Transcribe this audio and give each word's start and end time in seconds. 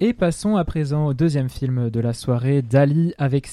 Et 0.00 0.12
passons 0.12 0.54
à 0.54 0.64
présent 0.64 1.06
au 1.06 1.14
deuxième 1.14 1.48
film 1.48 1.90
de 1.90 1.98
la 1.98 2.12
soirée, 2.12 2.62
Dali, 2.62 3.14
avec 3.18 3.48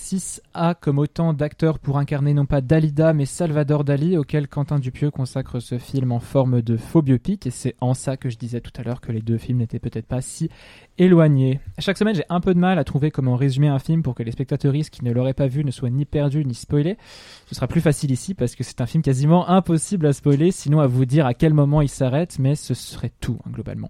6A 0.55 0.75
comme 0.79 0.99
autant 0.99 1.33
d'acteurs 1.33 1.79
pour 1.79 1.97
incarner 1.97 2.33
non 2.33 2.45
pas 2.45 2.61
Dalida 2.61 3.13
mais 3.13 3.25
Salvador 3.25 3.83
Dali, 3.83 4.17
auquel 4.17 4.47
Quentin 4.47 4.79
Dupieux 4.79 5.11
consacre 5.11 5.59
ce 5.59 5.77
film 5.77 6.11
en 6.11 6.19
forme 6.19 6.61
de 6.61 6.77
faux 6.77 7.01
biopic. 7.01 7.45
Et 7.47 7.51
c'est 7.51 7.75
en 7.81 7.93
ça 7.93 8.17
que 8.17 8.29
je 8.29 8.37
disais 8.37 8.61
tout 8.61 8.71
à 8.77 8.83
l'heure 8.83 9.01
que 9.01 9.11
les 9.11 9.21
deux 9.21 9.37
films 9.37 9.59
n'étaient 9.59 9.79
peut-être 9.79 10.07
pas 10.07 10.21
si 10.21 10.49
éloignés. 10.97 11.59
Chaque 11.79 11.97
semaine, 11.97 12.15
j'ai 12.15 12.23
un 12.29 12.39
peu 12.39 12.53
de 12.53 12.59
mal 12.59 12.79
à 12.79 12.83
trouver 12.83 13.11
comment 13.11 13.35
résumer 13.35 13.67
un 13.67 13.79
film 13.79 14.01
pour 14.01 14.15
que 14.15 14.23
les 14.23 14.31
spectateurs 14.31 14.65
qui 14.91 15.05
ne 15.05 15.11
l'auraient 15.11 15.33
pas 15.33 15.47
vu 15.47 15.63
ne 15.63 15.71
soient 15.71 15.89
ni 15.89 16.05
perdus 16.05 16.43
ni 16.43 16.55
spoilés. 16.55 16.97
Ce 17.47 17.55
sera 17.55 17.67
plus 17.67 17.81
facile 17.81 18.11
ici 18.11 18.33
parce 18.33 18.55
que 18.55 18.63
c'est 18.63 18.81
un 18.81 18.85
film 18.85 19.03
quasiment 19.03 19.47
impossible 19.47 20.07
à 20.07 20.13
spoiler, 20.13 20.51
sinon 20.51 20.79
à 20.79 20.87
vous 20.87 21.05
dire 21.05 21.25
à 21.25 21.33
quel 21.33 21.53
moment 21.53 21.81
il 21.81 21.89
s'arrête, 21.89 22.39
mais 22.39 22.55
ce 22.55 22.73
serait 22.73 23.11
tout 23.19 23.37
hein, 23.45 23.51
globalement. 23.51 23.89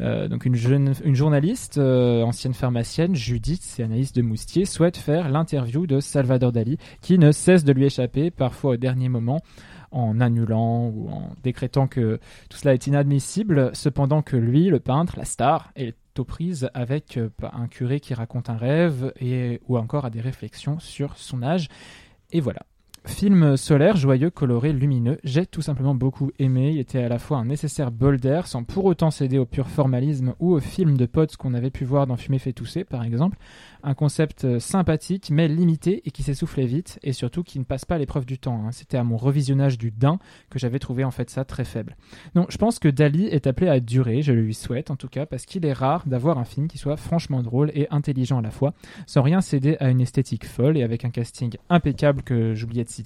Euh, 0.00 0.28
donc 0.28 0.44
une, 0.44 0.54
journaliste, 0.54 1.78
euh, 1.78 2.22
ancienne 2.22 2.54
pharmacienne, 2.54 3.14
Judith, 3.14 3.62
c'est 3.62 3.82
Anaïs 3.82 4.12
de 4.12 4.22
Moustier, 4.22 4.64
souhaite 4.64 4.96
faire 4.96 5.28
l'interview 5.28 5.81
de 5.86 6.00
Salvador 6.00 6.52
Dali, 6.52 6.78
qui 7.00 7.18
ne 7.18 7.32
cesse 7.32 7.64
de 7.64 7.72
lui 7.72 7.84
échapper, 7.84 8.30
parfois 8.30 8.72
au 8.72 8.76
dernier 8.76 9.08
moment, 9.08 9.42
en 9.90 10.20
annulant 10.20 10.88
ou 10.88 11.10
en 11.10 11.30
décrétant 11.42 11.86
que 11.86 12.18
tout 12.48 12.56
cela 12.56 12.74
est 12.74 12.86
inadmissible, 12.86 13.70
cependant 13.74 14.22
que 14.22 14.36
lui, 14.36 14.68
le 14.68 14.80
peintre, 14.80 15.14
la 15.16 15.24
star, 15.24 15.70
est 15.76 15.96
aux 16.18 16.24
prises 16.24 16.70
avec 16.74 17.16
euh, 17.16 17.30
un 17.52 17.68
curé 17.68 18.00
qui 18.00 18.14
raconte 18.14 18.50
un 18.50 18.56
rêve 18.56 19.12
et, 19.20 19.60
ou 19.68 19.78
encore 19.78 20.04
à 20.04 20.10
des 20.10 20.20
réflexions 20.20 20.78
sur 20.78 21.16
son 21.16 21.42
âge. 21.42 21.68
Et 22.30 22.40
voilà. 22.40 22.60
Film 23.12 23.56
solaire, 23.56 23.94
joyeux, 23.94 24.30
coloré, 24.30 24.72
lumineux. 24.72 25.18
J'ai 25.22 25.46
tout 25.46 25.62
simplement 25.62 25.94
beaucoup 25.94 26.32
aimé. 26.38 26.72
Il 26.72 26.80
était 26.80 27.04
à 27.04 27.08
la 27.08 27.18
fois 27.18 27.36
un 27.36 27.44
nécessaire 27.44 27.92
bol 27.92 28.18
d'air, 28.18 28.46
sans 28.48 28.64
pour 28.64 28.86
autant 28.86 29.12
céder 29.12 29.38
au 29.38 29.44
pur 29.44 29.68
formalisme 29.68 30.34
ou 30.40 30.52
au 30.54 30.60
film 30.60 30.96
de 30.96 31.06
potes 31.06 31.36
qu'on 31.36 31.54
avait 31.54 31.70
pu 31.70 31.84
voir 31.84 32.06
dans 32.06 32.16
Fumer 32.16 32.38
fait 32.38 32.52
tousser, 32.52 32.82
par 32.84 33.04
exemple. 33.04 33.38
Un 33.84 33.94
concept 33.94 34.44
euh, 34.44 34.58
sympathique, 34.58 35.28
mais 35.30 35.46
limité 35.46 36.02
et 36.04 36.10
qui 36.10 36.22
s'essoufflait 36.22 36.66
vite, 36.66 36.98
et 37.02 37.12
surtout 37.12 37.42
qui 37.42 37.58
ne 37.58 37.64
passe 37.64 37.84
pas 37.84 37.98
l'épreuve 37.98 38.24
du 38.24 38.38
temps. 38.38 38.64
Hein. 38.64 38.72
C'était 38.72 38.96
à 38.96 39.04
mon 39.04 39.16
revisionnage 39.16 39.78
du 39.78 39.90
Dain 39.90 40.18
que 40.50 40.58
j'avais 40.58 40.78
trouvé 40.78 41.04
en 41.04 41.10
fait 41.10 41.30
ça 41.30 41.44
très 41.44 41.64
faible. 41.64 41.96
Non, 42.34 42.46
je 42.48 42.56
pense 42.56 42.78
que 42.78 42.88
Dali 42.88 43.26
est 43.26 43.46
appelé 43.46 43.68
à 43.68 43.78
durer, 43.78 44.22
je 44.22 44.32
le 44.32 44.42
lui 44.42 44.54
souhaite 44.54 44.90
en 44.90 44.96
tout 44.96 45.08
cas, 45.08 45.26
parce 45.26 45.46
qu'il 45.46 45.66
est 45.66 45.72
rare 45.72 46.04
d'avoir 46.06 46.38
un 46.38 46.44
film 46.44 46.66
qui 46.66 46.78
soit 46.78 46.96
franchement 46.96 47.42
drôle 47.42 47.70
et 47.74 47.86
intelligent 47.90 48.38
à 48.38 48.42
la 48.42 48.50
fois, 48.50 48.72
sans 49.06 49.22
rien 49.22 49.40
céder 49.40 49.76
à 49.80 49.90
une 49.90 50.00
esthétique 50.00 50.46
folle 50.46 50.76
et 50.76 50.82
avec 50.82 51.04
un 51.04 51.10
casting 51.10 51.56
impeccable 51.68 52.22
que 52.22 52.54
j'oubliais 52.54 52.84
de 52.84 52.88
citer. 52.88 53.01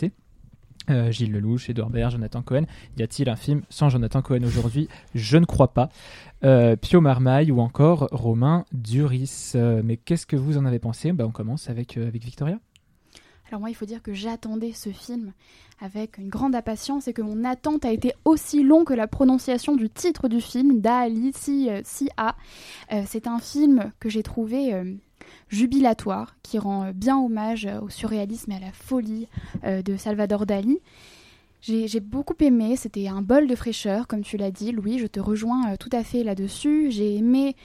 Euh, 0.88 1.10
Gilles 1.10 1.32
Lelouch, 1.32 1.68
Edouard 1.68 1.90
Baird, 1.90 2.12
Jonathan 2.12 2.42
Cohen. 2.42 2.64
Y 2.96 3.02
a-t-il 3.02 3.28
un 3.28 3.36
film 3.36 3.62
sans 3.70 3.88
Jonathan 3.88 4.22
Cohen 4.22 4.44
aujourd'hui? 4.44 4.88
Je 5.14 5.36
ne 5.36 5.44
crois 5.44 5.74
pas. 5.74 5.88
Euh, 6.44 6.76
Pio 6.76 7.00
Marmaille 7.00 7.50
ou 7.50 7.60
encore 7.60 8.08
Romain 8.12 8.64
Duris. 8.72 9.52
Euh, 9.56 9.82
mais 9.84 9.96
qu'est-ce 9.96 10.26
que 10.26 10.36
vous 10.36 10.58
en 10.58 10.64
avez 10.64 10.78
pensé? 10.78 11.12
Bah, 11.12 11.24
On 11.26 11.32
commence 11.32 11.68
avec, 11.68 11.98
Victoria. 11.98 12.60
Alors 13.48 13.60
moi, 13.60 13.70
il 13.70 13.74
faut 13.74 13.86
dire 13.86 14.02
que 14.02 14.12
j'attendais 14.12 14.72
ce 14.72 14.90
film 14.90 15.32
avec 15.80 16.18
une 16.18 16.28
grande 16.28 16.54
impatience 16.54 17.06
et 17.06 17.12
que 17.12 17.22
mon 17.22 17.44
attente 17.44 17.84
a 17.84 17.92
été 17.92 18.12
aussi 18.24 18.62
longue 18.62 18.86
que 18.86 18.94
la 18.94 19.06
prononciation 19.06 19.76
du 19.76 19.88
titre 19.90 20.28
du 20.28 20.40
film, 20.40 20.80
Dali 20.80 21.32
Si, 21.34 21.68
si 21.84 22.08
A. 22.16 22.34
C'est 23.04 23.28
un 23.28 23.38
film 23.38 23.92
que 24.00 24.08
j'ai 24.08 24.24
trouvé 24.24 24.72
jubilatoire 25.48 26.34
qui 26.42 26.58
rend 26.58 26.84
euh, 26.84 26.92
bien 26.92 27.18
hommage 27.18 27.66
euh, 27.66 27.80
au 27.80 27.88
surréalisme 27.88 28.52
et 28.52 28.56
à 28.56 28.60
la 28.60 28.72
folie 28.72 29.28
euh, 29.64 29.82
de 29.82 29.96
Salvador 29.96 30.46
Dali. 30.46 30.78
J'ai 31.62 31.98
beaucoup 31.98 32.36
aimé, 32.38 32.76
c'était 32.76 33.08
un 33.08 33.22
bol 33.22 33.48
de 33.48 33.56
fraîcheur, 33.56 34.06
comme 34.06 34.22
tu 34.22 34.36
l'as 34.36 34.52
dit, 34.52 34.70
Louis, 34.70 35.00
je 35.00 35.06
te 35.08 35.18
rejoins 35.18 35.74
tout 35.74 35.88
à 35.90 36.04
fait 36.04 36.22
là-dessus. 36.22 36.92
J'ai 36.92 37.16
aimé 37.16 37.56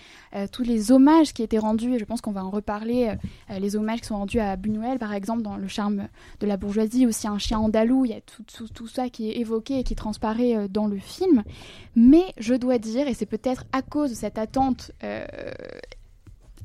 tous 0.52 0.64
les 0.64 0.92
hommages 0.92 1.34
qui 1.34 1.44
étaient 1.44 1.60
rendus, 1.60 1.94
et 1.94 2.00
je 2.00 2.06
pense 2.06 2.20
qu'on 2.20 2.32
va 2.32 2.44
en 2.44 2.50
reparler, 2.50 3.14
les 3.60 3.76
hommages 3.76 4.02
qui 4.02 4.08
sont 4.08 4.18
rendus 4.18 4.40
à 4.40 4.56
Buñuel, 4.56 4.98
par 4.98 5.14
exemple, 5.14 5.44
dans 5.44 5.56
Le 5.56 5.68
charme 5.68 6.08
de 6.40 6.48
la 6.48 6.58
bourgeoisie, 6.58 7.06
aussi 7.06 7.28
un 7.28 7.38
chien 7.38 7.60
andalou, 7.60 8.06
il 8.06 8.12
y 8.12 8.16
a 8.16 8.22
tout, 8.22 8.42
tout, 8.42 8.68
tout 8.70 8.88
ça 8.88 9.08
qui 9.10 9.30
est 9.30 9.38
évoqué 9.38 9.78
et 9.78 9.84
qui 9.84 9.94
transparaît 9.94 10.68
dans 10.68 10.88
le 10.88 10.98
film. 10.98 11.44
Mais 11.96 12.24
je 12.40 12.56
dois 12.56 12.80
dire, 12.80 13.08
et 13.08 13.14
c'est 13.14 13.28
peut-être 13.28 13.66
à 13.72 13.84
cause 13.84 14.10
de 14.10 14.16
cette 14.16 14.40
attente 14.40 14.94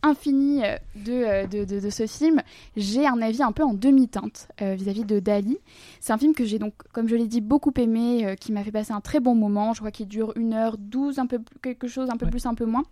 infini 0.03 0.65
euh, 0.65 0.77
euh, 1.09 1.47
de, 1.47 1.65
de, 1.65 1.81
de, 1.81 1.91
ce 1.91 2.07
film, 2.07 2.43
j'ai 2.77 3.07
un 3.07 3.21
avis 3.21 3.43
un 3.43 3.53
peu 3.53 3.63
en 3.63 3.75
demi-teinte 3.75 4.49
euh, 4.63 4.75
vis-à-vis 4.75 5.05
de 5.05 5.19
Dali. 5.19 5.59
C'est 6.01 6.13
un 6.13 6.19
film 6.19 6.35
que 6.35 6.45
j'ai 6.45 6.59
donc, 6.59 6.75
comme 6.93 7.09
je 7.09 7.17
l'ai 7.17 7.27
dit, 7.27 7.41
beaucoup 7.41 7.73
aimé, 7.77 8.37
qui 8.41 8.53
m'a 8.53 8.63
fait 8.63 8.73
passer 8.73 8.93
un 8.93 9.01
très 9.01 9.21
bon 9.21 9.35
moment. 9.35 9.73
Je 9.73 9.81
crois 9.81 9.91
qu'il 9.91 10.09
dure 10.09 10.33
1h12, 10.35 11.21
un 11.21 11.27
peu 11.27 11.41
quelque 11.63 11.89
chose, 11.89 12.11
un 12.11 12.17
peu 12.17 12.27
plus, 12.27 12.47
un 12.47 12.55
peu 12.55 12.65
moins 12.65 12.85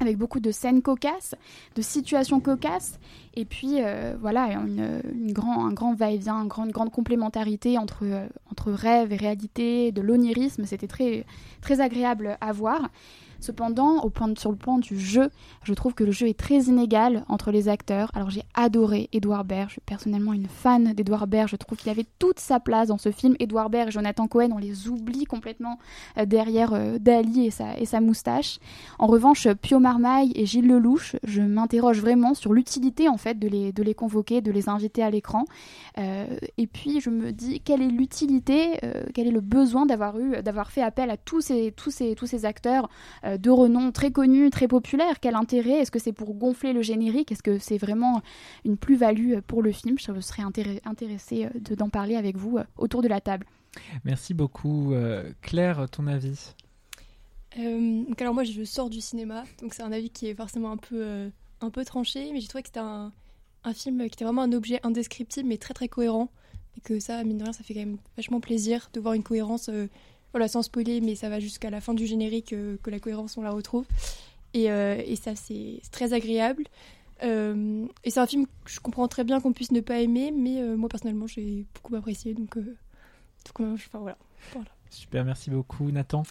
avec 0.00 0.18
beaucoup 0.18 0.40
de 0.40 0.50
scènes 0.50 0.82
cocasses, 0.82 1.36
de 1.76 1.80
situations 1.80 2.40
cocasses, 2.40 2.98
et 3.34 3.44
puis 3.44 3.78
voilà, 4.20 4.48
une, 4.54 5.00
une 5.14 5.32
grand, 5.32 5.64
un 5.66 5.72
grand 5.72 5.94
va-et-vient, 5.94 6.42
une 6.42 6.48
grande, 6.48 6.72
grande 6.72 6.90
complémentarité 6.90 7.78
entre, 7.78 8.04
entre 8.50 8.72
rêve 8.72 9.12
et 9.12 9.16
réalité, 9.16 9.92
de 9.92 10.02
l'onirisme, 10.02 10.64
c'était 10.64 10.88
très, 10.88 11.24
très 11.60 11.80
agréable 11.80 12.36
à 12.40 12.52
voir. 12.52 12.90
Cependant, 13.44 14.00
sur 14.38 14.50
le 14.50 14.56
plan 14.56 14.78
du 14.78 14.98
jeu, 14.98 15.28
je 15.64 15.74
trouve 15.74 15.92
que 15.92 16.02
le 16.02 16.12
jeu 16.12 16.28
est 16.28 16.38
très 16.38 16.62
inégal 16.62 17.24
entre 17.28 17.50
les 17.50 17.68
acteurs. 17.68 18.10
Alors 18.14 18.30
j'ai 18.30 18.42
adoré 18.54 19.10
Edouard 19.12 19.44
Baird, 19.44 19.68
je 19.68 19.74
suis 19.74 19.82
personnellement 19.82 20.32
une 20.32 20.46
fan 20.46 20.94
d'Edouard 20.94 21.26
Baird, 21.26 21.48
je 21.48 21.56
trouve 21.56 21.76
qu'il 21.76 21.90
avait 21.90 22.06
toute 22.18 22.40
sa 22.40 22.58
place 22.58 22.88
dans 22.88 22.96
ce 22.96 23.10
film. 23.10 23.36
Edouard 23.40 23.68
Baird 23.68 23.88
et 23.88 23.90
Jonathan 23.90 24.26
Cohen, 24.28 24.48
on 24.54 24.58
les 24.58 24.88
oublie 24.88 25.24
complètement 25.26 25.78
euh, 26.16 26.24
derrière 26.24 26.72
euh, 26.72 26.98
Dali 26.98 27.46
et 27.46 27.84
sa, 27.84 28.00
moustache. 28.00 28.60
En 28.98 29.06
revanche, 29.06 29.46
Pio 29.60 29.78
Marmaille 29.78 30.32
et 30.34 30.46
Gilles 30.46 30.66
Lelouch, 30.66 31.16
je 31.24 31.42
m'interroge 31.42 32.00
vraiment 32.00 32.32
sur 32.32 32.54
l'utilité 32.54 33.08
en 33.10 33.18
fait 33.18 33.38
de 33.38 33.48
les, 33.48 33.72
de 33.72 33.82
les 33.82 33.94
convoquer, 33.94 34.40
de 34.40 34.50
les 34.52 34.70
inviter 34.70 35.02
à 35.02 35.10
l'écran. 35.10 35.44
Euh, 35.98 36.24
et 36.56 36.66
puis 36.66 37.00
je 37.00 37.10
me 37.10 37.30
dis 37.30 37.60
quelle 37.60 37.82
est 37.82 37.88
l'utilité, 37.88 38.80
quel 39.12 39.26
est 39.26 39.32
le 39.32 39.40
besoin 39.42 39.84
d'avoir 39.84 40.18
eu, 40.18 40.42
d'avoir 40.42 40.70
fait 40.70 40.82
appel 40.82 41.10
à 41.10 41.18
tous 41.18 41.42
ces, 41.42 41.72
tous 41.72 41.90
ces, 41.90 42.14
tous 42.14 42.26
ces 42.26 42.46
acteurs 42.46 42.88
de 43.38 43.50
renom 43.50 43.92
très 43.92 44.10
connu, 44.10 44.50
très 44.50 44.68
populaire. 44.68 45.20
Quel 45.20 45.34
intérêt? 45.34 45.80
Est-ce 45.80 45.90
que 45.90 45.98
c'est 45.98 46.12
pour 46.12 46.34
gonfler 46.34 46.72
le 46.72 46.82
générique? 46.82 47.32
Est-ce 47.32 47.42
que 47.42 47.58
c'est 47.58 47.78
vraiment 47.78 48.22
une 48.64 48.76
plus-value 48.76 49.38
pour 49.46 49.62
le 49.62 49.72
film? 49.72 49.98
Je 49.98 50.20
serais 50.20 50.42
intéressée 50.84 51.46
euh, 51.46 51.76
d'en 51.76 51.88
parler 51.88 52.16
avec 52.16 52.36
vous 52.36 52.58
euh, 52.58 52.64
autour 52.76 53.02
de 53.02 53.08
la 53.08 53.20
table. 53.20 53.46
Merci 54.04 54.34
beaucoup. 54.34 54.92
Euh, 54.92 55.30
Claire, 55.42 55.86
ton 55.90 56.06
avis? 56.06 56.54
Alors 57.56 58.34
moi 58.34 58.42
je 58.42 58.64
sors 58.64 58.90
du 58.90 59.00
cinéma, 59.00 59.44
donc 59.62 59.74
c'est 59.74 59.82
un 59.82 59.92
avis 59.92 60.10
qui 60.10 60.26
est 60.26 60.34
forcément 60.34 60.72
un 60.72 60.76
peu, 60.76 61.30
un 61.60 61.70
peu 61.70 61.84
tranché, 61.84 62.32
mais 62.32 62.40
j'ai 62.40 62.48
trouvé 62.48 62.62
que 62.62 62.68
c'était 62.68 62.80
un, 62.80 63.12
un, 63.62 63.72
film 63.72 63.98
qui 64.00 64.06
était 64.06 64.24
vraiment 64.24 64.42
un 64.42 64.52
objet 64.52 64.80
indescriptible 64.82 65.48
mais 65.48 65.56
très 65.56 65.72
très 65.72 65.86
cohérent, 65.86 66.30
et 66.76 66.80
que 66.80 66.98
ça, 66.98 67.22
mine 67.22 67.38
de 67.38 67.44
rien, 67.44 67.52
ça 67.52 67.62
fait 67.62 67.74
quand 67.74 67.80
même 67.80 67.98
vachement 68.16 68.40
plaisir 68.40 68.90
de 68.92 68.98
voir 68.98 69.14
une 69.14 69.22
cohérence 69.22 69.70
voilà, 70.34 70.48
sans 70.48 70.62
spoiler, 70.62 71.00
mais 71.00 71.14
ça 71.14 71.28
va 71.28 71.38
jusqu'à 71.38 71.70
la 71.70 71.80
fin 71.80 71.94
du 71.94 72.06
générique 72.06 72.52
euh, 72.54 72.76
que 72.82 72.90
la 72.90 72.98
cohérence 72.98 73.36
on 73.36 73.42
la 73.42 73.52
retrouve. 73.52 73.86
Et, 74.52 74.68
euh, 74.68 75.00
et 75.06 75.14
ça, 75.14 75.36
c'est 75.36 75.80
très 75.92 76.12
agréable. 76.12 76.64
Euh, 77.22 77.86
et 78.02 78.10
c'est 78.10 78.18
un 78.18 78.26
film 78.26 78.46
que 78.46 78.72
je 78.72 78.80
comprends 78.80 79.06
très 79.06 79.22
bien 79.22 79.40
qu'on 79.40 79.52
puisse 79.52 79.70
ne 79.70 79.80
pas 79.80 80.00
aimer, 80.00 80.32
mais 80.32 80.60
moi 80.76 80.88
personnellement, 80.88 81.28
j'ai 81.28 81.66
beaucoup 81.74 81.94
apprécié. 81.94 82.34
Donc, 82.34 82.58
enfin, 83.60 84.00
voilà. 84.00 84.16
Super, 84.90 85.24
merci 85.24 85.50
beaucoup, 85.50 85.88
Nathan. 85.92 86.24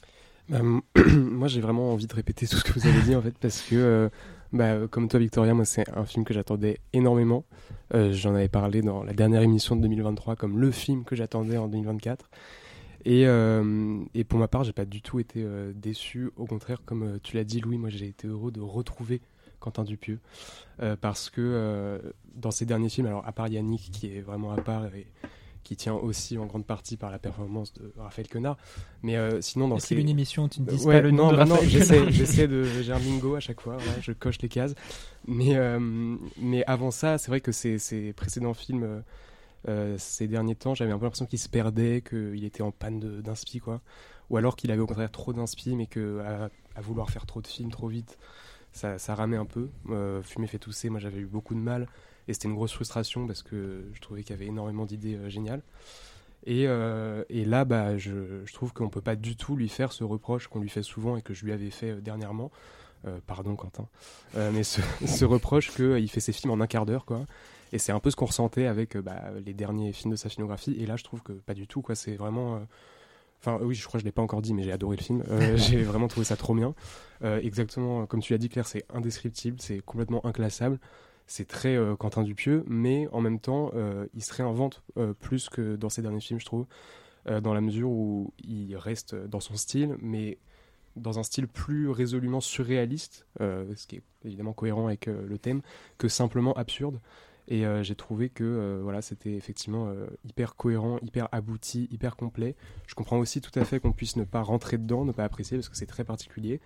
Bah, 0.50 0.59
moi, 1.16 1.47
j'ai 1.47 1.62
vraiment 1.62 1.94
envie 1.94 2.08
de 2.08 2.13
répéter 2.13 2.46
tout 2.46 2.58
ce 2.58 2.63
que 2.66 2.74
vous 2.74 2.86
avez 2.86 3.02
dit 3.03 3.16
en 3.16 3.22
fait, 3.22 3.38
parce 3.40 3.62
que, 3.62 4.09
bah, 4.52 4.86
comme 4.92 5.08
toi, 5.08 5.22
Victoria, 5.22 5.53
moi, 5.53 5.63
c'est 5.63 5.90
un 5.96 6.03
film 6.03 6.25
que 6.25 6.34
j'attendais 6.34 6.80
énormément. 6.92 7.46
J'en 7.94 8.36
avais 8.36 8.50
parlé 8.50 8.81
dans 8.81 9.02
la 9.02 9.13
dernière 9.13 9.44
émission 9.44 9.78
de 9.78 9.81
2023 9.83 10.36
comme 10.36 10.60
le 10.60 10.72
film 10.72 11.06
que 11.06 11.16
j'attendais 11.16 11.56
en 11.56 11.69
2024. 11.69 12.30
Et, 13.06 13.28
euh, 13.28 14.04
et, 14.14 14.24
pour 14.24 14.40
ma 14.40 14.48
part, 14.48 14.64
j'ai 14.64 14.74
pas 14.74 14.86
du 14.86 15.02
tout 15.02 15.20
été 15.20 15.44
euh, 15.44 15.74
déçu. 15.76 16.32
Au 16.38 16.46
contraire, 16.46 16.82
comme 16.86 17.04
euh, 17.04 17.20
tu 17.22 17.36
l'as 17.36 17.44
dit, 17.44 17.60
Louis, 17.60 17.78
moi 17.78 17.90
j'ai 17.90 18.08
été 18.08 18.28
heureux 18.28 18.52
de 18.52 18.62
retrouver 18.62 19.22
Quentin 19.60 19.84
Dupieux. 19.84 20.20
parce 21.00 21.30
que 21.30 22.02
dans 22.36 22.52
ses 22.52 22.66
derniers 22.66 22.90
films, 22.90 23.08
alors 23.08 23.26
à 23.26 23.32
part 23.32 23.48
Yannick 23.48 23.92
qui 23.92 24.08
est 24.08 24.20
vraiment 24.20 24.52
à 24.52 24.62
part 24.62 24.94
et 24.94 25.08
qui 25.64 25.78
tient 25.78 25.94
aussi 25.94 26.38
en 26.38 26.46
grande 26.48 26.66
partie 26.66 26.98
par 26.98 27.10
la 27.10 27.18
performance 27.18 27.72
de 27.72 27.94
Raphaël 27.98 28.28
Quenard. 28.28 28.58
Mais 29.04 29.16
sinon, 29.42 29.70
dans 29.70 29.80
C'est 29.80 29.96
une 29.96 30.10
émission, 30.10 30.50
tu 30.50 30.60
ne 30.60 30.66
dis 30.66 30.84
pas 30.84 31.00
le 31.00 31.12
nom 31.12 31.32
de 31.32 31.42
non, 31.46 31.56
j'essaie 31.64 32.50
de. 32.50 32.66
J'ai 32.82 32.92
un 32.92 33.00
bingo 33.00 33.36
à 33.36 33.40
chaque 33.40 33.62
fois, 33.62 33.78
je 34.02 34.12
coche 34.12 34.42
les 34.42 34.50
cases. 34.50 34.76
Mais, 35.28 35.58
mais 36.42 36.66
avant 36.66 36.92
ça, 36.92 37.18
c'est 37.18 37.30
vrai 37.30 37.40
que 37.40 37.54
ces 37.54 38.12
précédents 38.18 38.54
films 38.54 39.02
euh, 39.68 39.95
ces 39.98 40.27
derniers 40.27 40.56
temps, 40.56 40.75
j'avais 40.75 40.92
un 40.92 40.98
peu 40.98 41.06
l'impression 41.06 41.25
qu'il 41.25 41.39
se 41.39 41.50
perdait, 41.50 42.01
qu'il 42.01 42.44
était 42.44 42.63
en 42.63 42.71
panne 42.71 43.21
d'inspi, 43.21 43.60
quoi. 43.60 43.81
Ou 44.30 44.38
alors 44.38 44.56
qu'il 44.56 44.71
avait 44.71 44.81
au 44.81 44.88
contraire 44.88 45.12
trop 45.12 45.33
d'inspi, 45.33 45.75
mais 45.75 45.86
qu'à 45.88 46.50
à 46.75 46.81
vouloir 46.81 47.10
faire 47.10 47.25
trop 47.25 47.42
de 47.42 47.48
films 47.48 47.71
trop 47.71 47.88
vite, 47.88 48.18
ça, 48.71 48.98
ramait 49.15 49.38
un 49.38 49.45
peu. 49.45 49.69
Euh, 49.89 50.24
Fumer 50.24 50.48
fait 50.48 50.57
tousser, 50.57 50.89
moi 50.89 51.00
j'avais 51.00 51.19
eu 51.19 51.25
beaucoup 51.25 51.54
de 51.54 51.60
mal, 51.60 51.88
et 52.27 52.33
c'était 52.33 52.48
une 52.48 52.56
grosse 52.56 52.74
frustration 52.74 53.27
parce 53.27 53.44
que 53.44 53.86
je 53.94 54.01
trouvais 54.01 54.24
qu'il 54.24 54.31
y 54.31 54.33
avait 54.39 54.48
énormément 54.48 54.86
d'idées 54.86 55.15
euh, 55.15 55.30
géniales. 55.30 55.62
Et, 56.45 56.63
et, 56.63 57.45
là, 57.45 57.63
bah, 57.63 57.98
je, 57.98 58.44
trouve 58.51 58.74
qu'on 58.74 58.89
peut 58.89 59.00
pas 59.00 59.16
du 59.16 59.38
tout 59.38 59.56
lui 59.56 59.69
faire 59.69 59.94
ce 59.94 60.04
reproche 60.04 60.50
qu'on 60.50 60.59
lui 60.59 60.68
fait 60.68 60.83
souvent 60.83 61.16
et 61.16 61.21
que 61.21 61.33
je 61.33 61.45
lui 61.45 61.54
avais 61.54 61.69
fait 61.69 62.01
dernièrement, 62.01 62.51
euh, 63.06 63.19
pardon 63.27 63.57
Quentin, 63.57 63.89
euh, 64.38 64.50
mais 64.54 64.63
se, 64.63 64.80
se 65.06 65.25
reproche 65.25 65.71
qu'il 65.71 66.09
fait 66.09 66.21
ses 66.21 66.31
films 66.31 66.51
en 66.51 66.62
un 66.62 66.68
quart 66.68 66.86
d'heure, 66.86 67.04
quoi. 67.04 67.25
Et 67.74 67.80
c'est 67.80 67.92
un 67.92 68.00
peu 68.00 68.12
ce 68.12 68.16
qu'on 68.16 68.28
ressentait 68.28 68.68
avec 68.68 68.96
euh, 68.96 69.02
bah, 69.02 69.31
les 69.46 69.54
derniers 69.54 69.92
films 69.92 70.12
de 70.12 70.16
sa 70.16 70.30
filmographie. 70.30 70.75
Et 70.80 70.86
là, 70.86 70.96
je 70.96 71.04
trouve 71.04 71.22
que 71.22 71.34
pas 71.34 71.54
du 71.54 71.68
tout, 71.68 71.81
quoi. 71.81 71.96
C'est 71.96 72.16
vraiment. 72.16 72.56
euh, 72.56 72.60
Enfin, 73.46 73.60
oui, 73.62 73.75
je 73.75 73.86
crois 73.86 73.98
que 73.98 74.04
je 74.04 74.06
l'ai 74.06 74.14
pas 74.14 74.22
encore 74.22 74.42
dit, 74.42 74.54
mais 74.54 74.64
j'ai 74.64 74.72
adoré 74.72 74.96
le 74.96 75.04
film. 75.04 75.22
Euh, 75.30 75.58
j'ai 75.58 75.84
vraiment 75.84 76.08
trouvé 76.08 76.24
ça 76.24 76.38
trop 76.38 76.56
bien. 76.56 76.74
Euh, 77.25 77.42
exactement, 77.42 78.06
comme 78.06 78.22
tu 78.22 78.31
l'as 78.31 78.38
dit, 78.38 78.48
Claire, 78.48 78.66
c'est 78.66 78.86
indescriptible, 78.94 79.60
c'est 79.60 79.81
complètement 79.81 80.25
inclassable. 80.25 80.80
C'est 81.28 81.46
très 81.46 81.75
euh, 81.75 81.98
Quentin 81.98 82.24
Dupieux, 82.24 82.64
mais 82.68 83.10
en 83.12 83.20
même 83.20 83.42
temps, 83.42 83.72
il 84.14 84.24
se 84.24 84.34
réinvente 84.34 84.81
plus 85.19 85.50
que 85.50 85.76
dans 85.76 85.90
ses 85.90 86.02
derniers 86.02 86.22
films, 86.22 86.40
je 86.40 86.46
trouve, 86.46 86.66
dans 87.26 87.54
la 87.54 87.60
mesure 87.60 87.90
où 87.90 88.34
il 88.42 88.78
reste 88.78 89.14
dans 89.14 89.42
son 89.42 89.56
style, 89.56 89.98
mais 90.02 90.38
dans 90.96 91.19
un 91.19 91.24
style 91.24 91.48
plus 91.48 91.90
résolument 91.90 92.40
surréaliste, 92.40 93.26
ce 93.40 93.88
qui 93.88 93.98
est 93.98 94.04
évidemment 94.24 94.54
cohérent 94.54 94.88
avec 94.88 95.08
le 95.08 95.38
thème, 95.38 95.62
que 95.98 96.08
simplement 96.08 96.54
absurde. 96.54 97.02
Et 97.48 97.66
euh, 97.66 97.84
j'ai 97.84 97.95
trouvé 97.95 98.30
que 98.30 98.44
euh, 98.44 98.80
voilà, 98.81 99.01
c'était 99.01 99.34
effectivement 99.34 99.88
euh, 99.88 100.07
hyper 100.24 100.56
cohérent, 100.56 100.98
hyper 101.01 101.28
abouti, 101.31 101.90
hyper 101.92 102.16
complet. 102.16 102.56
Je 102.88 102.95
comprends 102.95 103.19
aussi 103.19 103.42
tout 103.42 103.57
à 103.60 103.66
fait 103.66 103.80
qu'on 103.80 103.92
puisse 103.92 104.16
ne 104.16 104.24
pas 104.24 104.42
rentrer 104.42 104.78
dedans, 104.78 105.04
ne 105.04 105.12
pas 105.12 105.25
apprécier, 105.25 105.57
parce 105.57 105.69
que 105.69 105.75
c'est 105.75 105.86
très 105.86 106.06
particulier. 106.06 106.62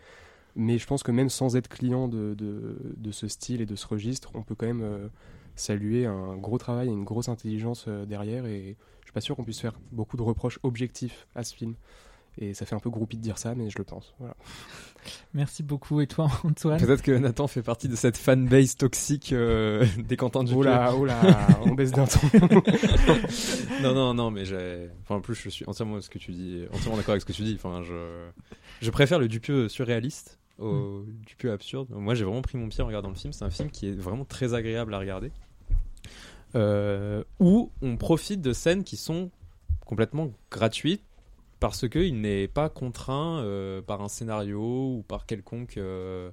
Mais 0.55 0.77
je 0.77 0.87
pense 0.87 1.03
que 1.03 1.11
même 1.11 1.29
sans 1.29 1.55
être 1.55 1.67
client 1.67 2.07
de, 2.07 2.35
de, 2.35 3.11
ce 3.11 3.27
style 3.27 3.61
et 3.61 3.67
de 3.67 3.75
ce 3.75 3.85
registre, 3.85 4.31
on 4.33 4.41
peut 4.41 4.55
quand 4.55 4.65
même 4.65 5.09
saluer 5.55 6.07
un 6.07 6.35
gros 6.35 6.57
travail 6.57 6.87
et 6.87 6.91
une 6.91 7.03
grosse 7.03 7.29
intelligence 7.29 7.87
derrière. 7.87 8.47
Et 8.47 8.75
je 9.01 9.05
suis 9.05 9.13
pas 9.13 9.21
sûr 9.21 9.35
qu'on 9.35 9.43
puisse 9.43 9.59
faire 9.59 9.79
beaucoup 9.91 10.17
de 10.17 10.23
reproches 10.23 10.57
objectifs 10.63 11.27
à 11.35 11.43
ce 11.43 11.53
film. 11.55 11.75
Et 12.39 12.55
ça 12.55 12.65
fait 12.65 12.75
un 12.75 12.79
peu 12.79 12.89
groupie 12.89 13.17
de 13.17 13.21
dire 13.21 13.37
ça, 13.37 13.53
mais 13.53 13.69
je 13.69 13.77
le 13.77 13.83
pense. 13.83 14.15
Voilà. 14.17 14.35
Merci 15.33 15.63
beaucoup. 15.63 16.01
Et 16.01 16.07
toi, 16.07 16.27
Antoine 16.43 16.79
Peut-être 16.79 17.01
que 17.01 17.11
Nathan 17.11 17.47
fait 17.47 17.61
partie 17.61 17.87
de 17.87 17.95
cette 17.95 18.17
fanbase 18.17 18.75
toxique 18.75 19.33
euh, 19.33 19.85
des 19.97 20.17
Quentin 20.17 20.43
Dupieux. 20.43 20.63
Là, 20.63 20.93
on 21.65 21.73
baisse 21.73 21.91
d'un 21.91 22.05
ton. 22.05 22.19
non, 23.83 23.93
non, 23.93 24.13
non, 24.13 24.31
mais 24.31 24.45
j'ai. 24.45 24.89
Enfin, 25.03 25.15
en 25.15 25.21
plus, 25.21 25.35
je 25.35 25.49
suis 25.49 25.65
entièrement 25.67 25.99
ce 26.01 26.09
que 26.09 26.19
tu 26.19 26.31
dis, 26.31 26.65
entièrement 26.73 26.97
d'accord 26.97 27.11
avec 27.11 27.21
ce 27.21 27.25
que 27.25 27.33
tu 27.33 27.43
dis. 27.43 27.55
Enfin, 27.55 27.83
je, 27.83 28.27
je 28.81 28.91
préfère 28.91 29.19
le 29.19 29.27
Dupieux 29.27 29.69
surréaliste 29.69 30.39
au 30.59 31.05
Dupieux 31.25 31.51
absurde. 31.51 31.89
Moi, 31.91 32.15
j'ai 32.15 32.23
vraiment 32.23 32.41
pris 32.41 32.57
mon 32.57 32.67
pied 32.67 32.83
en 32.83 32.87
regardant 32.87 33.09
le 33.09 33.15
film. 33.15 33.33
C'est 33.33 33.45
un 33.45 33.49
film 33.49 33.69
qui 33.69 33.87
est 33.87 33.95
vraiment 33.95 34.25
très 34.25 34.53
agréable 34.53 34.93
à 34.93 34.99
regarder. 34.99 35.31
Euh, 36.55 37.23
où 37.39 37.71
on 37.81 37.97
profite 37.97 38.41
de 38.41 38.53
scènes 38.53 38.83
qui 38.83 38.95
sont 38.95 39.31
complètement 39.85 40.31
gratuites 40.49 41.03
parce 41.59 41.87
qu'il 41.89 42.21
n'est 42.21 42.47
pas 42.47 42.69
contraint 42.69 43.41
euh, 43.43 43.81
par 43.81 44.01
un 44.01 44.07
scénario 44.09 44.97
ou 44.97 45.03
par 45.07 45.25
quelconque. 45.25 45.77
euh, 45.77 46.31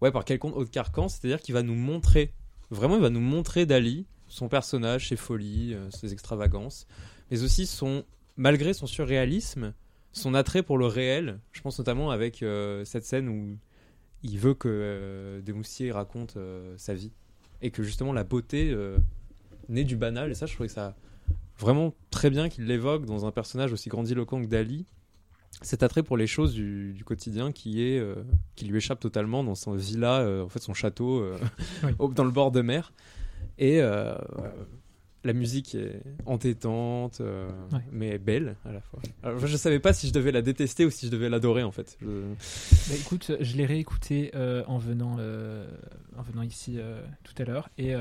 Ouais, 0.00 0.12
par 0.12 0.24
quelconque 0.24 0.56
autre 0.56 0.70
carcan. 0.70 1.08
C'est-à-dire 1.08 1.40
qu'il 1.40 1.54
va 1.54 1.62
nous 1.62 1.74
montrer. 1.74 2.32
Vraiment, 2.70 2.94
il 2.96 3.02
va 3.02 3.10
nous 3.10 3.20
montrer 3.20 3.66
Dali, 3.66 4.06
son 4.28 4.48
personnage, 4.48 5.08
ses 5.08 5.16
folies, 5.16 5.74
euh, 5.74 5.90
ses 5.90 6.12
extravagances, 6.12 6.86
mais 7.30 7.42
aussi 7.42 7.66
son, 7.66 8.04
malgré 8.36 8.74
son 8.74 8.86
surréalisme, 8.86 9.74
son 10.12 10.34
attrait 10.34 10.62
pour 10.62 10.78
le 10.78 10.86
réel. 10.86 11.40
Je 11.52 11.60
pense 11.62 11.78
notamment 11.78 12.10
avec 12.10 12.42
euh, 12.42 12.84
cette 12.84 13.04
scène 13.04 13.28
où 13.28 13.58
il 14.22 14.38
veut 14.38 14.54
que 14.54 15.40
Desmoustiers 15.44 15.90
raconte 15.92 16.36
sa 16.76 16.94
vie 16.94 17.12
et 17.62 17.70
que 17.70 17.82
justement 17.84 18.12
la 18.12 18.24
beauté 18.24 18.76
naît 19.68 19.84
du 19.84 19.96
banal. 19.96 20.30
Et 20.30 20.34
ça, 20.34 20.46
je 20.46 20.54
trouvais 20.54 20.66
que 20.66 20.74
ça 20.74 20.96
vraiment 21.58 21.94
très 22.10 22.30
bien 22.30 22.48
qu'il 22.48 22.64
l'évoque 22.66 23.04
dans 23.04 23.26
un 23.26 23.30
personnage 23.30 23.72
aussi 23.72 23.88
grandiloquent 23.88 24.40
que 24.40 24.46
Dali. 24.46 24.86
Cet 25.62 25.82
attrait 25.82 26.02
pour 26.04 26.16
les 26.16 26.26
choses 26.28 26.52
du, 26.54 26.92
du 26.92 27.04
quotidien 27.04 27.50
qui 27.52 27.82
est 27.82 27.98
euh, 27.98 28.14
qui 28.54 28.66
lui 28.66 28.76
échappe 28.76 29.00
totalement 29.00 29.42
dans 29.42 29.54
son 29.56 29.72
villa, 29.74 30.20
euh, 30.20 30.44
en 30.44 30.48
fait 30.48 30.60
son 30.60 30.74
château 30.74 31.20
euh, 31.20 31.36
Oui. 31.98 32.14
dans 32.14 32.24
le 32.24 32.30
bord 32.30 32.52
de 32.52 32.60
mer. 32.60 32.92
Et 33.58 33.80
la 35.24 35.32
musique 35.32 35.74
est 35.74 36.00
entêtante, 36.26 37.20
Ouais. 37.20 37.80
mais 37.90 38.18
belle 38.18 38.54
à 38.64 38.70
la 38.72 38.80
fois. 38.80 39.00
Alors, 39.24 39.44
je 39.44 39.56
savais 39.56 39.80
pas 39.80 39.92
si 39.92 40.06
je 40.06 40.12
devais 40.12 40.30
la 40.30 40.42
détester 40.42 40.86
ou 40.86 40.90
si 40.90 41.06
je 41.06 41.10
devais 41.10 41.28
l'adorer 41.28 41.64
en 41.64 41.72
fait. 41.72 41.98
Je- 42.00 42.06
Bah, 42.88 42.94
écoute, 43.00 43.32
je 43.40 43.56
l'ai 43.56 43.66
réécouté 43.66 44.30
en 44.68 44.78
venant 44.78 45.14
en 46.16 46.22
venant 46.22 46.42
ici 46.42 46.78
tout 47.24 47.34
à 47.42 47.44
l'heure 47.44 47.68
et 47.78 47.94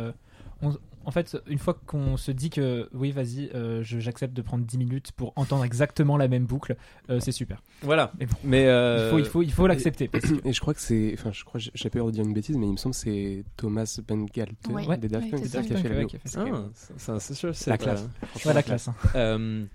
on- 0.62 0.78
en 1.06 1.12
fait, 1.12 1.38
une 1.48 1.58
fois 1.58 1.74
qu'on 1.86 2.18
se 2.18 2.32
dit 2.32 2.50
que 2.50 2.90
oui, 2.94 3.12
vas-y, 3.12 3.50
euh, 3.56 3.82
je- 3.82 4.00
j'accepte 4.00 4.34
de 4.34 4.42
prendre 4.42 4.66
10 4.66 4.78
minutes 4.78 5.14
pour 5.14 5.32
entendre 5.38 5.64
exactement 5.64 6.18
la 6.18 6.28
même 6.28 6.46
boucle, 6.46 6.76
euh, 7.10 7.22
c'est 7.22 7.32
super. 7.32 7.62
Voilà. 7.82 8.12
Mais 8.20 8.26
bon, 8.26 8.36
Mais 8.44 8.66
euh, 8.68 9.06
il 9.06 9.10
faut 9.12 9.20
il 9.20 9.26
faut 9.26 9.42
il 9.44 9.52
faut 9.54 9.68
l'accepter 9.68 10.10
parce 10.10 10.26
que 10.26 10.46
Et 10.46 10.52
je 10.52 10.60
crois 10.60 10.74
que 10.74 10.82
c'est. 10.82 11.12
Enfin, 11.14 11.32
je 11.32 11.46
crois 11.46 11.62
que 11.62 11.68
j'ai 11.74 11.90
peur 11.90 12.06
de 12.08 12.12
dire 12.12 12.26
une 12.26 12.34
bêtise, 12.34 12.58
mais 12.58 12.66
il 12.68 12.74
me 12.74 12.78
semble 12.78 12.94
que 12.94 13.00
c'est 13.02 13.44
Thomas 13.56 14.00
Bengalter 14.06 14.54
Ouais. 14.70 14.98
des 14.98 15.08
Daft 15.08 15.26
Ouais, 15.26 15.32
Punk 15.32 15.40
c'est 15.44 15.50
ça. 15.50 15.62
qui 15.62 15.74
a 15.74 15.78
fait 15.78 15.88
la 15.90 15.96
Ouais, 15.96 16.02
BO. 16.02 16.08
qui 16.10 16.16
a 16.18 16.20
fait 16.20 16.28
ça. 16.28 16.44
Ah, 16.46 16.64
c'est- 16.98 17.20
c'est 17.20 17.34
sûr, 17.36 17.56
c'est 17.56 17.70
La 17.70 17.78
classe. 17.78 18.06
ouais, 18.46 18.54
la 18.54 18.64
classe. 18.64 18.90
hein. 18.90 18.96
Euh, 19.16 19.66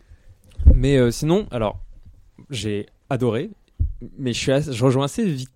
mais 0.74 0.98
euh, 0.98 1.10
sinon, 1.10 1.46
alors, 1.50 1.80
j'ai 2.50 2.86
adoré, 3.08 3.50
mais 4.18 4.34
je, 4.34 4.38
suis 4.38 4.52
assez- 4.52 4.72
je 4.72 4.84
rejoins 4.84 5.04
assez 5.06 5.24
vite 5.24 5.48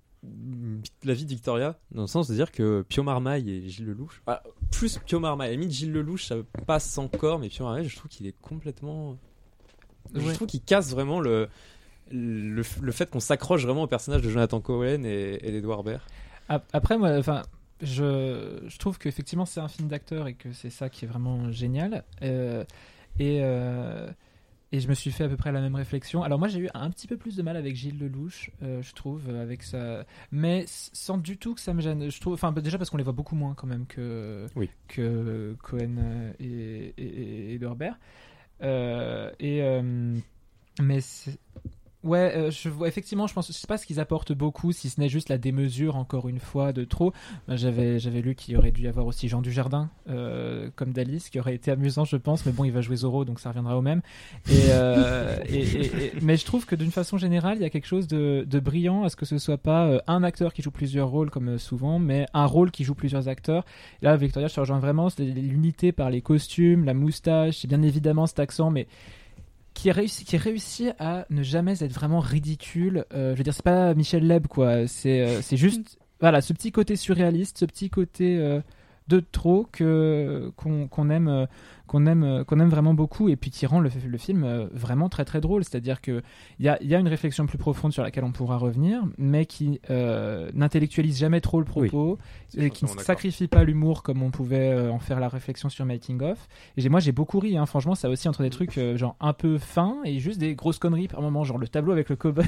la 1.04 1.14
vie 1.14 1.24
de 1.24 1.30
Victoria, 1.30 1.78
dans 1.92 2.02
le 2.02 2.06
sens 2.06 2.28
de 2.28 2.34
dire 2.34 2.50
que 2.52 2.84
Pio 2.88 3.02
Marmaille 3.02 3.50
et 3.50 3.68
Gilles 3.68 3.86
Lelouch, 3.86 4.22
ah, 4.26 4.42
plus 4.70 4.98
Pio 5.06 5.20
Marmaille, 5.20 5.48
à 5.48 5.50
la 5.52 5.56
limite 5.56 5.72
Gilles 5.72 5.92
Lelouch, 5.92 6.26
ça 6.26 6.36
passe 6.66 6.98
encore, 6.98 7.38
mais 7.38 7.48
Pio 7.48 7.64
Marmaille, 7.64 7.88
je 7.88 7.96
trouve 7.96 8.10
qu'il 8.10 8.26
est 8.26 8.34
complètement. 8.40 9.16
Je 10.14 10.32
trouve 10.32 10.46
qu'il 10.46 10.62
casse 10.62 10.90
vraiment 10.90 11.20
le. 11.20 11.48
Le, 12.12 12.62
le 12.80 12.92
fait 12.92 13.10
qu'on 13.10 13.18
s'accroche 13.18 13.64
vraiment 13.64 13.82
au 13.82 13.86
personnage 13.88 14.22
de 14.22 14.30
Jonathan 14.30 14.60
Cohen 14.60 15.02
et, 15.02 15.40
et 15.42 15.50
d'Edouard 15.50 15.82
Baird. 15.82 16.00
Ap- 16.48 16.64
Après, 16.72 16.96
moi, 16.96 17.10
enfin, 17.18 17.42
je, 17.82 18.60
je 18.68 18.78
trouve 18.78 18.96
qu'effectivement 18.96 19.44
c'est 19.44 19.58
un 19.58 19.66
film 19.66 19.88
d'acteur 19.88 20.28
et 20.28 20.34
que 20.34 20.52
c'est 20.52 20.70
ça 20.70 20.88
qui 20.88 21.04
est 21.04 21.08
vraiment 21.08 21.50
génial. 21.50 22.04
Euh, 22.22 22.62
et, 23.18 23.40
euh, 23.42 24.08
et 24.72 24.80
je 24.80 24.88
me 24.88 24.94
suis 24.94 25.10
fait 25.12 25.24
à 25.24 25.28
peu 25.28 25.36
près 25.36 25.52
la 25.52 25.60
même 25.60 25.74
réflexion. 25.74 26.22
Alors 26.22 26.38
moi 26.38 26.48
j'ai 26.48 26.58
eu 26.60 26.68
un 26.74 26.90
petit 26.90 27.06
peu 27.06 27.16
plus 27.16 27.36
de 27.36 27.42
mal 27.42 27.56
avec 27.56 27.76
Gilles 27.76 27.98
Lelouch, 27.98 28.50
euh, 28.62 28.82
je 28.82 28.92
trouve, 28.94 29.22
euh, 29.28 29.42
avec 29.42 29.62
ça, 29.62 30.04
mais 30.32 30.64
sans 30.68 31.18
du 31.18 31.36
tout 31.38 31.54
que 31.54 31.60
ça 31.60 31.72
me 31.74 31.80
gêne. 31.80 32.10
Je 32.10 32.20
trouve, 32.20 32.34
enfin 32.34 32.52
déjà 32.52 32.76
parce 32.78 32.90
qu'on 32.90 32.96
les 32.96 33.04
voit 33.04 33.12
beaucoup 33.12 33.36
moins 33.36 33.54
quand 33.54 33.66
même 33.66 33.86
que 33.86 34.46
Oui. 34.56 34.68
que 34.88 35.56
Cohen 35.62 35.96
euh, 35.98 36.32
et, 36.40 36.94
et, 36.98 37.54
et. 37.54 37.60
Euh, 38.62 39.30
et 39.38 39.62
euh, 39.62 40.16
mais 40.80 41.00
c'est- 41.00 41.38
Ouais, 42.06 42.32
euh, 42.36 42.50
je 42.52 42.68
vois 42.68 42.86
effectivement, 42.86 43.26
je 43.26 43.34
pense, 43.34 43.48
je 43.48 43.52
sais 43.52 43.66
pas 43.66 43.78
ce 43.78 43.84
qu'ils 43.86 43.98
apportent 43.98 44.32
beaucoup, 44.32 44.70
si 44.70 44.88
ce 44.90 45.00
n'est 45.00 45.08
juste 45.08 45.28
la 45.28 45.38
démesure 45.38 45.96
encore 45.96 46.28
une 46.28 46.38
fois 46.38 46.72
de 46.72 46.84
trop. 46.84 47.12
Moi, 47.48 47.56
J'avais, 47.56 47.98
j'avais 47.98 48.20
lu 48.22 48.34
qu'il 48.36 48.56
aurait 48.56 48.70
dû 48.70 48.82
y 48.82 48.86
avoir 48.86 49.06
aussi 49.06 49.28
Jean 49.28 49.42
Dujardin 49.42 49.90
euh, 50.08 50.70
comme 50.76 50.92
Dali, 50.92 51.18
ce 51.18 51.30
qui 51.30 51.40
aurait 51.40 51.54
été 51.56 51.70
amusant, 51.72 52.04
je 52.04 52.16
pense. 52.16 52.46
Mais 52.46 52.52
bon, 52.52 52.64
il 52.64 52.70
va 52.70 52.80
jouer 52.80 52.94
Zorro, 52.96 53.24
donc 53.24 53.40
ça 53.40 53.48
reviendra 53.48 53.76
au 53.76 53.82
même. 53.82 54.02
Et, 54.48 54.66
euh, 54.70 55.36
et- 55.48 55.54
et- 55.62 55.86
et- 55.86 56.12
mais 56.22 56.36
je 56.36 56.44
trouve 56.44 56.64
que 56.64 56.76
d'une 56.76 56.92
façon 56.92 57.18
générale, 57.18 57.58
il 57.58 57.62
y 57.62 57.66
a 57.66 57.70
quelque 57.70 57.86
chose 57.88 58.06
de, 58.06 58.46
de 58.48 58.60
brillant 58.60 59.02
à 59.02 59.08
ce 59.08 59.16
que 59.16 59.26
ce 59.26 59.38
soit 59.38 59.58
pas 59.58 60.00
un 60.06 60.22
acteur 60.22 60.52
qui 60.54 60.62
joue 60.62 60.70
plusieurs 60.70 61.08
rôles 61.08 61.30
comme 61.30 61.58
souvent, 61.58 61.98
mais 61.98 62.26
un 62.34 62.46
rôle 62.46 62.70
qui 62.70 62.84
joue 62.84 62.94
plusieurs 62.94 63.26
acteurs. 63.28 63.64
Là, 64.02 64.16
Victoria, 64.16 64.46
je 64.48 64.54
te 64.54 64.60
rejoins 64.60 64.78
vraiment. 64.78 65.10
C'est 65.10 65.24
l'unité 65.24 65.90
par 65.90 66.10
les 66.10 66.20
costumes, 66.22 66.84
la 66.84 66.94
moustache, 66.94 67.58
c'est 67.58 67.68
bien 67.68 67.82
évidemment 67.82 68.26
cet 68.26 68.38
accent, 68.38 68.70
mais 68.70 68.86
qui 69.76 69.90
réussit, 69.90 70.26
qui 70.26 70.38
réussit 70.38 70.94
à 70.98 71.26
ne 71.28 71.42
jamais 71.42 71.84
être 71.84 71.92
vraiment 71.92 72.20
ridicule. 72.20 73.04
Euh, 73.12 73.32
je 73.32 73.36
veux 73.38 73.44
dire, 73.44 73.52
c'est 73.52 73.62
pas 73.62 73.94
Michel 73.94 74.26
Leb, 74.26 74.46
quoi. 74.46 74.86
C'est, 74.88 75.20
euh, 75.20 75.42
c'est 75.42 75.58
juste, 75.58 75.98
voilà, 76.20 76.40
ce 76.40 76.54
petit 76.54 76.72
côté 76.72 76.96
surréaliste, 76.96 77.58
ce 77.58 77.66
petit 77.66 77.90
côté 77.90 78.38
euh, 78.38 78.60
de 79.08 79.20
trop 79.20 79.68
que 79.70 80.50
qu'on, 80.56 80.88
qu'on 80.88 81.10
aime, 81.10 81.46
qu'on 81.86 82.06
aime, 82.06 82.22
euh, 82.24 82.44
qu'on 82.44 82.58
aime 82.60 82.68
vraiment 82.68 82.94
beaucoup, 82.94 83.28
et 83.28 83.36
puis 83.36 83.50
qui 83.50 83.66
rend 83.66 83.80
le, 83.80 83.90
le 84.06 84.18
film 84.18 84.44
euh, 84.44 84.66
vraiment 84.72 85.08
très 85.08 85.24
très 85.24 85.40
drôle. 85.40 85.64
C'est-à-dire 85.64 86.00
que 86.00 86.22
il 86.58 86.66
y 86.66 86.68
a, 86.68 86.78
il 86.82 86.88
y 86.88 86.94
a 86.94 86.98
une 86.98 87.08
réflexion 87.08 87.46
plus 87.46 87.58
profonde 87.58 87.92
sur 87.92 88.02
laquelle 88.02 88.24
on 88.24 88.32
pourra 88.32 88.56
revenir, 88.56 89.02
mais 89.18 89.46
qui 89.46 89.80
euh, 89.90 90.50
n'intellectualise 90.54 91.18
jamais 91.18 91.40
trop 91.40 91.58
le 91.58 91.64
propos, 91.64 92.18
et 92.56 92.70
qui 92.70 92.84
ne 92.84 92.90
sacrifie 93.00 93.48
pas 93.48 93.64
l'humour 93.64 94.02
comme 94.02 94.22
on 94.22 94.30
pouvait 94.30 94.70
euh, 94.70 94.90
en 94.90 94.98
faire 94.98 95.20
la 95.20 95.28
réflexion 95.28 95.68
sur 95.68 95.84
Making 95.84 96.22
of. 96.22 96.48
Et 96.76 96.88
moi 96.88 97.00
j'ai 97.00 97.12
beaucoup 97.12 97.38
ri, 97.38 97.56
hein. 97.56 97.66
franchement, 97.66 97.94
ça 97.94 98.08
aussi 98.08 98.28
entre 98.28 98.42
des 98.42 98.50
trucs 98.50 98.78
euh, 98.78 98.96
genre 98.96 99.16
un 99.20 99.32
peu 99.32 99.58
fins 99.58 99.96
et 100.04 100.18
juste 100.18 100.38
des 100.38 100.54
grosses 100.54 100.78
conneries 100.78 101.08
par 101.08 101.22
moment, 101.22 101.44
genre 101.44 101.58
le 101.58 101.68
tableau 101.68 101.92
avec 101.92 102.08
le 102.08 102.16
cowboy. 102.16 102.46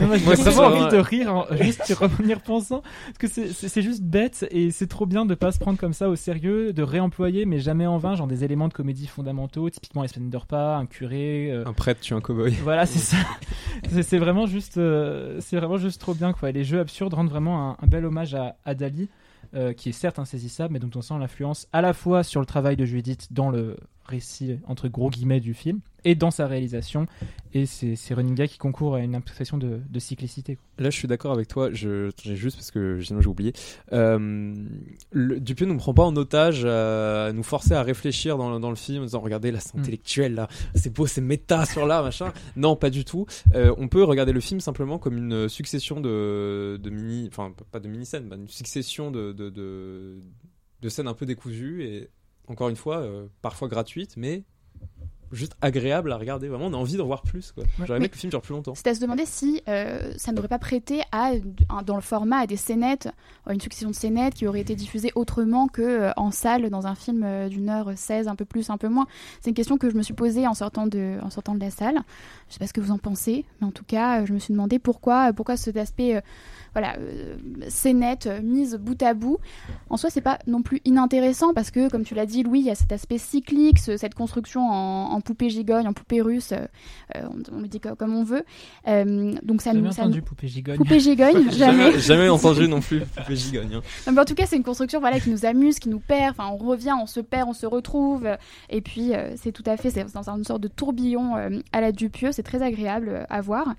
Moi 0.00 0.16
j'ai 0.16 0.24
vraiment 0.34 0.62
envie 0.62 0.84
ouais. 0.84 0.90
de 0.90 0.96
rire 0.98 1.34
en, 1.34 1.46
juste 1.60 1.84
sur- 1.84 2.02
en 2.02 2.08
y 2.26 2.34
repensant, 2.34 2.82
parce 3.06 3.18
que 3.18 3.26
c'est- 3.52 3.82
juste 3.82 4.02
bête 4.02 4.46
et 4.50 4.70
c'est 4.70 4.86
trop 4.86 5.06
bien 5.06 5.26
de 5.26 5.34
pas 5.34 5.52
se 5.52 5.58
prendre 5.58 5.78
comme 5.78 5.92
ça 5.92 6.08
au 6.08 6.16
sérieux, 6.16 6.72
de 6.72 6.82
réemployer 6.82 7.44
mais 7.46 7.58
jamais 7.58 7.86
en 7.86 7.98
vain, 7.98 8.14
genre 8.14 8.26
des 8.26 8.44
éléments 8.44 8.68
de 8.68 8.72
comédie 8.72 9.06
fondamentaux, 9.06 9.68
typiquement 9.70 10.02
les 10.02 10.08
semaines 10.08 10.30
de 10.30 10.36
repas, 10.36 10.76
un 10.76 10.86
curé. 10.86 11.50
euh, 11.50 11.64
Un 11.66 11.72
prêtre 11.72 12.00
tue 12.00 12.14
un 12.14 12.20
cowboy. 12.20 12.52
voilà, 12.62 12.86
c'est 12.86 12.98
ça. 12.98 13.16
C'est- 13.90 14.02
c'est 14.02 14.18
vraiment 14.18 14.46
juste, 14.46 14.76
euh, 14.78 15.38
c'est 15.40 15.56
vraiment 15.56 15.76
juste 15.76 16.00
trop 16.00 16.14
bien 16.14 16.32
quoi. 16.32 16.50
Et 16.50 16.52
Les 16.52 16.64
jeux 16.64 16.80
absurdes 16.80 17.14
rendent 17.14 17.30
vraiment 17.30 17.70
un, 17.70 17.76
un 17.82 17.86
bel 17.86 18.04
hommage 18.04 18.34
à, 18.34 18.56
à 18.64 18.74
Dali, 18.74 19.08
euh, 19.54 19.72
qui 19.72 19.90
est 19.90 19.92
certes 19.92 20.18
insaisissable, 20.18 20.72
mais 20.72 20.78
dont 20.78 20.90
on 20.96 21.02
sent 21.02 21.14
l'influence 21.18 21.68
à 21.72 21.80
la 21.82 21.92
fois 21.92 22.22
sur 22.22 22.40
le 22.40 22.46
travail 22.46 22.76
de 22.76 22.84
Judith 22.84 23.28
dans 23.32 23.50
le 23.50 23.76
récit 24.06 24.58
entre 24.66 24.88
gros 24.88 25.10
guillemets 25.10 25.40
du 25.40 25.54
film 25.54 25.80
et 26.06 26.14
dans 26.14 26.30
sa 26.30 26.46
réalisation 26.46 27.06
et 27.54 27.64
c'est 27.64 27.96
running 28.12 28.34
gag 28.34 28.48
qui 28.50 28.58
concourt 28.58 28.94
à 28.96 29.00
une 29.00 29.14
impression 29.14 29.56
de, 29.56 29.80
de 29.88 29.98
cyclicité. 29.98 30.56
quoi. 30.56 30.64
Là, 30.84 30.90
je 30.90 30.98
suis 30.98 31.08
d'accord 31.08 31.32
avec 31.32 31.48
toi. 31.48 31.70
J'ai 31.72 32.10
juste 32.22 32.56
parce 32.56 32.70
que 32.70 33.00
sinon 33.00 33.20
j'ai 33.22 33.28
oublié. 33.28 33.52
Euh, 33.92 34.54
le, 35.12 35.40
Dupieux 35.40 35.66
nous 35.66 35.76
prend 35.78 35.94
pas 35.94 36.02
en 36.04 36.14
otage, 36.16 36.64
à 36.66 37.32
nous 37.32 37.42
forcer 37.42 37.72
à 37.74 37.82
réfléchir 37.82 38.36
dans, 38.36 38.52
le- 38.52 38.58
dans 38.60 38.70
le 38.70 38.76
film, 38.76 39.02
en 39.02 39.06
disant 39.06 39.20
regardez 39.20 39.50
là, 39.50 39.60
c'est 39.60 39.74
Mm. 39.74 39.80
intellectuel 39.80 40.34
là, 40.34 40.48
c'est 40.74 40.92
beau, 40.92 41.06
c'est 41.06 41.20
méta 41.22 41.64
sur 41.66 41.86
là, 41.86 42.02
machin. 42.02 42.32
Non, 42.56 42.76
pas 42.76 42.90
du 42.90 43.04
tout. 43.04 43.24
Euh, 43.54 43.74
on 43.78 43.88
peut 43.88 44.02
regarder 44.04 44.32
le 44.32 44.40
film 44.40 44.60
simplement 44.60 44.98
comme 44.98 45.16
une 45.16 45.48
succession 45.48 46.00
de, 46.00 46.78
de 46.82 46.90
mini, 46.90 47.28
enfin 47.28 47.54
pas 47.70 47.80
de 47.80 47.88
mini 47.88 48.04
scènes, 48.04 48.26
mais 48.28 48.36
une 48.36 48.48
succession 48.48 49.10
de, 49.10 49.32
de, 49.32 49.48
de, 49.48 50.16
de 50.82 50.88
scènes 50.90 51.08
un 51.08 51.14
peu 51.14 51.24
décousues 51.24 51.82
et 51.84 52.08
encore 52.48 52.68
une 52.68 52.76
fois, 52.76 52.98
euh, 52.98 53.26
parfois 53.42 53.68
gratuites, 53.68 54.16
mais 54.16 54.44
juste 55.34 55.54
agréable 55.60 56.10
à 56.12 56.16
regarder. 56.16 56.48
Vraiment, 56.48 56.66
on 56.66 56.72
a 56.72 56.76
envie 56.76 56.96
de 56.96 57.02
voir 57.02 57.22
plus. 57.22 57.52
quoi. 57.52 57.64
J'aurais 57.84 57.98
aimé 57.98 58.08
que 58.08 58.14
le 58.14 58.18
film 58.20 58.30
dure 58.30 58.40
plus 58.40 58.54
longtemps. 58.54 58.74
C'était 58.74 58.90
à 58.90 58.94
se 58.94 59.00
demander 59.00 59.26
si 59.26 59.60
euh, 59.68 60.12
ça 60.16 60.32
n'aurait 60.32 60.48
pas 60.48 60.58
prêté 60.58 61.02
à, 61.12 61.32
dans 61.84 61.96
le 61.96 62.00
format 62.00 62.38
à 62.38 62.46
des 62.46 62.56
scénettes, 62.56 63.08
une 63.50 63.60
succession 63.60 63.90
de 63.90 63.94
scénettes 63.94 64.34
qui 64.34 64.46
auraient 64.46 64.60
été 64.60 64.74
diffusées 64.74 65.12
autrement 65.14 65.68
que 65.68 65.82
euh, 65.82 66.10
en 66.16 66.30
salle 66.30 66.70
dans 66.70 66.86
un 66.86 66.94
film 66.94 67.22
euh, 67.24 67.48
d'une 67.48 67.68
heure 67.68 67.90
16, 67.94 68.28
un 68.28 68.36
peu 68.36 68.44
plus, 68.44 68.70
un 68.70 68.78
peu 68.78 68.88
moins. 68.88 69.06
C'est 69.40 69.50
une 69.50 69.54
question 69.56 69.76
que 69.76 69.90
je 69.90 69.96
me 69.96 70.02
suis 70.02 70.14
posée 70.14 70.46
en 70.46 70.54
sortant 70.54 70.86
de, 70.86 71.18
en 71.22 71.30
sortant 71.30 71.54
de 71.54 71.60
la 71.60 71.70
salle. 71.70 72.00
Je 72.48 72.54
sais 72.54 72.58
pas 72.58 72.66
ce 72.66 72.72
que 72.72 72.80
vous 72.80 72.92
en 72.92 72.98
pensez, 72.98 73.44
mais 73.60 73.66
en 73.66 73.70
tout 73.72 73.84
cas, 73.84 74.24
je 74.24 74.32
me 74.32 74.38
suis 74.38 74.52
demandé 74.52 74.78
pourquoi, 74.78 75.32
pourquoi 75.32 75.56
cet 75.56 75.76
aspect, 75.76 76.16
euh, 76.16 76.20
voilà, 76.72 76.96
euh, 76.98 77.36
scénette 77.68 78.26
euh, 78.26 78.40
mise 78.42 78.74
bout 78.76 79.00
à 79.02 79.14
bout. 79.14 79.38
En 79.90 79.96
soi, 79.96 80.10
c'est 80.10 80.20
pas 80.20 80.38
non 80.46 80.62
plus 80.62 80.80
inintéressant 80.84 81.54
parce 81.54 81.70
que, 81.70 81.88
comme 81.90 82.04
tu 82.04 82.14
l'as 82.14 82.26
dit, 82.26 82.42
Louis, 82.42 82.60
il 82.60 82.66
y 82.66 82.70
a 82.70 82.74
cet 82.74 82.92
aspect 82.92 83.18
cyclique, 83.18 83.78
ce- 83.78 83.96
cette 83.96 84.14
construction 84.14 84.68
en, 84.68 85.12
en 85.12 85.20
poupée 85.24 85.50
gigogne, 85.50 85.88
en 85.88 85.92
poupée 85.92 86.20
russe. 86.20 86.52
euh, 86.52 86.66
euh, 87.16 87.22
on, 87.52 87.56
on 87.56 87.60
le 87.60 87.68
dit 87.68 87.80
co- 87.80 87.94
comme 87.96 88.14
on 88.14 88.22
veut. 88.24 88.44
Euh, 88.86 89.34
donc 89.42 89.60
ça 89.62 89.72
J'ai 89.72 89.80
nous, 89.80 89.88
entendu 89.88 90.18
nous- 90.18 90.24
Poupée 90.24 90.48
Gigogne. 90.48 90.76
Poupée 90.76 91.00
gigogne, 91.00 91.50
jamais. 91.50 91.84
jamais, 91.90 91.98
jamais 92.00 92.28
entendu 92.30 92.68
non 92.68 92.80
plus 92.80 93.00
Poupée 93.00 93.36
Gigogne. 93.36 93.74
hein. 93.74 93.82
Non, 94.06 94.12
mais 94.12 94.20
en 94.20 94.24
tout 94.24 94.34
cas, 94.34 94.46
c'est 94.46 94.56
une 94.56 94.62
construction 94.62 95.00
voilà 95.00 95.18
qui 95.20 95.30
nous 95.30 95.44
amuse, 95.44 95.78
qui 95.78 95.88
nous 95.88 96.00
perd. 96.00 96.36
Enfin, 96.38 96.48
on 96.52 96.56
revient, 96.56 96.94
on 97.00 97.06
se 97.06 97.20
perd, 97.20 97.48
on 97.48 97.52
se 97.52 97.66
retrouve. 97.66 98.28
Et 98.70 98.80
puis, 98.80 99.14
euh, 99.14 99.32
c'est 99.36 99.52
tout 99.52 99.62
à 99.66 99.76
fait, 99.76 99.90
c'est 99.90 100.04
dans 100.12 100.28
une 100.30 100.44
sorte 100.44 100.60
de 100.62 100.68
tourbillon 100.68 101.36
euh, 101.36 101.58
à 101.72 101.80
la 101.80 101.92
Dupieux. 101.92 102.30
C'est 102.32 102.42
très 102.42 102.62
agréable 102.62 103.26
à 103.30 103.40
voir. 103.40 103.74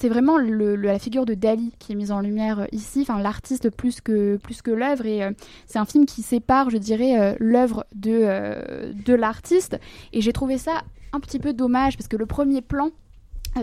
C'est 0.00 0.08
vraiment 0.08 0.38
la 0.38 0.98
figure 0.98 1.26
de 1.26 1.34
Dali 1.34 1.74
qui 1.78 1.92
est 1.92 1.94
mise 1.94 2.10
en 2.10 2.20
lumière 2.20 2.60
euh, 2.60 2.66
ici, 2.72 3.00
enfin 3.02 3.20
l'artiste 3.20 3.68
plus 3.68 4.00
que 4.00 4.38
plus 4.38 4.62
que 4.62 4.70
l'œuvre. 4.70 5.04
Et 5.04 5.22
euh, 5.22 5.32
c'est 5.66 5.78
un 5.78 5.84
film 5.84 6.06
qui 6.06 6.22
sépare, 6.22 6.70
je 6.70 6.78
dirais, 6.78 7.20
euh, 7.20 7.34
l'œuvre 7.38 7.84
de 7.94 8.94
de 8.94 9.14
l'artiste. 9.14 9.78
Et 10.14 10.22
j'ai 10.22 10.32
trouvé 10.32 10.56
ça 10.56 10.84
un 11.12 11.20
petit 11.20 11.38
peu 11.38 11.52
dommage 11.52 11.98
parce 11.98 12.08
que 12.08 12.16
le 12.16 12.24
premier 12.24 12.62
plan 12.62 12.92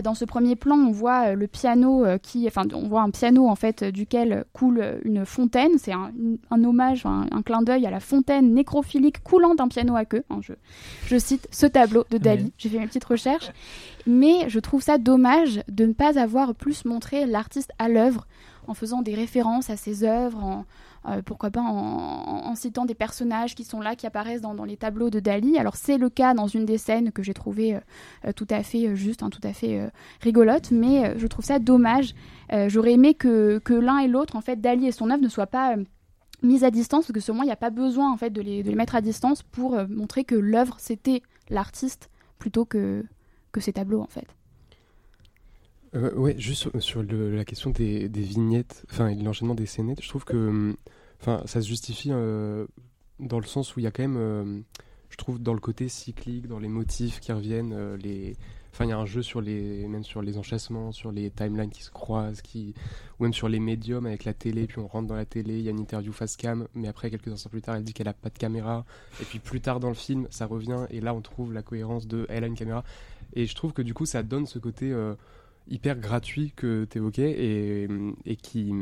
dans 0.02 0.14
ce 0.14 0.24
premier 0.24 0.54
plan, 0.54 0.76
on 0.76 0.90
voit 0.90 1.28
euh, 1.28 1.34
le 1.34 1.46
piano 1.46 2.04
euh, 2.04 2.18
qui, 2.18 2.46
enfin, 2.46 2.64
on 2.74 2.86
voit 2.88 3.02
un 3.02 3.10
piano 3.10 3.48
en 3.48 3.54
fait 3.54 3.82
euh, 3.82 3.90
duquel 3.90 4.44
coule 4.52 4.80
euh, 4.80 4.98
une 5.04 5.24
fontaine. 5.24 5.72
C'est 5.78 5.92
un, 5.92 6.12
hommage, 6.50 7.06
un, 7.06 7.26
un 7.30 7.42
clin 7.42 7.62
d'œil 7.62 7.86
à 7.86 7.90
la 7.90 8.00
fontaine 8.00 8.52
nécrophilique 8.52 9.22
coulant 9.22 9.54
d'un 9.54 9.68
piano 9.68 9.96
à 9.96 10.04
queue. 10.04 10.24
hein, 10.30 10.40
je, 10.42 10.52
je 11.06 11.18
cite 11.18 11.48
ce 11.50 11.66
tableau 11.66 12.04
de 12.10 12.18
Dali. 12.18 12.44
Oui. 12.44 12.52
J'ai 12.58 12.68
fait 12.68 12.78
mes 12.78 12.86
petites 12.86 13.04
recherches, 13.04 13.50
mais 14.06 14.48
je 14.48 14.60
trouve 14.60 14.82
ça 14.82 14.98
dommage 14.98 15.62
de 15.68 15.86
ne 15.86 15.94
pas 15.94 16.18
avoir 16.18 16.54
plus 16.54 16.84
montré 16.84 17.26
l'artiste 17.26 17.72
à 17.78 17.88
l'œuvre 17.88 18.26
en 18.66 18.74
faisant 18.74 19.00
des 19.00 19.14
références 19.14 19.70
à 19.70 19.76
ses 19.76 20.04
œuvres, 20.04 20.44
en, 20.44 20.64
euh, 21.08 21.22
pourquoi 21.22 21.50
pas 21.50 21.60
en, 21.60 22.54
citant 22.54 22.84
des 22.84 22.94
personnages 22.94 23.54
qui 23.54 23.64
sont 23.64 23.80
là, 23.80 23.94
qui 23.94 24.06
apparaissent 24.06 24.40
dans, 24.40 24.64
les 24.64 24.76
tableaux 24.76 25.10
de 25.10 25.20
Dali. 25.20 25.58
Alors 25.58 25.76
c'est 25.76 25.98
le 25.98 26.08
cas 26.08 26.34
dans 26.34 26.46
une 26.46 26.64
des 26.64 26.78
scènes 26.78 27.12
que 27.12 27.22
j'ai 27.22 27.34
trouvé 27.34 27.76
euh, 27.76 27.80
euh, 28.26 28.32
tout 28.32 28.46
à 28.50 28.62
fait 28.62 28.88
euh, 28.88 28.94
juste, 28.94 29.22
hein, 29.22 29.30
tout 29.30 29.40
à 29.44 29.52
fait 29.52 29.90
rigolote, 30.20 30.70
mais 30.70 31.18
je 31.18 31.26
trouve 31.26 31.44
ça 31.44 31.58
dommage. 31.58 32.14
J'aurais 32.68 32.92
aimé 32.92 33.14
que, 33.14 33.60
l'un 33.68 33.98
et 33.98 34.08
l'autre, 34.08 34.36
en 34.36 34.40
fait, 34.40 34.60
Dali 34.60 34.86
et 34.86 34.92
son 34.92 35.10
œuvre 35.10 35.22
ne 35.22 35.28
soient 35.28 35.46
pas 35.46 35.76
mises 36.42 36.64
à 36.64 36.70
distance, 36.70 37.10
parce 37.10 37.26
que 37.26 37.32
moi, 37.32 37.44
il 37.44 37.48
n'y 37.48 37.52
a 37.52 37.56
pas 37.56 37.70
besoin 37.70 38.12
en 38.12 38.16
fait 38.16 38.30
de 38.30 38.40
les, 38.40 38.62
mettre 38.74 38.94
à 38.94 39.00
distance 39.00 39.42
pour 39.42 39.76
montrer 39.88 40.24
que 40.24 40.34
l'œuvre 40.34 40.76
c'était 40.78 41.22
l'artiste 41.50 42.10
plutôt 42.38 42.64
que 42.64 43.04
que 43.52 43.60
ses 43.60 43.72
tableaux 43.72 44.00
en 44.00 44.06
fait. 44.06 44.26
Euh, 45.94 46.14
ouais, 46.14 46.34
juste 46.38 46.78
sur, 46.80 47.02
la 47.02 47.44
question 47.44 47.70
des, 47.70 48.08
vignettes, 48.08 48.84
enfin, 48.90 49.14
l'enchaînement 49.14 49.54
des 49.54 49.66
scénettes, 49.66 50.02
je 50.02 50.08
trouve 50.08 50.24
que, 50.24 50.76
enfin, 51.20 51.42
ça 51.46 51.62
se 51.62 51.68
justifie 51.68 52.10
euh, 52.12 52.66
dans 53.20 53.38
le 53.38 53.46
sens 53.46 53.74
où 53.74 53.80
il 53.80 53.84
y 53.84 53.86
a 53.86 53.90
quand 53.90 54.02
même, 54.02 54.16
euh, 54.18 54.60
je 55.08 55.16
trouve, 55.16 55.38
dans 55.40 55.54
le 55.54 55.60
côté 55.60 55.88
cyclique, 55.88 56.46
dans 56.46 56.58
les 56.58 56.68
motifs 56.68 57.20
qui 57.20 57.32
reviennent, 57.32 57.72
euh, 57.72 57.96
les, 57.96 58.36
enfin, 58.70 58.84
il 58.84 58.90
y 58.90 58.92
a 58.92 58.98
un 58.98 59.06
jeu 59.06 59.22
sur 59.22 59.40
les, 59.40 59.88
même 59.88 60.04
sur 60.04 60.20
les 60.20 60.36
enchâssements, 60.36 60.92
sur 60.92 61.10
les 61.10 61.30
timelines 61.30 61.70
qui 61.70 61.82
se 61.82 61.90
croisent, 61.90 62.42
qui, 62.42 62.74
ou 63.18 63.22
même 63.22 63.32
sur 63.32 63.48
les 63.48 63.58
médiums 63.58 64.04
avec 64.04 64.24
la 64.24 64.34
télé, 64.34 64.66
puis 64.66 64.80
on 64.80 64.88
rentre 64.88 65.08
dans 65.08 65.16
la 65.16 65.24
télé, 65.24 65.58
il 65.58 65.62
y 65.62 65.68
a 65.68 65.70
une 65.70 65.80
interview 65.80 66.12
face 66.12 66.36
cam, 66.36 66.68
mais 66.74 66.88
après 66.88 67.10
quelques 67.10 67.28
instants 67.28 67.48
plus 67.48 67.62
tard, 67.62 67.76
elle 67.76 67.84
dit 67.84 67.94
qu'elle 67.94 68.08
a 68.08 68.14
pas 68.14 68.28
de 68.28 68.38
caméra, 68.38 68.84
et 69.22 69.24
puis 69.24 69.38
plus 69.38 69.62
tard 69.62 69.80
dans 69.80 69.88
le 69.88 69.94
film, 69.94 70.26
ça 70.28 70.44
revient, 70.44 70.86
et 70.90 71.00
là 71.00 71.14
on 71.14 71.22
trouve 71.22 71.54
la 71.54 71.62
cohérence 71.62 72.06
de, 72.06 72.26
elle 72.28 72.44
a 72.44 72.46
une 72.46 72.56
caméra, 72.56 72.84
et 73.34 73.46
je 73.46 73.54
trouve 73.54 73.72
que 73.72 73.82
du 73.82 73.94
coup, 73.94 74.06
ça 74.06 74.22
donne 74.22 74.46
ce 74.46 74.58
côté 74.58 74.90
euh, 74.92 75.14
hyper 75.70 75.98
gratuit 75.98 76.52
que 76.56 76.86
tu 76.90 76.98
évoquais 76.98 77.30
et, 77.30 77.88
et 78.24 78.36
qui 78.36 78.72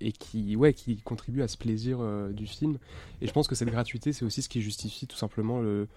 et 0.00 0.12
qui 0.12 0.56
ouais 0.56 0.72
qui 0.72 0.96
contribue 0.98 1.42
à 1.42 1.48
ce 1.48 1.56
plaisir 1.56 1.98
euh, 2.00 2.30
du 2.30 2.46
film. 2.46 2.78
Et 3.20 3.26
je 3.26 3.32
pense 3.32 3.48
que 3.48 3.54
cette 3.54 3.70
gratuité 3.70 4.12
c'est 4.12 4.24
aussi 4.24 4.42
ce 4.42 4.48
qui 4.48 4.62
justifie 4.62 5.06
tout 5.06 5.16
simplement 5.16 5.60
le 5.60 5.88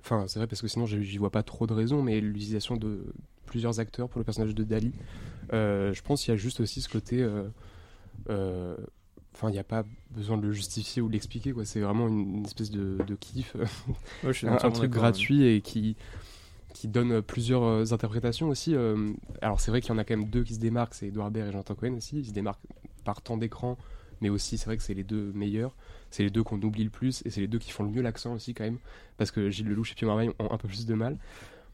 enfin 0.00 0.24
c'est 0.26 0.38
vrai 0.38 0.48
parce 0.48 0.60
que 0.60 0.68
sinon 0.68 0.86
j'y 0.86 1.18
vois 1.18 1.30
pas 1.30 1.42
trop 1.42 1.66
de 1.66 1.72
raisons 1.72 2.02
mais 2.02 2.20
l'utilisation 2.20 2.76
de 2.76 3.06
plusieurs 3.46 3.78
acteurs 3.78 4.08
pour 4.08 4.18
le 4.18 4.24
personnage 4.24 4.54
de 4.54 4.64
Dali 4.64 4.92
euh, 5.52 5.94
je 5.94 6.02
pense 6.02 6.22
qu'il 6.22 6.32
y 6.32 6.34
a 6.34 6.36
juste 6.36 6.60
aussi 6.60 6.80
ce 6.80 6.88
côté 6.88 7.26
euh, 8.28 8.76
Enfin, 9.34 9.50
il 9.50 9.52
n'y 9.52 9.60
a 9.60 9.64
pas 9.64 9.84
besoin 10.10 10.36
de 10.36 10.42
le 10.42 10.52
justifier 10.52 11.00
ou 11.00 11.06
de 11.06 11.12
l'expliquer, 11.12 11.52
quoi. 11.52 11.64
C'est 11.64 11.78
vraiment 11.78 12.08
une, 12.08 12.38
une 12.38 12.44
espèce 12.44 12.72
de, 12.72 12.98
de 13.06 13.14
kiff. 13.14 13.54
Ouais, 13.54 13.66
je 14.24 14.32
suis 14.32 14.48
un, 14.48 14.56
truc 14.56 14.90
gratuit 14.90 15.44
et 15.44 15.60
qui 15.60 15.94
qui 16.78 16.86
donne 16.86 17.10
euh, 17.10 17.22
plusieurs 17.22 17.64
euh, 17.64 17.92
interprétations 17.92 18.48
aussi. 18.48 18.74
euh, 18.76 19.12
alors 19.42 19.60
c'est 19.60 19.72
vrai 19.72 19.80
qu'il 19.80 19.90
y 19.90 19.92
en 19.92 19.98
a 19.98 20.04
quand 20.04 20.16
même 20.16 20.28
deux 20.28 20.44
qui 20.44 20.54
se 20.54 20.60
démarquent, 20.60 20.94
c'est 20.94 21.08
Edouard 21.08 21.32
Baird 21.32 21.48
et 21.48 21.52
Jonathan 21.52 21.74
Cohen 21.74 21.94
aussi. 21.94 22.20
Ils 22.20 22.26
se 22.26 22.32
démarquent 22.32 22.62
par 23.04 23.20
temps 23.20 23.36
d'écran, 23.36 23.76
mais 24.20 24.28
aussi 24.28 24.58
c'est 24.58 24.66
vrai 24.66 24.76
que 24.76 24.84
c'est 24.84 24.94
les 24.94 25.02
deux 25.02 25.32
meilleurs. 25.32 25.74
C'est 26.10 26.22
les 26.22 26.30
deux 26.30 26.44
qu'on 26.44 26.62
oublie 26.62 26.84
le 26.84 26.90
plus 26.90 27.22
et 27.26 27.30
c'est 27.30 27.40
les 27.40 27.48
deux 27.48 27.58
qui 27.58 27.72
font 27.72 27.82
le 27.82 27.90
mieux 27.90 28.00
l'accent 28.00 28.32
aussi 28.32 28.54
quand 28.54 28.62
même, 28.62 28.78
parce 29.16 29.32
que 29.32 29.50
Gilles 29.50 29.66
Lelouch 29.66 29.90
et 29.90 29.94
Pierre 29.96 30.06
Marmaille 30.06 30.30
ont 30.38 30.52
un 30.52 30.56
peu 30.56 30.68
plus 30.68 30.86
de 30.86 30.94
mal. 30.94 31.18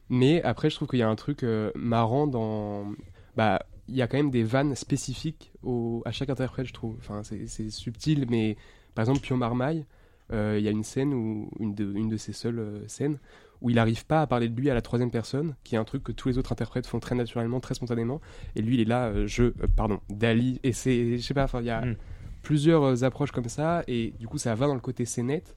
Mais 0.08 0.42
après 0.42 0.70
je 0.70 0.76
trouve 0.76 0.88
qu'il 0.88 1.00
y 1.00 1.02
a 1.02 1.08
un 1.08 1.16
truc 1.16 1.44
marrant 1.75 2.26
dans... 2.26 2.90
Bah, 3.37 3.66
il 3.88 3.96
y 3.96 4.00
a 4.00 4.06
quand 4.06 4.16
même 4.16 4.30
des 4.30 4.42
vannes 4.42 4.75
spécifiques 4.75 5.52
au, 5.62 6.02
à 6.06 6.12
chaque 6.12 6.30
interprète, 6.30 6.66
je 6.66 6.73
trouve. 6.73 6.96
Enfin, 6.99 7.23
c'est 7.23 7.68
subtil, 7.68 8.25
mais 8.30 8.56
par 8.94 9.02
exemple, 9.02 9.20
Pion 9.20 9.37
Marmaille, 9.37 9.84
il 10.32 10.60
y 10.62 10.68
a 10.68 10.70
une 10.70 10.84
scène, 10.84 11.12
où, 11.14 11.50
une, 11.60 11.74
de, 11.74 11.92
une 11.94 12.08
de 12.08 12.16
ses 12.16 12.32
seules 12.32 12.58
euh, 12.58 12.88
scènes, 12.88 13.18
où 13.60 13.70
il 13.70 13.76
n'arrive 13.76 14.04
pas 14.06 14.20
à 14.22 14.26
parler 14.26 14.48
de 14.48 14.60
lui 14.60 14.68
à 14.70 14.74
la 14.74 14.82
troisième 14.82 15.10
personne, 15.10 15.54
qui 15.64 15.74
est 15.74 15.78
un 15.78 15.84
truc 15.84 16.02
que 16.02 16.12
tous 16.12 16.28
les 16.28 16.38
autres 16.38 16.52
interprètes 16.52 16.86
font 16.86 17.00
très 17.00 17.14
naturellement, 17.14 17.60
très 17.60 17.74
spontanément. 17.74 18.20
Et 18.56 18.62
lui, 18.62 18.74
il 18.74 18.80
est 18.80 18.84
là, 18.84 19.06
euh, 19.06 19.26
je, 19.26 19.44
euh, 19.44 19.52
pardon, 19.76 20.00
Dali, 20.10 20.60
et 20.62 20.72
c'est, 20.72 21.16
je 21.18 21.22
sais 21.22 21.34
pas, 21.34 21.44
enfin, 21.44 21.60
il 21.60 21.66
y 21.66 21.70
a 21.70 21.82
Mm. 21.84 21.96
plusieurs 22.42 22.82
euh, 22.82 23.02
approches 23.04 23.30
comme 23.32 23.48
ça, 23.48 23.82
et 23.88 24.12
du 24.18 24.26
coup, 24.28 24.38
ça 24.38 24.54
va 24.54 24.66
dans 24.66 24.74
le 24.74 24.80
côté 24.80 25.04
scénette, 25.06 25.54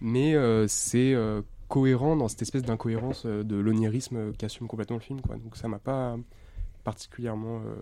mais 0.00 0.34
euh, 0.34 0.66
c'est 0.68 1.14
euh, 1.14 1.40
cohérent 1.68 2.16
dans 2.16 2.28
cette 2.28 2.42
espèce 2.42 2.62
d'incohérence 2.62 3.22
euh, 3.26 3.42
de 3.44 3.56
l'onirisme 3.56 4.16
euh, 4.16 4.32
qu'assume 4.36 4.66
complètement 4.66 4.96
le 4.96 5.02
film, 5.02 5.20
quoi. 5.20 5.36
Donc 5.36 5.56
ça 5.56 5.68
m'a 5.68 5.78
pas 5.78 6.16
particulièrement 6.84 7.58
euh, 7.64 7.74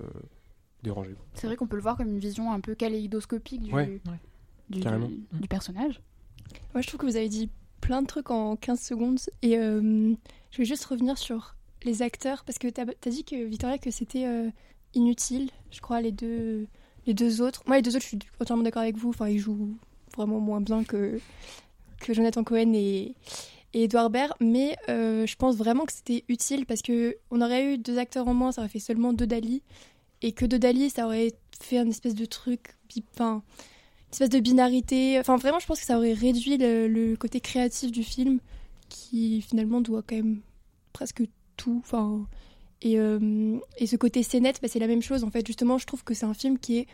dérangé. 0.83 1.15
C'est 1.35 1.47
vrai 1.47 1.57
qu'on 1.57 1.67
peut 1.67 1.77
le 1.77 1.83
voir 1.83 1.97
comme 1.97 2.09
une 2.09 2.19
vision 2.19 2.53
un 2.53 2.61
peu 2.61 2.75
kaléidoscopique 2.75 3.63
du, 3.63 3.73
Ouais. 3.73 4.01
Ouais. 4.07 4.19
du, 4.71 4.81
Carrément. 4.81 5.07
du- 5.09 5.23
du 5.41 5.49
personnage. 5.49 6.01
Moi, 6.75 6.83
je 6.83 6.89
trouve 6.89 7.01
que 7.01 7.07
vous 7.07 7.17
avez 7.17 7.29
dit 7.29 7.51
plein 7.81 8.03
de 8.03 8.07
trucs 8.07 8.31
en 8.31 8.57
15 8.57 8.81
secondes. 8.81 9.19
Et 9.43 9.59
euh, 9.59 10.15
je 10.51 10.59
vais 10.59 10.65
juste 10.65 10.85
revenir 10.85 11.19
sur 11.19 11.55
les 11.85 12.03
acteurs. 12.03 12.45
Parce 12.45 12.59
que 12.59 12.69
tu 12.69 12.81
as, 12.81 13.11
dit 13.11 13.25
que, 13.25 13.45
Victoria, 13.45 13.79
que 13.79 13.91
c'était 13.91 14.27
euh, 14.27 14.51
inutile, 14.95 15.51
je 15.71 15.81
crois, 15.81 16.01
les 16.01 16.13
deux, 16.13 16.67
les 17.07 17.15
deux 17.15 17.41
autres. 17.41 17.63
Moi, 17.67 17.77
les 17.77 17.83
deux 17.83 17.97
autres, 17.97 18.03
je 18.03 18.09
suis 18.09 18.19
entièrement 18.41 18.63
d'accord 18.63 18.83
avec 18.83 18.97
vous. 18.97 19.11
Enfin, 19.11 19.29
ils 19.29 19.39
jouent 19.39 19.77
vraiment 20.17 20.41
moins 20.41 20.61
bien 20.61 20.85
que, 20.85 21.19
que 22.01 22.13
Jonathan 22.13 22.45
Cohen 22.45 22.73
et, 22.75 23.15
et 23.75 23.85
Edouard 23.85 24.11
Baird. 24.11 24.35
Mais 24.41 24.77
euh, 24.89 25.27
je 25.27 25.37
pense 25.37 25.57
vraiment 25.57 25.85
que 25.85 25.93
c'était 25.93 26.25
utile 26.29 26.67
parce 26.67 26.83
que 26.83 27.17
on 27.31 27.41
aurait 27.41 27.75
eu 27.75 27.79
deux 27.79 27.99
acteurs 27.99 28.29
en 28.29 28.35
moins, 28.35 28.53
ça 28.53 28.63
aurait 28.63 28.69
fait 28.69 28.79
seulement 28.79 29.13
deux 29.13 29.27
Dali. 29.27 29.63
Et 30.21 30.33
que 30.33 30.45
deux 30.45 30.59
Dali, 30.59 30.91
ça 30.91 31.07
aurait 31.07 31.33
fait 31.61 31.79
un 31.79 31.89
espèce 31.89 32.15
de 32.15 32.25
truc. 32.25 32.77
Enfin 33.15 33.43
espèce 34.13 34.31
de 34.31 34.41
binarité. 34.41 35.19
Enfin, 35.19 35.37
vraiment, 35.37 35.59
je 35.59 35.67
pense 35.67 35.81
que 35.81 35.87
ça 35.87 35.99
aurait 35.99 36.13
réduit 36.13 36.57
le, 36.59 37.15
côté 37.17 37.41
créatif 37.41 37.93
du 37.93 38.03
film, 38.03 38.41
qui 38.89 39.43
finalement 39.43 39.81
doit 39.81 40.03
quand 40.03 40.17
même 40.17 40.41
presque 40.93 41.23
tout. 41.57 41.81
Enfin, 41.85 42.27
et, 42.83 42.99
euh, 42.99 43.59
et 43.77 43.87
ce 43.87 43.97
côté 43.97 44.23
scénette, 44.23 44.61
bah, 44.63 44.69
c'est 44.69 44.79
la 44.79 44.87
même 44.87 45.03
chose. 45.03 45.25
En 45.25 45.31
fait, 45.31 45.47
justement, 45.47 45.79
je 45.79 45.87
trouve 45.87 46.05
que 46.05 46.15
c'est 46.15 46.27
un 46.27 46.35
film 46.35 46.59
qui 46.59 46.79
est 46.79 46.87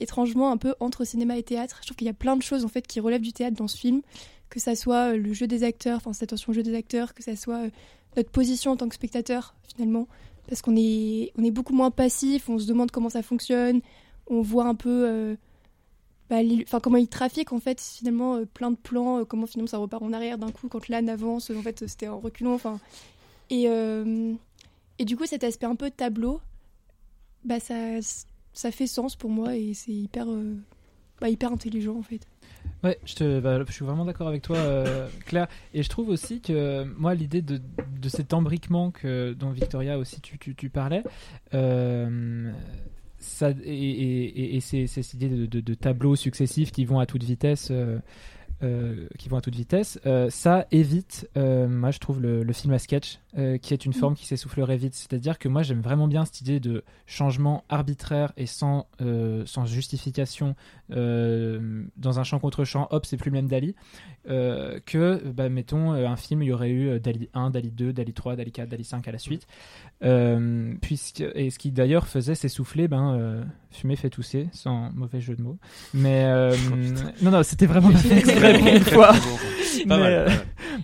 étrangement 0.00 0.50
un 0.50 0.56
peu 0.56 0.74
entre 0.80 1.04
cinéma 1.04 1.36
et 1.38 1.42
théâtre. 1.42 1.78
Je 1.80 1.86
trouve 1.86 1.96
qu'il 1.96 2.06
y 2.06 2.10
a 2.10 2.14
plein 2.14 2.36
de 2.36 2.42
choses 2.42 2.64
en 2.64 2.68
fait 2.68 2.86
qui 2.86 3.00
relèvent 3.00 3.20
du 3.20 3.32
théâtre 3.32 3.56
dans 3.56 3.68
ce 3.68 3.76
film 3.76 4.02
que 4.50 4.60
ça 4.60 4.74
soit 4.74 5.16
le 5.16 5.32
jeu 5.32 5.46
des 5.46 5.64
acteurs, 5.64 5.96
enfin 5.96 6.12
cette 6.12 6.24
attention 6.24 6.50
au 6.50 6.54
jeu 6.54 6.62
des 6.62 6.74
acteurs, 6.74 7.14
que 7.14 7.22
ça 7.22 7.34
soit 7.34 7.62
notre 8.16 8.30
position 8.30 8.72
en 8.72 8.76
tant 8.76 8.88
que 8.88 8.94
spectateur 8.94 9.54
finalement, 9.66 10.06
parce 10.48 10.62
qu'on 10.62 10.76
est, 10.76 11.32
on 11.36 11.42
est 11.42 11.50
beaucoup 11.50 11.74
moins 11.74 11.90
passif, 11.90 12.48
on 12.48 12.58
se 12.58 12.66
demande 12.66 12.90
comment 12.90 13.08
ça 13.08 13.22
fonctionne, 13.22 13.80
on 14.28 14.42
voit 14.42 14.66
un 14.66 14.74
peu 14.74 15.36
bah, 16.30 16.36
enfin, 16.62 16.80
comment 16.80 16.96
ils 16.96 17.08
trafiquent 17.08 17.52
en 17.52 17.60
fait 17.60 17.80
finalement 17.80 18.44
plein 18.46 18.70
de 18.70 18.76
plans, 18.76 19.24
comment 19.24 19.46
finalement 19.46 19.68
ça 19.68 19.78
repart 19.78 20.02
en 20.02 20.12
arrière 20.12 20.38
d'un 20.38 20.50
coup 20.50 20.68
quand 20.68 20.88
l'âne 20.88 21.08
avance, 21.08 21.50
en 21.50 21.62
fait 21.62 21.86
c'était 21.86 22.08
en 22.08 22.18
reculant, 22.18 22.54
enfin 22.54 22.80
et 23.50 23.64
et 24.98 25.04
du 25.04 25.16
coup 25.16 25.26
cet 25.26 25.44
aspect 25.44 25.66
un 25.66 25.76
peu 25.76 25.90
tableau, 25.90 26.40
bah 27.44 27.60
ça 27.60 28.00
ça 28.52 28.70
fait 28.70 28.86
sens 28.86 29.16
pour 29.16 29.30
moi 29.30 29.56
et 29.56 29.74
c'est 29.74 29.92
hyper 29.92 30.26
bah, 31.20 31.28
hyper 31.28 31.52
intelligent 31.52 31.96
en 31.96 32.02
fait. 32.02 32.26
Ouais, 32.82 32.98
bah, 33.40 33.64
je 33.64 33.72
suis 33.72 33.84
vraiment 33.84 34.04
d'accord 34.04 34.28
avec 34.28 34.42
toi, 34.42 34.56
euh, 34.56 35.08
Claire. 35.26 35.48
Et 35.72 35.82
je 35.82 35.88
trouve 35.88 36.10
aussi 36.10 36.40
que 36.40 36.84
moi, 36.98 37.14
l'idée 37.14 37.40
de, 37.40 37.58
de, 37.58 38.08
cet 38.08 38.34
embriquement 38.34 38.90
que, 38.90 39.32
dont 39.32 39.50
Victoria 39.50 39.98
aussi 39.98 40.20
tu, 40.20 40.38
tu, 40.38 40.54
tu 40.54 40.68
parlais, 40.68 41.02
euh, 41.54 42.52
ça, 43.24 43.50
et, 43.64 44.56
et, 44.56 44.60
c'est 44.60 44.86
cette 44.86 45.14
idée 45.14 45.28
de, 45.28 45.60
de, 45.60 45.74
tableaux 45.74 46.16
successifs 46.16 46.70
qui 46.70 46.84
vont 46.84 46.98
à 47.00 47.06
toute 47.06 47.24
vitesse. 47.24 47.68
Euh, 47.70 47.98
euh, 48.64 49.08
qui 49.18 49.28
vont 49.28 49.36
à 49.36 49.40
toute 49.42 49.54
vitesse, 49.54 50.00
euh, 50.06 50.30
ça 50.30 50.66
évite, 50.70 51.28
euh, 51.36 51.68
moi 51.68 51.90
je 51.90 51.98
trouve, 51.98 52.22
le, 52.22 52.52
film 52.52 52.72
à 52.72 52.78
sketch, 52.78 53.18
qui 53.62 53.74
est 53.74 53.84
une 53.84 53.90
mm. 53.90 53.94
forme 53.94 54.14
qui 54.14 54.26
s'essoufflerait 54.26 54.76
vite. 54.76 54.94
C'est-à-dire 54.94 55.38
que 55.38 55.48
moi 55.48 55.62
j'aime 55.62 55.80
vraiment 55.80 56.06
bien 56.06 56.24
cette 56.24 56.40
idée 56.40 56.60
de 56.60 56.84
changement 57.04 57.64
arbitraire 57.68 58.32
et 58.36 58.46
sans, 58.46 58.86
sans 59.44 59.66
justification 59.66 60.54
dans 60.88 62.20
un 62.20 62.24
champ 62.24 62.38
contre 62.38 62.64
champ, 62.64 62.86
hop, 62.90 63.06
c'est 63.06 63.16
plus 63.16 63.30
le 63.30 63.34
même 63.34 63.48
Dali, 63.48 63.74
que, 64.24 65.20
bah, 65.30 65.48
mettons, 65.48 65.92
un 65.92 66.16
film, 66.16 66.42
il 66.42 66.46
y 66.46 66.52
aurait 66.52 66.70
eu 66.70 67.00
Dali 67.00 67.28
1, 67.34 67.50
Dali 67.50 67.72
2, 67.72 67.92
Dali 67.92 68.12
3, 68.12 68.36
Dali 68.36 68.52
4, 68.52 68.68
Dali 68.68 68.84
5 68.84 69.08
à 69.08 69.12
la 69.12 69.18
suite. 69.18 69.48
puisque, 70.80 71.24
et 71.34 71.50
ce 71.50 71.58
qui 71.58 71.72
d'ailleurs 71.72 72.06
faisait 72.06 72.36
s'essouffler, 72.36 72.86
ben, 72.86 73.44
fumer 73.72 73.96
fait 73.96 74.10
tousser, 74.10 74.48
sans 74.52 74.92
mauvais 74.92 75.20
jeu 75.20 75.34
de 75.34 75.42
mots. 75.42 75.58
Mais 75.92 76.24
non, 77.22 77.32
non, 77.32 77.42
c'était 77.42 77.66
vraiment 77.66 77.90
une 78.58 78.80
fois. 78.80 79.12
Pas 79.88 79.98
mal, 79.98 80.12
euh, 80.12 80.28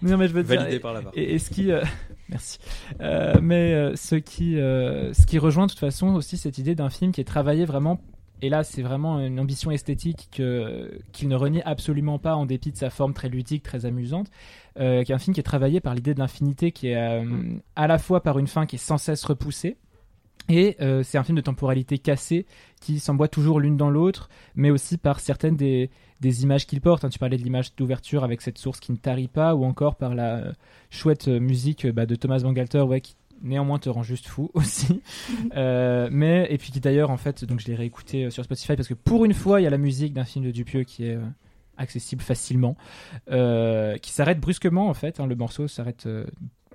non, 0.03 0.17
mais 0.17 0.29
je 0.29 0.33
veux 0.33 0.43
Validé 0.43 0.71
dire, 0.71 0.81
par 0.81 0.95
la 0.95 1.03
et, 1.15 1.35
et, 1.35 1.39
ce 1.39 1.51
qui, 1.51 1.71
euh, 1.71 1.83
merci. 2.29 2.59
Euh, 3.01 3.35
mais 3.43 3.73
euh, 3.73 3.97
ce 3.97 4.17
qui, 4.17 4.55
ce 4.55 5.27
qui 5.27 5.39
rejoint 5.39 5.67
de 5.67 5.71
toute 5.71 5.81
façon 5.81 6.15
aussi 6.15 6.37
cette 6.37 6.59
idée 6.59 6.75
d'un 6.75 6.91
film 6.91 7.13
qui 7.13 7.21
est 7.21 7.25
travaillé 7.25 7.65
vraiment. 7.65 8.01
Et 8.43 8.49
là, 8.49 8.65
c'est 8.65 8.81
vraiment 8.81 9.21
une 9.21 9.39
ambition 9.39 9.71
esthétique 9.71 10.31
que 10.35 10.99
qu'il 11.13 11.29
ne 11.29 11.37
renie 11.37 11.61
absolument 11.63 12.19
pas 12.19 12.37
en 12.37 12.47
dépit 12.47 12.73
de 12.73 12.77
sa 12.79 12.89
forme 12.89 13.13
très 13.13 13.29
ludique, 13.29 13.63
très 13.63 13.85
amusante. 13.85 14.31
Qui 14.77 14.83
est 14.83 15.13
un 15.13 15.19
film 15.19 15.35
qui 15.35 15.41
est 15.41 15.45
travaillé 15.45 15.81
par 15.81 15.95
l'idée 15.95 16.15
de 16.15 16.21
l'infinité, 16.21 16.73
qui 16.73 16.89
est 16.89 17.23
mm. 17.23 17.61
à 17.77 17.87
la 17.87 17.99
fois 17.99 18.23
par 18.23 18.39
une 18.39 18.47
fin 18.47 18.65
qui 18.65 18.77
est 18.77 18.79
sans 18.79 18.97
cesse 18.97 19.23
repoussée, 19.25 19.77
et 20.49 20.79
c'est 21.03 21.19
un 21.19 21.23
film 21.23 21.37
de 21.37 21.43
temporalité 21.43 21.99
cassée 21.99 22.47
qui 22.81 22.99
s'emboît 22.99 23.29
toujours 23.29 23.61
l'une 23.61 23.77
dans 23.77 23.91
l'autre, 23.91 24.31
mais 24.55 24.71
aussi 24.71 24.97
par 24.97 25.21
certaines 25.21 25.57
des, 25.57 25.91
des 26.21 26.43
images 26.43 26.67
qu'il 26.67 26.81
porte. 26.81 27.05
Hein. 27.05 27.09
Tu 27.09 27.19
parlais 27.19 27.37
de 27.37 27.43
l'image 27.43 27.75
d'ouverture 27.77 28.25
avec 28.25 28.41
cette 28.43 28.59
source 28.59 28.81
qui 28.81 28.93
ne 28.93 28.97
tarit 28.97 29.29
pas, 29.29 29.55
ou 29.55 29.65
encore 29.65 29.97
par 29.97 30.15
la 30.15 30.37
euh, 30.37 30.53
chouette 30.91 31.29
euh, 31.29 31.41
musique 31.41 31.87
bah, 31.87 32.07
de 32.07 32.15
Thomas 32.15 32.41
Bangalter, 32.41 32.83
ouais, 32.83 33.01
qui 33.01 33.17
néanmoins 33.43 33.79
te 33.79 33.89
rend 33.89 34.03
juste 34.03 34.29
fou 34.29 34.51
aussi. 34.55 35.01
mais 35.55 36.47
et 36.51 36.59
puis 36.59 36.73
qui 36.73 36.81
d'ailleurs 36.81 37.11
en 37.11 37.17
fait, 37.17 37.45
donc 37.45 37.61
je 37.61 37.67
l'ai 37.67 37.75
réécouté 37.75 38.31
sur 38.31 38.45
Spotify 38.45 38.77
parce 38.77 38.89
que 38.89 38.95
pour 38.95 39.25
une 39.25 39.35
fois 39.35 39.61
il 39.61 39.65
y 39.65 39.67
a 39.67 39.71
la 39.71 39.79
musique 39.79 40.13
d'un 40.13 40.25
film 40.25 40.45
de 40.45 40.51
Dupieux 40.51 40.85
qui 40.85 41.07
est 41.07 41.19
accessible 41.79 42.21
facilement, 42.21 42.77
qui 43.27 44.13
s'arrête 44.13 44.41
brusquement 44.41 44.89
en 44.89 44.95
fait. 44.95 45.21
Hein. 45.21 45.27
le 45.27 45.37
morceau 45.37 45.69
s'arrête 45.69 46.07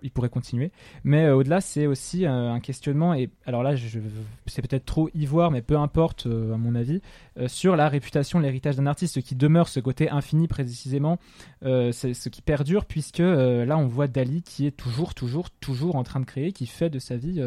il 0.04 0.12
pourrait 0.12 0.30
continuer. 0.30 0.72
Mais 1.04 1.26
euh, 1.26 1.36
au-delà, 1.36 1.62
c'est 1.62 1.88
aussi 1.88 2.26
un 2.26 2.60
questionnement, 2.60 3.14
et 3.14 3.30
alors 3.46 3.64
là, 3.64 3.76
je, 3.76 4.00
c'est 4.46 4.62
peut-être 4.62 4.86
trop 4.86 5.10
ivoire, 5.14 5.52
mais 5.52 5.62
peu 5.62 5.78
importe, 5.78 6.28
euh, 6.28 6.54
à 6.54 6.58
mon 6.58 6.76
avis, 6.76 7.02
euh, 7.38 7.48
sur 7.48 7.76
la 7.76 7.90
réputation, 7.90 8.40
l'héritage 8.40 8.76
d'un 8.76 8.88
artiste, 8.88 9.16
ce 9.16 9.20
qui 9.20 9.36
demeure, 9.36 9.68
ce 9.68 9.80
côté 9.80 10.10
infini 10.10 10.48
précisément, 10.48 11.18
c'est 11.62 12.14
ce 12.14 12.30
qui 12.30 12.42
perdure, 12.42 12.86
puisque 12.86 13.20
là, 13.20 13.78
on 13.78 13.88
voit 13.88 14.08
Dali 14.08 14.44
qui 14.44 14.68
est 14.68 14.76
toujours, 14.76 15.14
toujours, 15.14 15.50
toujours 15.50 15.96
en 15.96 16.04
train 16.04 16.20
de 16.20 16.26
créer, 16.26 16.52
qui 16.52 16.68
fait 16.68 16.90
de 16.90 17.00
sa 17.00 17.18
vie 17.18 17.42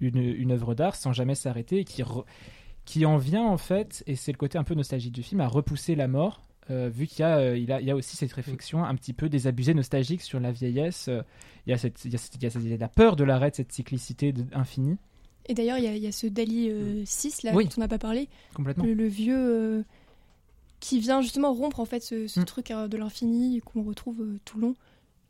une, 0.00 0.18
une 0.18 0.52
œuvre 0.52 0.74
d'art 0.74 0.96
sans 0.96 1.12
jamais 1.12 1.34
s'arrêter, 1.34 1.80
et 1.80 1.84
qui, 1.84 2.02
qui 2.84 3.06
en 3.06 3.16
vient, 3.16 3.44
en 3.44 3.58
fait, 3.58 4.02
et 4.06 4.16
c'est 4.16 4.32
le 4.32 4.38
côté 4.38 4.58
un 4.58 4.64
peu 4.64 4.74
nostalgique 4.74 5.12
du 5.12 5.22
film, 5.22 5.40
à 5.40 5.46
repousser 5.46 5.94
la 5.94 6.08
mort 6.08 6.42
euh, 6.70 6.88
vu 6.88 7.06
qu'il 7.06 7.24
y, 7.24 7.28
euh, 7.28 7.56
il 7.56 7.72
a, 7.72 7.80
il 7.80 7.86
y 7.86 7.90
a 7.90 7.96
aussi 7.96 8.16
cette 8.16 8.32
réflexion 8.32 8.84
un 8.84 8.94
petit 8.94 9.12
peu 9.12 9.28
désabusée, 9.28 9.74
nostalgique 9.74 10.22
sur 10.22 10.38
la 10.40 10.52
vieillesse. 10.52 11.08
Euh, 11.08 11.22
il, 11.66 11.70
y 11.70 11.72
a 11.72 11.78
cette, 11.78 12.04
il, 12.04 12.12
y 12.12 12.16
a 12.16 12.18
cette, 12.18 12.36
il 12.36 12.68
y 12.68 12.74
a 12.74 12.76
la 12.76 12.88
peur 12.88 13.16
de 13.16 13.24
l'arrêt, 13.24 13.50
de 13.50 13.56
cette 13.56 13.72
cyclicité 13.72 14.34
infinie. 14.52 14.96
Et 15.46 15.54
d'ailleurs, 15.54 15.78
il, 15.78 15.98
y 15.98 16.06
a 16.06 16.12
ce 16.12 16.26
Dali 16.26 16.70
6 17.04 17.42
là, 17.42 17.52
dont 17.52 17.68
on 17.76 17.80
n'a 17.80 17.88
pas 17.88 17.98
parlé. 17.98 18.28
Complètement. 18.54 18.84
Le, 18.84 19.06
vieux 19.06 19.84
qui 20.78 21.00
vient 21.00 21.22
justement 21.22 21.52
rompre 21.52 21.80
en 21.80 21.84
fait 21.84 22.02
ce, 22.02 22.40
mm. 22.40 22.44
truc 22.44 22.68
de 22.68 22.96
l'infini 22.96 23.60
qu'on 23.60 23.82
retrouve 23.82 24.24
tout 24.44 24.58
long. 24.58 24.74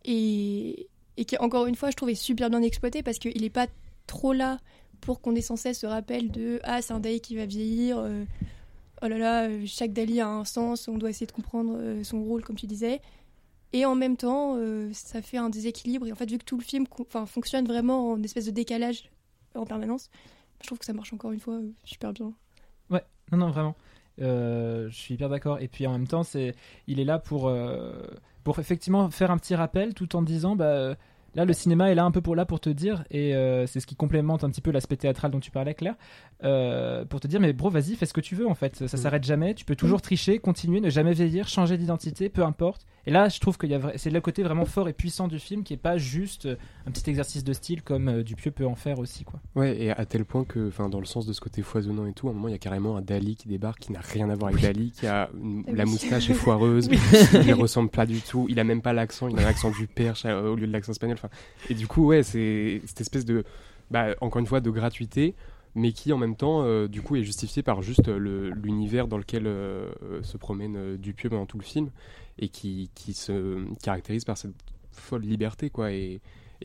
Et, 0.04 0.88
et 1.16 1.24
qui, 1.24 1.38
encore 1.38 1.66
une 1.66 1.74
fois, 1.74 1.90
je 1.90 1.96
trouvais 1.96 2.14
super 2.14 2.50
bien 2.50 2.62
exploité 2.62 3.02
parce 3.02 3.18
qu'il 3.18 3.40
n'est 3.40 3.50
pas 3.50 3.68
trop 4.06 4.32
là 4.32 4.58
pour 5.00 5.20
qu'on 5.20 5.34
ait 5.34 5.40
sans 5.40 5.56
cesse 5.56 5.80
ce 5.80 5.86
rappel 5.86 6.30
de 6.30 6.60
Ah, 6.64 6.82
c'est 6.82 6.92
un 6.92 7.00
Dali 7.00 7.20
qui 7.20 7.36
va 7.36 7.46
vieillir 7.46 8.04
oh 9.02 9.08
là 9.08 9.18
là, 9.18 9.48
euh, 9.48 9.62
chaque 9.66 9.92
Dali 9.92 10.20
a 10.20 10.28
un 10.28 10.44
sens, 10.44 10.88
on 10.88 10.98
doit 10.98 11.10
essayer 11.10 11.26
de 11.26 11.32
comprendre 11.32 11.76
euh, 11.76 12.04
son 12.04 12.22
rôle, 12.22 12.42
comme 12.42 12.56
tu 12.56 12.66
disais. 12.66 13.00
Et 13.72 13.84
en 13.84 13.94
même 13.94 14.16
temps, 14.16 14.56
euh, 14.56 14.90
ça 14.92 15.22
fait 15.22 15.36
un 15.36 15.48
déséquilibre. 15.48 16.06
Et 16.06 16.12
en 16.12 16.16
fait, 16.16 16.30
vu 16.30 16.38
que 16.38 16.44
tout 16.44 16.58
le 16.58 16.64
film 16.64 16.86
fonctionne 17.26 17.66
vraiment 17.66 18.10
en 18.10 18.22
espèce 18.22 18.46
de 18.46 18.50
décalage 18.50 19.10
en 19.54 19.64
permanence, 19.64 20.10
je 20.60 20.66
trouve 20.66 20.78
que 20.78 20.84
ça 20.84 20.92
marche 20.92 21.12
encore 21.12 21.32
une 21.32 21.40
fois 21.40 21.60
super 21.84 22.12
bien. 22.12 22.32
Ouais, 22.90 23.04
non, 23.30 23.38
non, 23.38 23.50
vraiment. 23.50 23.76
je 24.18 24.90
suis 24.90 25.14
hyper 25.14 25.28
d'accord. 25.28 25.60
Et 25.60 25.68
puis 25.68 25.86
en 25.86 25.92
même 25.92 26.08
temps, 26.08 26.22
il 26.88 27.00
est 27.00 27.04
là 27.04 27.20
pour, 27.20 27.52
pour 28.42 28.58
effectivement 28.58 29.08
faire 29.10 29.30
un 29.30 29.38
petit 29.38 29.54
rappel 29.54 29.94
tout 29.94 30.16
en 30.16 30.22
disant, 30.22 30.56
bah, 30.56 30.96
Là, 31.34 31.44
le 31.44 31.52
cinéma 31.52 31.90
est 31.90 31.94
là 31.94 32.04
un 32.04 32.10
peu 32.10 32.20
pour 32.20 32.34
là 32.34 32.44
pour 32.44 32.60
te 32.60 32.70
dire, 32.70 33.04
et 33.10 33.34
euh, 33.34 33.66
c'est 33.66 33.78
ce 33.78 33.86
qui 33.86 33.94
complémente 33.94 34.42
un 34.42 34.50
petit 34.50 34.60
peu 34.60 34.70
l'aspect 34.72 34.96
théâtral 34.96 35.30
dont 35.30 35.40
tu 35.40 35.50
parlais, 35.50 35.74
Claire, 35.74 35.94
euh, 36.42 37.04
pour 37.04 37.20
te 37.20 37.28
dire, 37.28 37.40
mais 37.40 37.52
bro, 37.52 37.70
vas-y, 37.70 37.94
fais 37.94 38.06
ce 38.06 38.12
que 38.12 38.20
tu 38.20 38.34
veux 38.34 38.48
en 38.48 38.54
fait. 38.54 38.76
Ça 38.76 38.96
mm. 38.96 39.00
s'arrête 39.00 39.24
jamais. 39.24 39.54
Tu 39.54 39.64
peux 39.64 39.76
toujours 39.76 39.98
mm. 39.98 40.02
tricher, 40.02 40.38
continuer, 40.38 40.80
ne 40.80 40.90
jamais 40.90 41.12
vieillir, 41.12 41.48
changer 41.48 41.78
d'identité, 41.78 42.28
peu 42.28 42.42
importe. 42.42 42.86
Et 43.06 43.10
là, 43.10 43.28
je 43.28 43.40
trouve 43.40 43.56
que 43.56 43.66
c'est 43.96 44.10
le 44.10 44.20
côté 44.20 44.42
vraiment 44.42 44.64
fort 44.64 44.88
et 44.88 44.92
puissant 44.92 45.28
du 45.28 45.38
film 45.38 45.62
qui 45.62 45.74
est 45.74 45.78
pas 45.78 45.96
juste 45.96 46.46
euh, 46.46 46.56
un 46.86 46.90
petit 46.90 47.08
exercice 47.08 47.44
de 47.44 47.52
style 47.52 47.82
comme 47.82 48.22
Dupieux 48.22 48.50
peut 48.50 48.66
en 48.66 48.74
faire 48.74 48.98
aussi, 48.98 49.24
quoi. 49.24 49.40
Ouais, 49.54 49.80
et 49.80 49.90
à 49.90 50.04
tel 50.04 50.24
point 50.24 50.44
que, 50.44 50.68
enfin, 50.68 50.88
dans 50.88 51.00
le 51.00 51.06
sens 51.06 51.26
de 51.26 51.32
ce 51.32 51.40
côté 51.40 51.62
foisonnant 51.62 52.06
et 52.06 52.12
tout, 52.12 52.28
à 52.28 52.30
un 52.30 52.34
moment, 52.34 52.48
il 52.48 52.52
y 52.52 52.54
a 52.54 52.58
carrément 52.58 52.96
un 52.96 53.02
Dali 53.02 53.36
qui 53.36 53.48
débarque 53.48 53.80
qui 53.80 53.92
n'a 53.92 54.00
rien 54.00 54.28
à 54.28 54.34
voir 54.34 54.50
avec 54.50 54.62
Dali, 54.62 54.92
qui 54.92 55.06
a 55.06 55.30
la 55.66 55.84
moustache 55.84 56.30
est 56.30 56.34
foireuse, 56.34 56.88
il 57.34 57.46
ne 57.46 57.54
ressemble 57.54 57.90
pas 57.90 58.06
du 58.06 58.20
tout, 58.20 58.46
il 58.48 58.60
a 58.60 58.64
même 58.64 58.82
pas 58.82 58.92
l'accent, 58.92 59.28
il 59.28 59.38
a 59.38 59.42
l'accent 59.42 59.70
du 59.70 59.86
perche 59.86 60.24
au 60.24 60.54
lieu 60.56 60.66
de 60.66 60.72
l'accent 60.72 60.92
espagnol. 60.92 61.16
Et 61.68 61.74
du 61.74 61.86
coup, 61.86 62.06
ouais, 62.06 62.22
c'est 62.22 62.82
cette 62.86 63.00
espèce 63.00 63.24
de, 63.24 63.44
bah, 63.90 64.14
encore 64.20 64.40
une 64.40 64.46
fois, 64.46 64.60
de 64.60 64.70
gratuité, 64.70 65.34
mais 65.74 65.92
qui 65.92 66.12
en 66.12 66.18
même 66.18 66.36
temps, 66.36 66.62
euh, 66.64 66.88
du 66.88 67.02
coup, 67.02 67.16
est 67.16 67.22
justifiée 67.22 67.62
par 67.62 67.82
juste 67.82 68.08
l'univers 68.08 69.06
dans 69.06 69.18
lequel 69.18 69.46
euh, 69.46 69.90
se 70.22 70.36
promène 70.36 70.76
euh, 70.76 70.96
Dupieux 70.96 71.30
pendant 71.30 71.46
tout 71.46 71.58
le 71.58 71.64
film, 71.64 71.90
et 72.40 72.48
qui, 72.48 72.90
se 73.12 73.64
caractérise 73.82 74.24
par 74.24 74.36
cette 74.36 74.56
folle 74.90 75.22
liberté, 75.22 75.70
quoi, 75.70 75.92
et, 75.92 76.20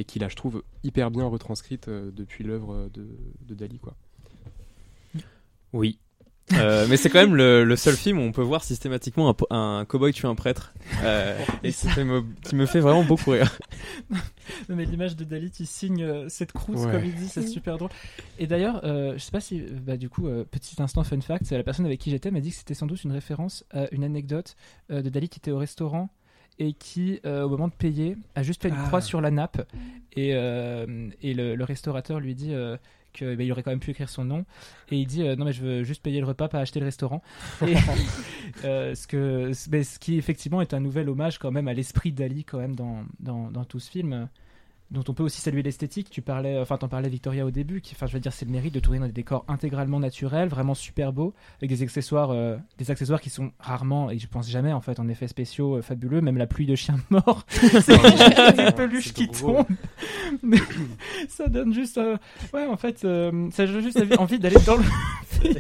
qui, 0.07 0.19
là, 0.19 0.27
je 0.29 0.35
trouve, 0.35 0.63
hyper 0.83 1.11
bien 1.11 1.25
retranscrite 1.25 1.89
depuis 1.89 2.43
l'œuvre 2.43 2.89
de, 2.93 3.07
de 3.41 3.53
Dali, 3.53 3.77
quoi. 3.79 3.95
Oui, 5.73 5.99
euh, 6.53 6.85
mais 6.87 6.97
c'est 6.97 7.09
quand 7.09 7.19
même 7.19 7.35
le, 7.35 7.63
le, 7.63 7.75
seul 7.75 7.95
film 7.95 8.19
où 8.19 8.21
on 8.21 8.31
peut 8.31 8.43
voir 8.43 8.63
systématiquement 8.63 9.35
un, 9.49 9.55
un 9.55 9.85
cowboy 9.85 10.13
tuer 10.13 10.27
un 10.27 10.35
prêtre. 10.35 10.73
Euh, 11.03 11.37
et 11.63 11.71
ça 11.71 12.03
me, 12.03 12.23
qui 12.43 12.55
me 12.55 12.67
fait 12.67 12.79
vraiment 12.79 13.03
beaucoup 13.03 13.31
rire. 13.31 13.57
non, 14.11 14.75
mais 14.75 14.85
l'image 14.85 15.15
de 15.15 15.23
Dalit, 15.23 15.51
il 15.59 15.65
signe 15.65 16.03
euh, 16.03 16.29
cette 16.29 16.51
croûte, 16.51 16.77
comme 16.77 17.03
il 17.03 17.15
dit, 17.15 17.27
c'est 17.27 17.47
super 17.47 17.77
drôle. 17.77 17.89
Et 18.37 18.45
d'ailleurs, 18.45 18.81
euh, 18.85 19.13
je 19.13 19.19
sais 19.19 19.31
pas 19.31 19.39
si, 19.39 19.61
bah, 19.61 19.97
du 19.97 20.07
coup, 20.09 20.27
petit 20.51 20.81
instant 20.81 21.03
fun 21.03 21.19
fact, 21.21 21.45
c'est 21.45 21.57
la 21.57 21.63
personne 21.63 21.85
avec 21.85 21.99
qui 21.99 22.11
j'étais 22.11 22.29
m'a 22.29 22.41
dit 22.41 22.51
que 22.51 22.57
c'était 22.57 22.75
sans 22.75 22.85
doute 22.85 23.03
une 23.03 23.11
référence 23.11 23.65
à 23.71 23.87
une 23.91 24.03
anecdote 24.03 24.55
de 24.89 25.09
Dalit 25.09 25.29
qui 25.29 25.39
était 25.39 25.51
au 25.51 25.57
restaurant 25.57 26.09
et 26.59 26.73
qui, 26.73 27.19
au 27.25 27.49
moment 27.49 27.67
de 27.67 27.73
payer, 27.73 28.17
a 28.35 28.43
juste 28.43 28.61
fait 28.61 28.69
une 28.69 28.75
croix 28.75 28.99
ah. 28.99 29.01
sur 29.01 29.19
la 29.19 29.31
nappe. 29.31 29.67
Et, 30.15 30.29
et 30.29 31.33
le, 31.33 31.55
le, 31.55 31.63
restaurateur 31.63 32.19
lui 32.19 32.35
dit 32.35 32.53
qu'il 33.15 33.35
bah, 33.35 33.43
aurait 33.51 33.63
quand 33.63 33.71
même 33.71 33.79
pu 33.79 33.91
écrire 33.91 34.09
son 34.09 34.25
nom. 34.25 34.45
Et 34.91 34.97
il 34.97 35.05
dit 35.05 35.23
euh, 35.23 35.35
non 35.35 35.45
mais 35.45 35.53
je 35.53 35.61
veux 35.61 35.83
juste 35.83 36.03
payer 36.03 36.19
le 36.19 36.25
repas, 36.25 36.47
pas 36.47 36.59
acheter 36.59 36.79
le 36.79 36.85
restaurant. 36.85 37.21
Et, 37.65 37.75
euh, 38.65 38.95
ce, 38.95 39.07
que, 39.07 39.53
ce 39.53 39.99
qui 39.99 40.17
effectivement 40.17 40.61
est 40.61 40.73
un 40.73 40.79
nouvel 40.79 41.09
hommage 41.09 41.39
quand 41.39 41.51
même 41.51 41.67
à 41.67 41.73
l'esprit 41.73 42.11
d'Ali 42.11 42.43
quand 42.43 42.59
même 42.59 42.75
dans, 42.75 43.03
dans, 43.19 43.49
dans, 43.51 43.65
tout 43.65 43.79
ce 43.79 43.89
film. 43.89 44.29
Dont 44.91 45.03
on 45.07 45.13
peut 45.13 45.23
aussi 45.23 45.41
saluer 45.41 45.63
l'esthétique. 45.63 46.09
Tu 46.09 46.21
parlais, 46.21 46.59
enfin, 46.59 46.77
t'en 46.77 46.87
parlais 46.87 47.09
Victoria 47.09 47.45
au 47.45 47.51
début. 47.51 47.81
Qui, 47.81 47.95
enfin, 47.95 48.05
je 48.07 48.13
veux 48.13 48.19
dire, 48.19 48.33
c'est 48.33 48.45
le 48.45 48.51
mérite 48.51 48.73
de 48.73 48.79
tourner 48.79 48.99
dans 48.99 49.07
des 49.07 49.11
décors 49.11 49.43
intégralement 49.47 49.99
naturels, 49.99 50.47
vraiment 50.47 50.75
super 50.75 51.11
beaux, 51.11 51.33
avec 51.59 51.69
des 51.69 51.81
accessoires, 51.81 52.31
euh, 52.31 52.57
des 52.77 52.91
accessoires 52.91 53.19
qui 53.19 53.29
sont 53.29 53.51
rarement, 53.59 54.11
et 54.11 54.19
je 54.19 54.27
pense 54.27 54.49
jamais 54.49 54.73
en 54.73 54.81
fait, 54.81 54.99
en 54.99 55.07
effets 55.07 55.27
spéciaux 55.27 55.77
euh, 55.77 55.81
fabuleux. 55.81 56.21
Même 56.21 56.37
la 56.37 56.47
pluie 56.47 56.65
de 56.65 56.75
chiens 56.75 56.97
morts, 57.09 57.45
c'est 57.47 58.55
des 58.55 58.71
peluches 58.71 59.13
qui 59.13 59.27
tombent. 59.27 59.65
Ça 61.29 61.47
donne 61.47 61.73
juste, 61.73 61.97
euh, 61.97 62.17
ouais, 62.53 62.65
en 62.65 62.77
fait, 62.77 63.03
euh, 63.03 63.49
ça 63.51 63.65
donne 63.65 63.81
juste 63.81 64.01
envie 64.17 64.39
d'aller 64.39 64.57
dans 64.65 64.75
le. 64.75 64.83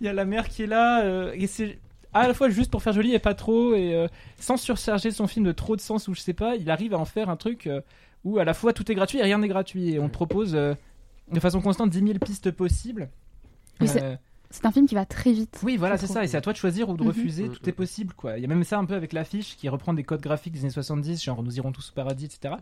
Il 0.00 0.06
y 0.06 0.08
a 0.08 0.12
la 0.12 0.24
mer 0.24 0.48
qui 0.48 0.62
est 0.62 0.66
là, 0.66 1.32
et 1.34 1.46
c'est 1.46 1.78
à 2.14 2.26
la 2.26 2.34
fois 2.34 2.48
juste 2.48 2.70
pour 2.70 2.82
faire 2.82 2.92
joli 2.92 3.14
et 3.14 3.18
pas 3.18 3.34
trop, 3.34 3.74
et 3.74 4.06
sans 4.38 4.56
surcharger 4.56 5.10
son 5.10 5.26
film 5.26 5.44
de 5.44 5.52
trop 5.52 5.76
de 5.76 5.80
sens 5.80 6.08
ou 6.08 6.14
je 6.14 6.20
sais 6.20 6.32
pas, 6.32 6.56
il 6.56 6.70
arrive 6.70 6.94
à 6.94 6.98
en 6.98 7.04
faire 7.04 7.28
un 7.28 7.36
truc 7.36 7.68
où 8.24 8.38
à 8.38 8.44
la 8.44 8.54
fois 8.54 8.72
tout 8.72 8.90
est 8.90 8.94
gratuit 8.94 9.18
et 9.18 9.22
rien 9.22 9.38
n'est 9.38 9.48
gratuit, 9.48 9.90
et 9.94 9.98
on 9.98 10.08
te 10.08 10.12
propose 10.14 10.54
euh, 10.54 10.74
de 11.32 11.40
façon 11.40 11.60
constante 11.60 11.90
10 11.90 11.98
000 12.00 12.18
pistes 12.18 12.50
possibles. 12.50 13.08
Oui, 13.80 13.88
c'est- 13.88 14.02
Euh, 14.02 14.16
C'est 14.50 14.66
un 14.66 14.70
film 14.70 14.86
qui 14.86 14.94
va 14.94 15.06
très 15.06 15.32
vite. 15.32 15.60
oui, 15.64 15.78
voilà, 15.78 15.96
c'est 15.96 16.06
ça, 16.06 16.22
et 16.22 16.26
c'est 16.26 16.36
à 16.36 16.42
toi 16.42 16.52
de 16.52 16.58
choisir 16.58 16.90
ou 16.90 16.96
de 16.98 17.02
Mhm. 17.02 17.08
refuser, 17.08 17.48
tout 17.48 17.66
est 17.66 17.72
possible, 17.72 18.12
quoi. 18.12 18.36
Il 18.36 18.42
y 18.42 18.44
a 18.44 18.48
même 18.48 18.64
ça 18.64 18.78
un 18.78 18.84
peu 18.84 18.94
avec 18.94 19.14
l'affiche 19.14 19.56
qui 19.56 19.66
reprend 19.70 19.94
des 19.94 20.04
codes 20.04 20.20
graphiques 20.20 20.52
des 20.52 20.60
années 20.60 20.68
70, 20.70 21.22
genre 21.24 21.42
nous 21.42 21.56
irons 21.56 21.72
tous 21.72 21.88
au 21.88 21.94
paradis, 21.94 22.26
etc. 22.26 22.56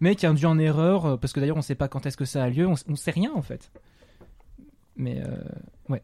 Mais 0.00 0.16
qui 0.16 0.26
est 0.26 0.28
induit 0.28 0.46
en 0.46 0.58
erreur, 0.58 1.06
euh, 1.06 1.16
parce 1.16 1.32
que 1.32 1.38
d'ailleurs 1.38 1.56
on 1.56 1.62
sait 1.62 1.76
pas 1.76 1.86
quand 1.86 2.04
est-ce 2.04 2.16
que 2.16 2.24
ça 2.24 2.42
a 2.42 2.48
lieu, 2.48 2.66
on, 2.66 2.74
on 2.88 2.96
sait 2.96 3.12
rien 3.12 3.30
en 3.32 3.42
fait. 3.42 3.70
Mais 4.96 5.22
euh, 5.24 5.36
Ouais, 5.88 6.02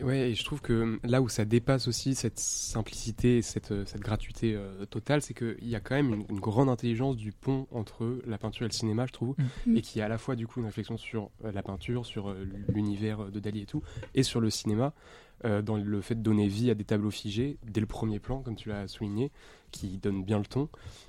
et 0.00 0.34
je 0.34 0.44
trouve 0.44 0.60
que 0.60 0.98
là 1.04 1.22
où 1.22 1.28
ça 1.28 1.44
dépasse 1.44 1.86
aussi 1.88 2.14
cette 2.14 2.38
simplicité, 2.38 3.38
et 3.38 3.42
cette, 3.42 3.72
euh, 3.72 3.84
cette 3.86 4.00
gratuité 4.00 4.54
euh, 4.54 4.86
totale, 4.86 5.22
c'est 5.22 5.34
qu'il 5.34 5.68
y 5.68 5.76
a 5.76 5.80
quand 5.80 5.94
même 5.94 6.14
une, 6.14 6.24
une 6.30 6.40
grande 6.40 6.68
intelligence 6.68 7.16
du 7.16 7.32
pont 7.32 7.66
entre 7.70 8.20
la 8.26 8.38
peinture 8.38 8.64
et 8.64 8.68
le 8.68 8.74
cinéma, 8.74 9.06
je 9.06 9.12
trouve, 9.12 9.36
Mm. 9.66 9.76
et 9.76 9.80
qui 9.82 9.98
est 10.00 10.02
à 10.02 10.08
la 10.08 10.18
fois 10.18 10.36
du 10.36 10.46
coup 10.46 10.60
une 10.60 10.66
réflexion 10.66 10.96
sur 10.96 11.30
euh, 11.44 11.52
la 11.52 11.62
peinture, 11.62 12.06
sur 12.06 12.30
euh, 12.30 12.46
l'univers 12.68 13.30
de 13.30 13.40
Dali 13.40 13.62
et 13.62 13.66
tout, 13.66 13.82
et 14.14 14.22
sur 14.22 14.40
le 14.40 14.50
cinéma, 14.50 14.86
euh, 14.86 15.31
dans 15.44 15.76
le 15.76 16.00
fait 16.00 16.14
de 16.14 16.22
donner 16.22 16.46
vie 16.48 16.70
à 16.70 16.74
des 16.74 16.84
tableaux 16.84 17.10
figés 17.10 17.56
dès 17.66 17.80
le 17.80 17.86
premier 17.86 18.18
plan, 18.18 18.40
comme 18.42 18.56
tu 18.56 18.68
l'as 18.68 18.86
souligné, 18.88 19.30
qui 19.70 19.98
donne 19.98 20.22
bien 20.22 20.38
le 20.38 20.44
ton. 20.44 20.68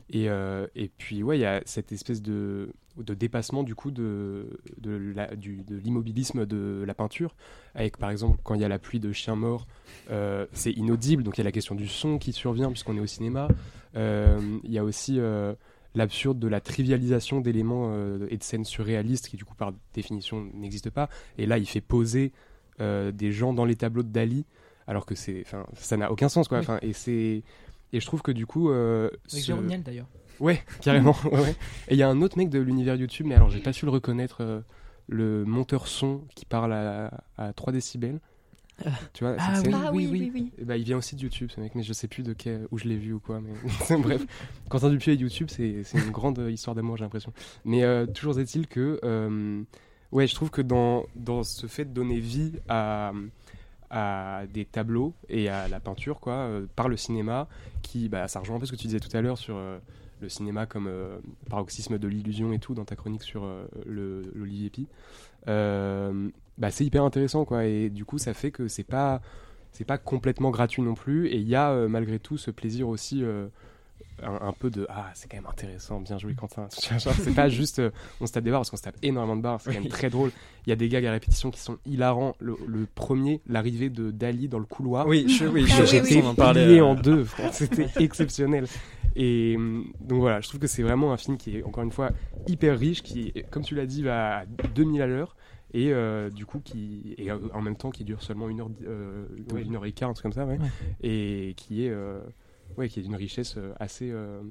Et, 0.10 0.30
euh, 0.30 0.68
et 0.76 0.90
puis, 0.90 1.24
ouais, 1.24 1.38
il 1.38 1.42
y 1.42 1.46
a 1.46 1.62
cette 1.66 1.92
espèce 1.92 2.22
de, 2.22 2.74
de 2.98 3.14
dépassement 3.14 3.64
du 3.64 3.76
coup 3.76 3.92
de, 3.92 4.60
de 4.78 5.14
l'immobilisme 5.84 6.46
de 6.46 6.84
la 6.86 6.94
peinture, 6.94 7.36
avec 7.76 7.98
par 7.98 8.10
exemple 8.10 8.40
quand 8.44 8.56
il 8.56 8.62
y 8.62 8.66
a 8.66 8.70
la 8.70 8.80
pluie 8.80 9.00
de 9.00 9.12
chiens 9.12 9.36
morts, 9.36 9.68
euh, 10.10 10.46
c'est 10.54 10.72
inaudible, 10.72 11.24
donc 11.24 11.38
il 11.38 11.40
y 11.40 11.42
a 11.42 11.46
la 11.46 11.52
question 11.52 11.76
du 11.76 11.88
son 11.88 12.18
qui 12.18 12.32
survient 12.34 12.70
puisqu'on 12.70 12.98
est 12.98 13.02
au 13.02 13.08
cinéma. 13.08 13.48
Euh, 13.96 14.40
Il 14.64 14.72
y 14.72 14.78
a 14.78 14.84
aussi 14.84 15.20
euh, 15.20 15.54
l'absurde 15.96 16.40
de 16.40 16.48
la 16.48 16.62
trivialisation 16.62 17.42
d'éléments 17.42 17.92
euh, 17.94 18.28
et 18.30 18.38
de 18.38 18.44
scènes 18.44 18.66
surréalistes 18.66 19.28
qui 19.28 19.38
du 19.38 19.46
coup 19.46 19.56
par 19.56 19.74
définition 19.94 20.48
n'existent 20.54 20.90
pas. 20.92 21.10
Et 21.38 21.46
là, 21.46 21.58
il 21.58 21.68
fait 21.68 21.82
poser 21.82 22.32
euh, 22.32 22.32
des 22.80 23.32
gens 23.32 23.54
dans 23.54 23.66
les 23.66 23.76
tableaux 23.76 24.04
de 24.04 24.10
Dali, 24.12 24.46
alors 24.88 25.06
que 25.06 25.16
c'est, 25.16 25.42
enfin, 25.46 25.66
ça 25.76 25.98
n'a 25.98 26.12
aucun 26.12 26.30
sens 26.30 26.48
quoi. 26.48 26.60
Oui. 26.60 26.64
Enfin, 26.64 26.80
et 26.82 26.94
c'est 26.94 27.44
et 27.94 28.00
je 28.00 28.06
trouve 28.06 28.22
que 28.22 28.32
du 28.32 28.46
coup, 28.46 28.72
euh, 28.72 29.10
avec 29.32 29.44
ce- 29.44 29.78
d'ailleurs. 29.84 30.08
Ouais, 30.40 30.64
carrément. 30.82 31.16
ouais, 31.26 31.40
ouais. 31.40 31.56
Et 31.90 31.94
il 31.94 31.98
y 31.98 32.04
a 32.04 32.10
un 32.10 32.22
autre 32.22 32.38
mec 32.38 32.50
de 32.50 32.60
l'univers 32.60 32.96
YouTube, 32.96 33.28
mais 33.28 33.36
alors 33.36 33.50
j'ai 33.52 33.60
pas 33.60 33.72
su 33.74 33.86
le 33.86 33.92
reconnaître, 33.92 34.38
euh, 34.42 34.62
le 35.08 35.46
monteur 35.46 35.88
son 35.88 36.22
qui 36.36 36.46
parle 36.46 36.74
à, 36.74 37.22
à 37.38 37.54
3 37.54 37.72
décibels. 37.72 38.20
Tu 39.14 39.24
vois, 39.24 39.36
Ah 39.38 39.62
oui, 39.94 40.08
oui, 40.12 40.32
oui, 40.34 40.52
ben, 40.64 40.76
il 40.76 40.84
vient 40.84 40.98
aussi 40.98 41.16
de 41.16 41.22
YouTube, 41.22 41.52
ce 41.54 41.62
mec, 41.62 41.76
mais 41.76 41.84
je 41.84 41.94
sais 41.94 42.08
plus 42.08 42.24
de 42.24 42.34
quel, 42.34 42.68
où 42.72 42.80
je 42.80 42.86
l'ai 42.86 42.98
vu 42.98 43.14
ou 43.14 43.20
quoi. 43.20 43.40
Mais 43.40 43.52
bref, 44.00 44.26
Quentin 44.68 44.90
Dupieux 44.90 45.14
et 45.14 45.16
YouTube, 45.16 45.50
c'est 45.52 45.84
une 45.94 46.10
grande 46.10 46.40
euh, 46.40 46.50
histoire 46.52 46.76
d'amour, 46.76 46.98
j'ai 46.98 47.04
l'impression. 47.04 47.32
Mais 47.66 47.84
euh, 47.84 48.08
toujours 48.08 48.40
est-il 48.40 48.68
que, 48.68 49.00
euh, 49.04 49.62
ouais, 50.14 50.28
je 50.28 50.36
trouve 50.36 50.52
que 50.52 50.62
dans, 50.62 51.06
dans 51.16 51.44
ce 51.44 51.68
fait 51.68 51.86
de 51.86 51.92
donner 51.92 52.20
vie 52.20 52.54
à, 52.70 53.12
à 53.90 54.44
des 54.54 54.64
tableaux 54.64 55.14
et 55.28 55.50
à 55.50 55.68
la 55.68 55.80
peinture, 55.80 56.20
quoi, 56.20 56.34
euh, 56.34 56.66
par 56.76 56.88
le 56.88 56.96
cinéma, 56.96 57.48
qui, 57.82 58.08
bah, 58.08 58.28
ça 58.28 58.40
rejoint 58.40 58.56
un 58.56 58.60
peu 58.60 58.66
ce 58.66 58.72
que 58.72 58.78
tu 58.78 58.88
disais 58.88 59.00
tout 59.00 59.16
à 59.16 59.22
l'heure 59.22 59.38
sur 59.38 59.56
euh, 59.58 59.80
le 60.22 60.30
cinéma 60.30 60.66
comme 60.66 60.88
euh, 60.88 61.18
paroxysme 61.50 61.98
de 61.98 62.08
l'illusion 62.08 62.54
et 62.54 62.60
tout 62.60 62.76
dans 62.76 62.86
ta 62.86 62.96
chronique 62.96 63.24
sur 63.24 63.50
l'Olivier 63.86 64.70
Pi. 64.70 64.88
Bah, 65.46 66.70
c'est 66.70 66.86
hyper 66.86 67.04
intéressant, 67.04 67.46
quoi, 67.46 67.66
et 67.66 67.90
du 67.90 68.06
coup, 68.06 68.20
ça 68.20 68.34
fait 68.34 68.52
que 68.52 68.68
c'est 68.68 68.84
pas 68.84 69.22
pas 69.88 69.98
complètement 69.98 70.52
gratuit 70.52 70.84
non 70.84 70.94
plus 70.94 71.28
et 71.30 71.38
il 71.38 71.48
y 71.48 71.56
a 71.56 71.88
malgré 71.88 72.20
tout 72.20 72.38
ce 72.38 72.52
plaisir 72.52 72.88
aussi 72.88 73.24
un, 74.22 74.48
un 74.48 74.54
peu 74.54 74.70
de 74.70 74.86
ah 74.90 75.10
c'est 75.16 75.30
quand 75.30 75.38
même 75.38 75.48
intéressant 75.50 76.00
bien 76.00 76.18
joué 76.18 76.34
Quentin. 76.34 76.68
C'est 76.70 77.34
pas 77.36 77.50
juste 77.50 77.80
euh, 77.80 77.90
on 78.22 78.28
se 78.28 78.32
tape 78.32 78.44
des 78.44 78.52
barres 78.52 78.62
parce 78.62 78.70
qu'on 78.70 78.78
se 78.78 78.84
tape 78.84 78.96
énormément 79.02 79.36
de 79.36 79.42
barres 79.42 79.60
c'est 79.60 79.74
quand 79.74 79.80
même 79.82 79.90
très 79.90 80.10
drôle. 80.10 80.32
Il 80.66 80.70
y 80.70 80.74
a 80.74 80.76
des 80.76 80.88
gags 80.88 81.06
à 81.06 81.12
répétition 81.12 81.52
qui 81.52 81.60
sont 81.60 81.78
hilarants. 81.86 82.36
Le, 82.40 82.56
le 82.68 82.86
premier 82.86 83.42
l'arrivée 83.48 83.90
de 83.90 84.12
Dali 84.12 84.48
dans 84.48 84.60
le 84.60 84.66
couloir. 84.66 85.08
Oui, 85.08 85.26
je, 85.28 85.46
oui, 85.46 85.66
Ah 85.72 85.84
je- 85.86 85.98
oui, 85.98 86.22
en 86.22 86.36
plié 86.36 86.80
euh, 86.80 86.86
en 86.86 86.96
deux 86.96 87.24
frère. 87.26 87.54
c'était 87.54 87.88
exceptionnel. 88.02 88.66
Et 89.16 89.56
hum, 89.58 89.92
donc 90.00 90.20
voilà 90.22 90.42
je 90.42 90.48
trouve 90.48 90.60
que 90.62 90.68
c'est 90.68 90.84
vraiment 90.84 91.12
un 91.12 91.18
film 91.18 91.38
qui 91.38 91.58
est 91.58 91.64
encore 91.64 91.84
une 91.84 91.92
fois 91.92 92.12
hyper 92.48 92.80
riche 92.80 93.04
qui 93.04 93.34
comme 93.52 93.64
tu 93.64 93.76
l'as 93.76 93.86
dit 93.86 94.04
va 94.04 94.40
à 94.40 94.46
2000 94.46 95.02
à 95.02 95.08
l'heure. 95.08 95.36
Et 95.76 95.92
euh, 95.92 96.30
du 96.30 96.46
coup 96.46 96.60
qui 96.64 97.16
et 97.18 97.32
en 97.32 97.62
même 97.62 97.76
temps 97.76 97.90
qui 97.90 98.04
dure 98.04 98.22
seulement 98.22 98.48
une 98.48 98.62
heure 98.62 98.70
euh, 98.88 99.26
une 99.58 99.76
heure 99.76 99.86
et 99.86 99.92
quart 99.92 100.10
un 100.10 100.14
truc 100.14 100.24
comme 100.24 100.32
ça 100.34 100.46
ouais. 100.46 100.60
Ouais. 100.60 100.68
et 101.02 101.56
qui 101.58 101.86
est 101.86 101.90
euh, 101.90 102.20
ouais 102.78 102.90
qui 102.90 103.00
est 103.00 103.04
d'une 103.04 103.16
richesse 103.16 103.56
euh, 103.58 103.74
assez 103.80 104.10
euh, 104.12 104.42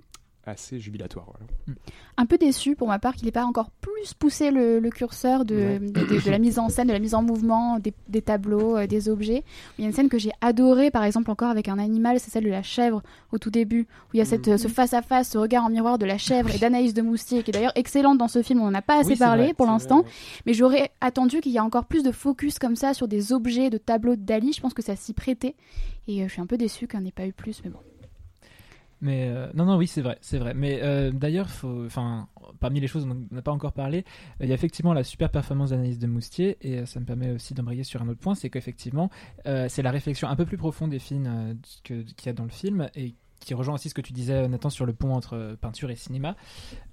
assez 0.45 0.81
jubilatoire 0.81 1.27
voilà. 1.27 1.79
un 2.17 2.27
peu 2.27 2.37
déçu 2.37 2.75
pour 2.75 2.89
ma 2.89 2.99
part 2.99 3.15
qu'il 3.15 3.27
n'ait 3.27 3.31
pas 3.31 3.45
encore 3.45 3.71
plus 3.71 4.13
poussé 4.13 4.51
le, 4.51 4.81
le 4.81 4.91
curseur 4.91 5.45
de, 5.45 5.55
Ouais. 5.55 5.79
de, 5.79 5.87
de- 6.01 6.21
de 6.21 6.31
la 6.33 6.41
mise 6.41 6.59
en 6.59 6.69
scène, 6.69 6.89
de 6.89 6.93
la 6.93 6.99
mise 6.99 7.15
en 7.15 7.23
mouvement, 7.23 7.79
des, 7.79 7.95
des 8.09 8.23
tableaux, 8.23 8.77
euh, 8.77 8.89
des 8.89 9.09
objets. 9.09 9.45
Il 9.79 9.83
y 9.83 9.85
a 9.85 9.89
une 9.89 9.95
scène 9.95 10.09
que 10.09 10.19
j'ai 10.19 10.33
adorée, 10.41 10.91
par 10.91 11.05
exemple, 11.05 11.31
encore 11.31 11.49
avec 11.51 11.69
un 11.69 11.79
animal, 11.79 12.19
c'est 12.19 12.33
celle 12.33 12.43
de 12.43 12.49
la 12.51 12.65
chèvre 12.65 13.05
au 13.31 13.39
tout 13.39 13.51
début, 13.51 13.83
où 13.83 14.15
il 14.15 14.19
y 14.19 14.21
a 14.21 14.25
cette, 14.25 14.57
ce 14.57 14.67
face-à-face, 14.67 15.29
ce 15.31 15.39
regard 15.39 15.65
en 15.65 15.71
miroir 15.71 15.97
de 15.97 16.07
la 16.07 16.19
chèvre 16.19 16.53
et 16.53 16.59
d'Anaïs 16.59 16.93
de 16.93 17.03
Moustier, 17.03 17.45
qui 17.45 17.53
est 17.53 17.55
d'ailleurs 17.55 17.77
excellente 17.77 18.19
dans 18.19 18.27
ce 18.27 18.43
film, 18.43 18.61
on 18.63 18.65
n'en 18.65 18.75
a 18.75 18.83
pas 18.83 18.99
assez 18.99 19.11
Oui, 19.11 19.17
parlé 19.19 19.45
vrai, 19.45 19.55
pour 19.55 19.67
l'instant. 19.67 20.03
Mais 20.45 20.55
j'aurais 20.55 20.91
attendu 21.01 21.41
qu'il 21.41 21.53
y 21.53 21.57
ait 21.59 21.61
encore 21.61 21.85
plus 21.85 22.03
de 22.03 22.11
focus 22.11 22.59
comme 22.59 22.75
ça 22.75 22.95
sur 22.95 23.07
des 23.07 23.33
objets 23.33 23.71
de 23.71 23.79
tableaux 23.79 24.17
de 24.17 24.23
Dali. 24.23 24.53
Je 24.53 24.61
pense 24.61 24.75
que 24.75 24.83
ça 24.83 24.97
s'y 24.97 25.13
prêtait. 25.13 25.55
Et 26.09 26.25
euh, 26.25 26.27
je 26.27 26.33
suis 26.33 26.43
un 26.43 26.47
peu 26.47 26.59
déçue 26.59 26.89
qu'il 26.89 26.99
n'y 26.99 27.05
en 27.05 27.09
ait 27.11 27.13
pas 27.13 27.29
eu 27.29 27.33
plus, 27.33 27.61
mais 27.63 27.71
bon. 27.71 27.79
Mais 29.03 29.27
euh, 29.29 29.49
non, 29.55 29.65
non, 29.65 29.77
oui, 29.77 29.89
c'est 29.89 30.01
vrai, 30.01 30.17
c'est 30.21 30.39
vrai. 30.39 30.55
Mais 30.55 30.81
euh, 30.81 31.11
d'ailleurs, 31.11 31.49
parmi 32.61 32.79
les 32.81 32.87
choses 32.87 33.05
dont 33.05 33.17
on 33.31 33.35
n'a 33.35 33.43
pas 33.43 33.51
encore 33.51 33.73
parlé, 33.73 33.99
euh, 34.41 34.45
il 34.45 34.49
y 34.49 34.53
a 34.53 34.55
effectivement 34.55 34.95
la 34.95 35.03
super 35.03 35.29
performance 35.29 35.71
d'analyse 35.71 35.99
de 35.99 36.07
Moustier, 36.07 36.57
et 36.63 36.79
euh, 36.79 36.87
ça 36.87 37.01
me 37.01 37.05
permet 37.05 37.33
aussi 37.33 37.53
d'embrayer 37.53 37.83
sur 37.83 38.01
un 38.01 38.09
autre 38.09 38.21
point, 38.21 38.37
c'est 38.37 38.49
qu'effectivement, 38.49 39.11
c'est 39.45 39.83
la 39.83 39.91
réflexion 39.91 40.29
un 40.29 40.37
peu 40.37 40.47
plus 40.47 40.57
profonde 40.57 40.95
et 40.95 41.01
fine 41.01 41.59
qu'il 41.83 42.05
y 42.25 42.29
a 42.29 42.33
dans 42.33 42.45
le 42.45 42.51
film, 42.51 42.89
et 42.95 43.15
qui 43.41 43.55
rejoint 43.55 43.75
aussi 43.75 43.89
ce 43.89 43.95
que 43.95 44.01
tu 44.01 44.13
disais, 44.13 44.47
Nathan, 44.47 44.71
sur 44.71 44.87
le 44.87 44.93
pont 44.93 45.15
entre 45.15 45.57
peinture 45.61 45.91
et 45.91 45.97
cinéma. 45.97 46.37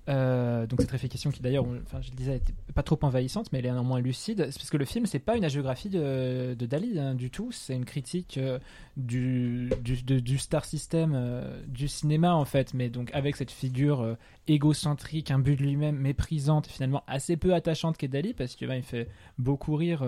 Euh, 0.10 0.66
donc 0.66 0.82
cette 0.82 0.92
réflexion 0.92 1.30
qui 1.30 1.42
d'ailleurs, 1.42 1.66
enfin, 1.84 2.02
je 2.02 2.10
le 2.10 2.16
disais, 2.16 2.38
était 2.38 2.54
pas 2.74 2.84
trop 2.84 2.98
envahissante, 3.04 3.52
mais 3.52 3.60
elle 3.60 3.68
est 3.68 3.72
néanmoins 3.72 4.00
lucide, 4.00 4.48
c'est 4.50 4.58
parce 4.58 4.70
que 4.70 4.78
le 4.78 4.86
film, 4.86 5.06
c'est 5.06 5.20
pas 5.20 5.38
une 5.38 5.46
hagiographie 5.46 5.90
de, 5.90 6.56
de 6.58 6.66
Dali 6.66 6.98
hein, 7.00 7.14
du 7.14 7.30
tout, 7.30 7.52
c'est 7.52 7.76
une 7.76 7.86
critique 7.86 8.38
euh, 8.38 8.58
du, 8.98 9.70
du, 9.84 10.02
de- 10.02 10.20
du 10.20 10.38
star 10.38 10.66
system 10.66 11.14
euh, 11.16 11.62
du 11.68 11.88
cinéma 11.88 12.34
en 12.34 12.46
fait, 12.46 12.74
mais 12.74 12.90
donc 12.90 13.12
avec 13.14 13.36
cette 13.36 13.52
figure 13.52 14.02
euh, 14.02 14.16
égocentrique, 14.48 15.30
un 15.32 15.40
but 15.40 15.56
de 15.58 15.64
lui-même, 15.64 15.98
méprisante 15.98 16.66
finalement 16.68 17.04
assez 17.08 17.38
peu 17.38 17.54
attachante 17.54 17.98
qu'est 17.98 18.08
Dali 18.08 18.34
parce 18.34 18.56
que 18.56 18.66
bah, 18.66 18.76
il 18.76 18.84
fait 18.84 19.08
beaucoup 19.38 19.76
rire. 19.76 20.04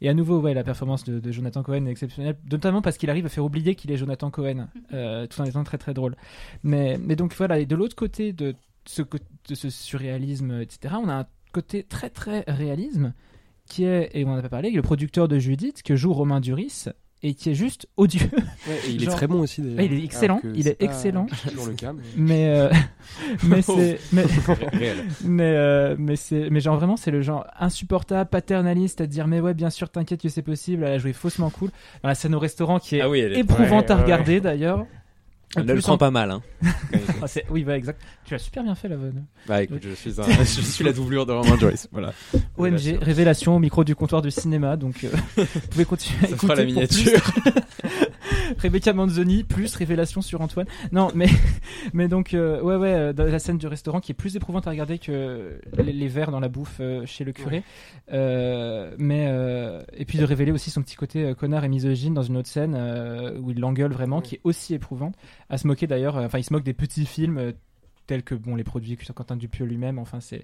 et 0.00 0.08
à 0.08 0.14
nouveau, 0.14 0.38
ouais, 0.40 0.52
la 0.54 0.64
performance 0.64 1.04
de, 1.04 1.18
de 1.18 1.32
Jonathan 1.32 1.62
Cohen 1.62 1.86
est 1.86 1.90
exceptionnelle, 1.90 2.36
notamment 2.50 2.82
parce 2.82 2.98
qu'il 2.98 3.08
arrive 3.10 3.24
à 3.26 3.30
faire 3.30 3.44
oublier 3.44 3.74
qu'il 3.74 3.90
est 3.90 3.96
Jonathan 3.96 4.30
Cohen, 4.30 4.68
euh, 4.92 5.26
tout 5.26 5.40
en 5.40 5.44
étant 5.44 5.64
très 5.64 5.78
très 5.78 5.94
drôle. 5.94 6.14
Mais, 6.62 6.98
mais 6.98 7.16
donc 7.16 7.34
voilà, 7.34 7.58
et 7.58 7.66
de 7.66 7.74
l'autre 7.74 7.96
côté 7.96 8.32
de 8.32 8.54
ce, 8.86 9.02
ce 9.52 9.70
surréalisme, 9.70 10.60
etc., 10.60 10.94
on 11.02 11.08
a 11.08 11.14
un 11.20 11.26
côté 11.52 11.82
très 11.84 12.10
très 12.10 12.44
réalisme 12.48 13.12
qui 13.66 13.84
est, 13.84 14.10
et 14.14 14.24
on 14.24 14.30
en 14.32 14.36
a 14.36 14.42
pas 14.42 14.48
parlé, 14.48 14.70
le 14.70 14.82
producteur 14.82 15.28
de 15.28 15.38
Judith 15.38 15.82
que 15.82 15.96
joue 15.96 16.12
Romain 16.12 16.40
Duris 16.40 16.86
et 17.22 17.32
qui 17.32 17.48
est 17.48 17.54
juste 17.54 17.86
odieux. 17.96 18.28
Ouais, 18.68 18.74
et 18.86 18.90
il 18.90 19.00
Genre- 19.00 19.14
est 19.14 19.16
très 19.16 19.26
bon 19.26 19.40
aussi. 19.40 19.62
Ouais, 19.62 19.86
il 19.86 19.94
est 19.94 20.04
excellent, 20.04 20.40
il 20.54 20.64
c'est 20.64 20.70
est 20.70 20.74
pas 20.74 20.84
excellent. 20.84 21.26
toujours 21.48 21.66
le 21.68 21.72
cas 21.72 21.94
mais- 21.94 22.02
Mais 22.18 22.48
euh, 22.50 22.68
mais 23.44 23.62
c'est 23.62 23.98
mais 24.12 24.24
réel. 24.74 25.04
mais 25.24 25.42
euh, 25.56 25.96
mais 25.98 26.16
c'est 26.16 26.50
mais 26.50 26.60
genre 26.60 26.76
vraiment 26.76 26.98
c'est 26.98 27.10
le 27.10 27.22
genre 27.22 27.46
insupportable 27.58 28.28
paternaliste 28.28 29.00
à 29.00 29.06
dire 29.06 29.26
mais 29.26 29.40
ouais 29.40 29.54
bien 29.54 29.70
sûr 29.70 29.88
t'inquiète 29.88 30.20
que 30.20 30.28
c'est 30.28 30.42
possible 30.42 30.84
elle 30.84 30.92
a 30.92 30.98
joué 30.98 31.14
faussement 31.14 31.48
cool 31.48 31.70
dans 32.02 32.08
la 32.10 32.14
scène 32.14 32.34
au 32.34 32.38
restaurant 32.38 32.78
qui 32.78 32.96
est 32.96 33.00
Ah 33.00 33.08
oui, 33.08 33.20
elle 33.20 33.32
est 33.32 33.38
éprouvante 33.40 33.86
Ouais, 33.86 33.92
à 33.92 33.96
ouais, 33.96 34.02
regarder 34.02 34.40
d'ailleurs 34.42 34.84
Elle 35.56 35.66
le 35.66 35.74
Plus 35.74 35.82
prend 35.82 35.92
en- 35.94 35.98
pas 35.98 36.10
mal. 36.10 36.30
Hein. 36.30 36.42
Ah, 37.22 37.26
oui, 37.50 37.64
bah, 37.64 37.76
exact. 37.76 38.00
Tu 38.26 38.34
as 38.34 38.38
super 38.38 38.62
bien 38.64 38.74
fait 38.74 38.88
la 38.88 38.96
vanne. 38.96 39.24
bah 39.46 39.62
écoute, 39.62 39.80
je 39.82 39.94
suis, 39.94 40.20
un- 40.20 40.24
je 40.38 40.44
suis 40.60 40.84
la 40.84 40.92
doublure 40.92 41.24
de 41.24 41.32
Roman 41.32 41.56
Joyce. 41.56 41.88
Voilà. 41.90 42.12
OMG, 42.58 42.72
Révélation. 42.76 42.98
révélation 43.00 43.56
au 43.56 43.58
micro 43.58 43.82
du 43.84 43.94
comptoir 43.94 44.20
du 44.20 44.30
cinéma. 44.30 44.76
Donc, 44.76 45.04
euh, 45.04 45.08
vous 45.42 45.60
pouvez 45.70 45.84
continuer 45.86 46.18
à 46.18 46.26
Ça 46.28 46.34
écouter 46.34 46.46
fera 46.46 46.54
la 46.56 46.64
miniature. 46.64 47.22
plus. 47.22 47.52
Rebecca 48.58 48.92
Manzoni 48.92 49.42
plus 49.44 49.74
révélation 49.76 50.20
sur 50.22 50.40
Antoine. 50.42 50.66
Non, 50.92 51.08
mais 51.14 51.28
mais 51.92 52.08
donc 52.08 52.34
euh, 52.34 52.60
ouais 52.60 52.76
ouais 52.76 52.92
euh, 52.92 53.12
dans 53.12 53.24
la 53.24 53.38
scène 53.38 53.58
du 53.58 53.66
restaurant 53.66 54.00
qui 54.00 54.12
est 54.12 54.14
plus 54.14 54.36
éprouvante 54.36 54.66
à 54.66 54.70
regarder 54.70 54.98
que 54.98 55.58
les, 55.78 55.92
les 55.92 56.08
verres 56.08 56.30
dans 56.30 56.40
la 56.40 56.48
bouffe 56.48 56.76
euh, 56.80 57.04
chez 57.06 57.24
le 57.24 57.32
curé. 57.32 57.62
Euh, 58.12 58.94
mais 58.98 59.26
euh, 59.28 59.82
et 59.96 60.04
puis 60.04 60.18
de 60.18 60.24
révéler 60.24 60.52
aussi 60.52 60.70
son 60.70 60.82
petit 60.82 60.96
côté 60.96 61.24
euh, 61.24 61.34
connard 61.34 61.64
et 61.64 61.68
misogyne 61.68 62.12
dans 62.14 62.22
une 62.22 62.36
autre 62.36 62.48
scène 62.48 62.74
euh, 62.76 63.38
où 63.40 63.50
il 63.50 63.60
l'engueule 63.60 63.92
vraiment, 63.92 64.20
qui 64.20 64.36
est 64.36 64.40
aussi 64.44 64.74
éprouvante. 64.74 65.14
À 65.50 65.58
se 65.58 65.66
moquer 65.66 65.86
d'ailleurs. 65.86 66.16
euh, 66.16 66.26
Enfin, 66.26 66.38
il 66.38 66.44
se 66.44 66.52
moque 66.52 66.64
des 66.64 66.74
petits 66.74 67.06
films. 67.06 67.38
euh, 67.38 67.52
tels 68.06 68.22
que 68.22 68.34
bon 68.34 68.54
les 68.54 68.64
produits 68.64 68.98
sur 69.00 69.14
Quentin 69.14 69.34
Dupieux 69.34 69.64
lui-même 69.64 69.98
enfin 69.98 70.20
c'est 70.20 70.42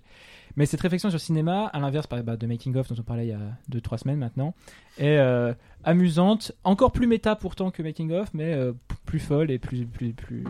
mais 0.57 0.65
cette 0.65 0.81
réflexion 0.81 1.11
sur 1.11 1.17
le 1.17 1.21
cinéma 1.21 1.67
à 1.67 1.79
l'inverse 1.79 2.09
bah, 2.09 2.23
de 2.39 2.47
making 2.47 2.75
of 2.77 2.89
dont 2.89 2.97
on 2.99 3.03
parlait 3.03 3.27
il 3.27 3.29
y 3.29 3.33
a 3.35 3.55
2 3.69 3.83
3 3.83 3.99
semaines 3.99 4.19
maintenant 4.19 4.55
est 4.97 5.19
euh, 5.19 5.53
amusante 5.85 6.53
encore 6.65 6.91
plus 6.91 7.07
méta 7.07 7.37
pourtant 7.37 7.71
que 7.71 7.83
making 7.83 8.13
of 8.13 8.33
mais 8.33 8.59
plus 9.05 9.19
folle 9.19 9.51
et 9.51 9.59
plus 9.59 9.85
plus 9.85 10.15
plus 10.15 10.43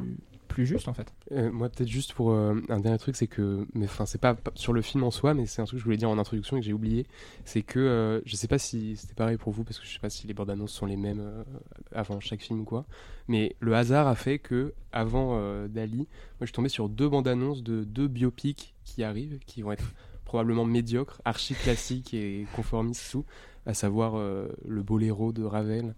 plus 0.51 0.67
juste 0.67 0.89
en 0.89 0.93
fait 0.93 1.13
Euh, 1.33 1.51
moi, 1.51 1.69
peut-être 1.69 1.89
juste 1.89 2.13
pour 2.13 2.33
euh, 2.33 2.61
un 2.69 2.81
dernier 2.81 2.99
truc, 2.99 3.17
c'est 3.17 3.29
que, 3.29 3.67
mais 3.73 3.87
enfin, 3.87 4.05
c'est 4.05 4.21
pas 4.21 4.37
sur 4.55 4.73
le 4.73 4.83
film 4.83 5.05
en 5.05 5.11
soi, 5.11 5.33
mais 5.33 5.47
c'est 5.47 5.63
un 5.63 5.65
truc 5.65 5.79
que 5.79 5.81
je 5.81 5.85
voulais 5.85 5.97
dire 5.97 6.11
en 6.11 6.19
introduction 6.19 6.57
et 6.57 6.61
que 6.61 6.67
j'ai 6.67 6.73
oublié. 6.73 7.07
C'est 7.45 7.63
que 7.63 7.79
euh, 7.79 8.21
je 8.27 8.37
sais 8.37 8.49
pas 8.49 8.59
si 8.59 8.97
c'était 8.97 9.15
pareil 9.15 9.37
pour 9.37 9.53
vous, 9.53 9.65
parce 9.65 9.79
que 9.79 9.87
je 9.87 9.93
sais 9.93 10.01
pas 10.01 10.11
si 10.11 10.27
les 10.27 10.35
bandes 10.35 10.51
annonces 10.51 10.73
sont 10.73 10.87
les 10.87 10.97
mêmes 10.97 11.21
euh, 11.21 11.45
avant 11.93 12.19
chaque 12.21 12.41
film 12.41 12.61
ou 12.61 12.65
quoi. 12.65 12.85
Mais 13.29 13.57
le 13.61 13.75
hasard 13.75 14.09
a 14.09 14.17
fait 14.17 14.41
que, 14.41 14.75
avant 14.93 15.41
Dali, 15.69 15.99
moi, 15.99 16.07
je 16.41 16.47
suis 16.47 16.53
tombé 16.53 16.69
sur 16.69 16.89
deux 16.89 17.09
bandes 17.09 17.29
annonces 17.29 17.63
de 17.63 17.85
deux 17.85 18.09
biopics 18.09 18.75
qui 18.85 19.05
arrivent, 19.05 19.39
qui 19.47 19.63
vont 19.63 19.71
être 19.71 19.93
probablement 20.25 20.65
médiocres, 20.65 21.23
archi 21.25 21.55
classiques 21.55 22.13
et 22.13 22.47
conformistes 22.57 23.09
tout, 23.13 23.25
à 23.67 23.75
savoir 23.75 24.17
le 24.17 24.83
Boléro 24.83 25.33
de 25.33 25.45
Ravel 25.45 25.95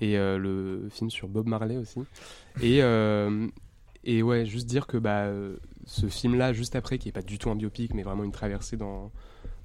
et 0.00 0.16
le 0.16 0.86
film 0.92 1.10
sur 1.10 1.26
Bob 1.26 1.48
Marley 1.48 1.76
aussi. 1.76 2.00
Et 2.62 2.82
et 4.06 4.22
ouais, 4.22 4.46
juste 4.46 4.66
dire 4.66 4.86
que 4.86 4.96
bah, 4.96 5.24
euh, 5.24 5.56
ce 5.84 6.06
film-là, 6.06 6.52
juste 6.52 6.74
après, 6.76 6.98
qui 6.98 7.08
est 7.08 7.12
pas 7.12 7.22
du 7.22 7.38
tout 7.38 7.50
un 7.50 7.56
biopic, 7.56 7.92
mais 7.94 8.02
vraiment 8.02 8.24
une 8.24 8.32
traversée 8.32 8.76
dans, 8.76 9.10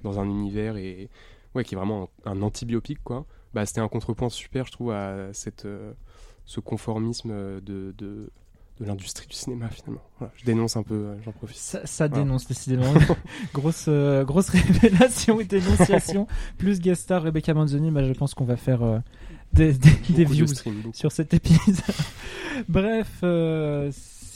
dans 0.02 0.18
un 0.20 0.24
univers 0.24 0.76
et 0.76 1.08
ouais, 1.54 1.64
qui 1.64 1.74
est 1.74 1.78
vraiment 1.78 2.10
un, 2.24 2.32
un 2.32 2.42
anti-biopic, 2.42 2.98
quoi. 3.02 3.24
Bah, 3.54 3.64
c'était 3.66 3.80
un 3.80 3.88
contrepoint 3.88 4.28
super, 4.30 4.66
je 4.66 4.72
trouve, 4.72 4.90
à 4.92 5.32
cette, 5.32 5.64
euh, 5.66 5.92
ce 6.44 6.60
conformisme 6.60 7.30
euh, 7.32 7.60
de, 7.60 7.94
de, 7.98 8.30
de 8.80 8.84
l'industrie 8.86 9.26
du 9.26 9.34
cinéma, 9.36 9.68
finalement. 9.68 10.00
Voilà, 10.18 10.32
je 10.36 10.44
dénonce 10.44 10.76
un 10.76 10.82
peu, 10.82 11.08
j'en 11.24 11.32
profite. 11.32 11.58
ça, 11.58 11.84
ça 11.86 12.08
Voilà. 12.08 12.24
dénonce 12.24 12.46
décidément 12.48 12.92
grosse 13.54 13.84
euh, 13.88 14.24
grosse 14.24 14.48
révélation 14.48 15.38
et 15.40 15.44
dénonciation 15.44 16.26
plus 16.58 16.80
guest 16.80 17.02
star 17.02 17.22
Rebecca 17.22 17.52
Manzoni 17.54 17.90
bah, 17.90 18.02
je 18.04 18.12
pense 18.14 18.32
qu'on 18.34 18.46
va 18.46 18.56
faire 18.56 18.82
euh, 18.82 18.98
des, 19.52 19.74
des, 19.74 19.90
des 20.08 20.24
Beaucoup 20.24 20.34
de 20.36 20.70
views 20.70 20.92
sur 20.94 21.12
cet 21.12 21.34
épisode. 21.34 21.76
Bref, 22.68 23.10
euh, 23.22 23.90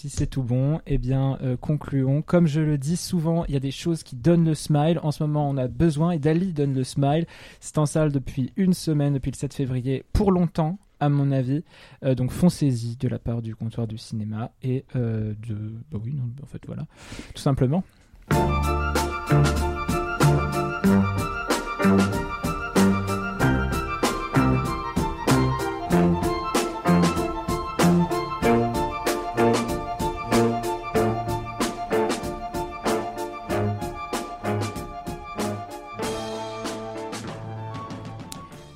c'est 0.08 0.26
tout 0.26 0.42
bon, 0.42 0.80
eh 0.86 0.98
bien, 0.98 1.38
euh, 1.42 1.56
concluons. 1.56 2.22
Comme 2.22 2.46
je 2.46 2.60
le 2.60 2.78
dis 2.78 2.96
souvent, 2.96 3.44
il 3.46 3.54
y 3.54 3.56
a 3.56 3.60
des 3.60 3.70
choses 3.70 4.02
qui 4.02 4.16
donnent 4.16 4.44
le 4.44 4.54
smile. 4.54 5.00
En 5.02 5.10
ce 5.10 5.22
moment, 5.22 5.48
on 5.48 5.56
a 5.56 5.68
besoin, 5.68 6.12
et 6.12 6.18
Dali 6.18 6.52
donne 6.52 6.74
le 6.74 6.84
smile. 6.84 7.26
C'est 7.60 7.78
en 7.78 7.86
salle 7.86 8.12
depuis 8.12 8.52
une 8.56 8.72
semaine, 8.72 9.14
depuis 9.14 9.30
le 9.30 9.36
7 9.36 9.54
février, 9.54 10.04
pour 10.12 10.32
longtemps, 10.32 10.78
à 11.00 11.08
mon 11.08 11.32
avis. 11.32 11.64
Euh, 12.04 12.14
donc, 12.14 12.30
foncez-y 12.30 12.96
de 12.96 13.08
la 13.08 13.18
part 13.18 13.42
du 13.42 13.54
comptoir 13.54 13.86
du 13.86 13.98
cinéma 13.98 14.52
et 14.62 14.84
euh, 14.96 15.34
de. 15.46 15.74
Bah 15.90 15.98
oui, 16.02 16.14
non, 16.14 16.24
en 16.42 16.46
fait, 16.46 16.62
voilà. 16.66 16.86
Tout 17.34 17.42
simplement. 17.42 17.84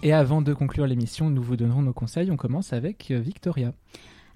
Et 0.03 0.15
avant 0.15 0.41
de 0.41 0.55
conclure 0.55 0.87
l'émission, 0.87 1.29
nous 1.29 1.43
vous 1.43 1.57
donnerons 1.57 1.83
nos 1.83 1.93
conseils. 1.93 2.31
On 2.31 2.37
commence 2.39 2.73
avec 2.73 3.11
euh, 3.11 3.19
Victoria. 3.19 3.75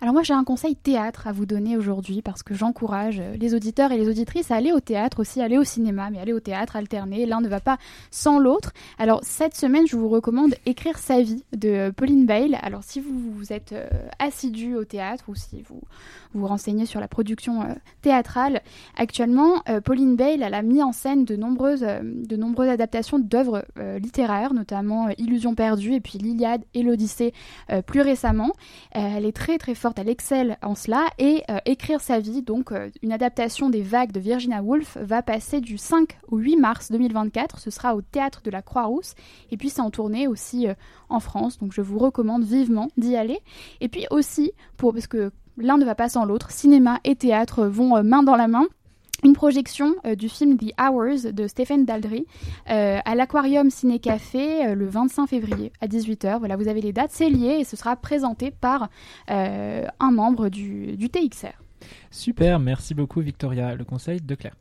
Alors 0.04 0.12
moi 0.12 0.22
j'ai 0.22 0.34
un 0.34 0.44
conseil 0.44 0.76
théâtre 0.76 1.28
à 1.28 1.32
vous 1.32 1.46
donner 1.46 1.78
aujourd'hui 1.78 2.20
parce 2.20 2.42
que 2.42 2.52
j'encourage 2.52 3.20
euh, 3.20 3.38
les 3.38 3.54
auditeurs 3.54 3.90
et 3.90 3.96
les 3.96 4.06
auditrices 4.06 4.50
à 4.50 4.56
aller 4.56 4.70
au 4.70 4.80
théâtre 4.80 5.20
aussi, 5.20 5.40
aller 5.40 5.56
au 5.56 5.64
cinéma, 5.64 6.10
mais 6.10 6.20
aller 6.20 6.34
au 6.34 6.40
théâtre, 6.40 6.76
alterner, 6.76 7.24
l'un 7.24 7.40
ne 7.40 7.48
va 7.48 7.58
pas 7.58 7.78
sans 8.10 8.38
l'autre. 8.38 8.74
Alors 8.98 9.20
cette 9.22 9.56
semaine 9.56 9.86
je 9.86 9.96
vous 9.96 10.10
recommande 10.10 10.56
Écrire 10.66 10.98
sa 10.98 11.22
vie 11.22 11.42
de 11.56 11.68
euh, 11.70 11.90
Pauline 11.90 12.26
Bale. 12.26 12.58
Alors 12.60 12.82
si 12.84 13.00
vous, 13.00 13.18
vous 13.32 13.50
êtes 13.50 13.72
euh, 13.72 13.88
assidu 14.18 14.76
au 14.76 14.84
théâtre 14.84 15.24
ou 15.28 15.34
si 15.34 15.62
vous 15.62 15.80
vous 16.34 16.46
renseignez 16.46 16.84
sur 16.84 17.00
la 17.00 17.08
production 17.08 17.60
théâtrale, 18.02 18.60
actuellement 18.96 19.62
Pauline 19.84 20.16
Bale 20.16 20.42
a 20.42 20.62
mis 20.62 20.82
en 20.82 20.90
scène 20.90 21.24
de 21.24 21.36
nombreuses, 21.36 21.86
de 22.02 22.36
nombreuses 22.36 22.70
adaptations 22.70 23.20
d'œuvres 23.20 23.64
littéraires, 24.02 24.52
notamment 24.52 25.08
Illusion 25.16 25.54
perdue 25.54 25.94
et 25.94 26.00
puis 26.00 26.18
l'Iliade 26.18 26.64
et 26.74 26.82
l'Odyssée 26.82 27.32
plus 27.86 28.00
récemment. 28.00 28.50
Elle 28.90 29.24
est 29.24 29.36
très 29.36 29.58
très 29.58 29.76
forte, 29.76 29.93
elle 29.98 30.08
excelle 30.08 30.58
en 30.62 30.74
cela. 30.74 31.06
Et 31.18 31.42
euh, 31.50 31.58
Écrire 31.64 32.00
sa 32.00 32.20
vie, 32.20 32.42
donc 32.42 32.72
euh, 32.72 32.90
une 33.02 33.12
adaptation 33.12 33.70
des 33.70 33.82
vagues 33.82 34.12
de 34.12 34.20
Virginia 34.20 34.62
Woolf, 34.62 34.96
va 35.00 35.22
passer 35.22 35.60
du 35.60 35.78
5 35.78 36.18
au 36.28 36.38
8 36.38 36.56
mars 36.56 36.90
2024. 36.90 37.58
Ce 37.58 37.70
sera 37.70 37.94
au 37.94 38.02
théâtre 38.02 38.42
de 38.42 38.50
la 38.50 38.62
Croix-Rousse. 38.62 39.14
Et 39.50 39.56
puis 39.56 39.70
c'est 39.70 39.80
en 39.80 39.90
tournée 39.90 40.26
aussi 40.26 40.68
euh, 40.68 40.74
en 41.08 41.20
France, 41.20 41.58
donc 41.58 41.72
je 41.72 41.80
vous 41.80 41.98
recommande 41.98 42.44
vivement 42.44 42.88
d'y 42.96 43.16
aller. 43.16 43.40
Et 43.80 43.88
puis 43.88 44.06
aussi, 44.10 44.52
pour, 44.76 44.92
parce 44.92 45.06
que 45.06 45.32
l'un 45.56 45.78
ne 45.78 45.84
va 45.84 45.94
pas 45.94 46.08
sans 46.08 46.24
l'autre, 46.24 46.50
cinéma 46.50 47.00
et 47.04 47.16
théâtre 47.16 47.66
vont 47.66 48.02
main 48.02 48.22
dans 48.22 48.36
la 48.36 48.48
main. 48.48 48.66
Une 49.22 49.32
projection 49.32 49.94
euh, 50.04 50.14
du 50.16 50.28
film 50.28 50.58
The 50.58 50.72
Hours 50.78 51.32
de 51.32 51.46
Stephen 51.46 51.86
Daldry 51.86 52.26
euh, 52.68 52.98
à 53.04 53.14
l'Aquarium 53.14 53.70
Ciné 53.70 53.98
Café 53.98 54.66
euh, 54.66 54.74
le 54.74 54.86
25 54.86 55.26
février 55.28 55.72
à 55.80 55.86
18h. 55.86 56.38
Voilà, 56.38 56.56
vous 56.56 56.68
avez 56.68 56.82
les 56.82 56.92
dates, 56.92 57.10
c'est 57.12 57.30
lié 57.30 57.56
et 57.60 57.64
ce 57.64 57.76
sera 57.76 57.96
présenté 57.96 58.50
par 58.50 58.90
euh, 59.30 59.86
un 59.98 60.10
membre 60.10 60.50
du, 60.50 60.96
du 60.98 61.08
TXR. 61.08 61.52
Super, 62.10 62.58
merci 62.58 62.92
beaucoup 62.94 63.20
Victoria. 63.20 63.74
Le 63.74 63.84
conseil 63.84 64.20
de 64.20 64.34
Claire. 64.34 64.56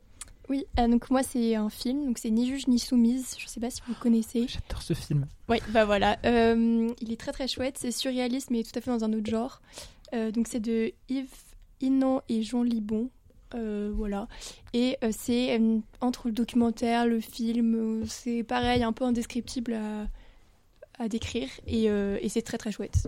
Oui, 0.49 0.65
euh, 0.79 0.87
donc 0.87 1.09
moi 1.09 1.23
c'est 1.23 1.55
un 1.55 1.69
film, 1.69 2.05
donc 2.05 2.17
c'est 2.17 2.29
Ni 2.29 2.47
juge 2.47 2.67
ni 2.67 2.79
soumise, 2.79 3.35
je 3.39 3.47
sais 3.47 3.59
pas 3.59 3.69
si 3.69 3.81
vous 3.87 3.93
connaissez. 3.95 4.45
J'adore 4.47 4.81
ce 4.81 4.93
film. 4.93 5.25
Oui, 5.49 5.57
bah 5.69 5.83
voilà, 5.83 6.17
Euh, 6.25 6.89
il 7.01 7.11
est 7.11 7.19
très 7.19 7.31
très 7.33 7.47
chouette, 7.49 7.77
c'est 7.77 7.91
surréaliste 7.91 8.49
mais 8.49 8.63
tout 8.63 8.77
à 8.77 8.81
fait 8.81 8.91
dans 8.91 9.03
un 9.03 9.11
autre 9.13 9.29
genre. 9.29 9.61
Euh, 10.13 10.31
donc 10.31 10.47
c'est 10.49 10.59
de 10.61 10.91
Yves 11.09 11.27
Inan 11.81 12.21
et 12.29 12.43
Jean 12.43 12.61
Libon, 12.63 13.09
euh, 13.55 13.91
voilà. 13.93 14.27
Et 14.73 14.97
euh, 15.03 15.09
c'est 15.11 15.59
euh, 15.59 15.79
entre 16.01 16.27
le 16.27 16.33
documentaire, 16.33 17.05
le 17.05 17.19
film, 17.19 18.03
c'est 18.07 18.43
pareil, 18.43 18.83
un 18.83 18.93
peu 18.93 19.05
indescriptible 19.05 19.73
à, 19.73 20.07
à 21.03 21.07
décrire 21.07 21.49
et, 21.67 21.89
euh, 21.89 22.17
et 22.21 22.29
c'est 22.29 22.41
très 22.41 22.57
très 22.57 22.71
chouette. 22.71 23.07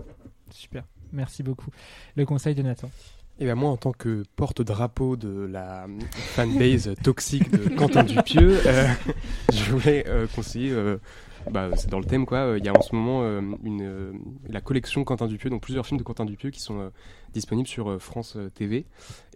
Super, 0.50 0.84
merci 1.12 1.42
beaucoup. 1.42 1.70
Le 2.14 2.24
conseil 2.24 2.54
de 2.54 2.62
Nathan. 2.62 2.90
Et 3.38 3.44
ben 3.44 3.54
moi, 3.54 3.68
en 3.68 3.76
tant 3.76 3.92
que 3.92 4.22
porte-drapeau 4.36 5.16
de 5.16 5.46
la 5.46 5.86
fanbase 6.34 6.94
toxique 7.02 7.50
de 7.50 7.68
Quentin 7.68 8.02
Dupieux, 8.02 8.58
euh, 8.64 8.88
je 9.52 9.72
voulais 9.72 10.08
euh, 10.08 10.26
conseiller, 10.34 10.70
euh, 10.70 10.96
bah, 11.50 11.68
c'est 11.76 11.90
dans 11.90 11.98
le 11.98 12.06
thème 12.06 12.24
quoi, 12.24 12.38
euh, 12.38 12.58
il 12.58 12.64
y 12.64 12.68
a 12.68 12.72
en 12.72 12.80
ce 12.80 12.94
moment 12.94 13.24
euh, 13.24 13.42
une, 13.62 13.82
euh, 13.82 14.12
la 14.48 14.62
collection 14.62 15.04
Quentin 15.04 15.26
Dupieux, 15.26 15.50
donc 15.50 15.60
plusieurs 15.60 15.84
films 15.84 15.98
de 15.98 16.02
Quentin 16.02 16.24
Dupieux 16.24 16.48
qui 16.48 16.60
sont 16.60 16.90
disponibles 17.36 17.68
sur 17.68 17.90
euh, 17.90 17.98
France 17.98 18.34
euh, 18.36 18.48
TV. 18.48 18.86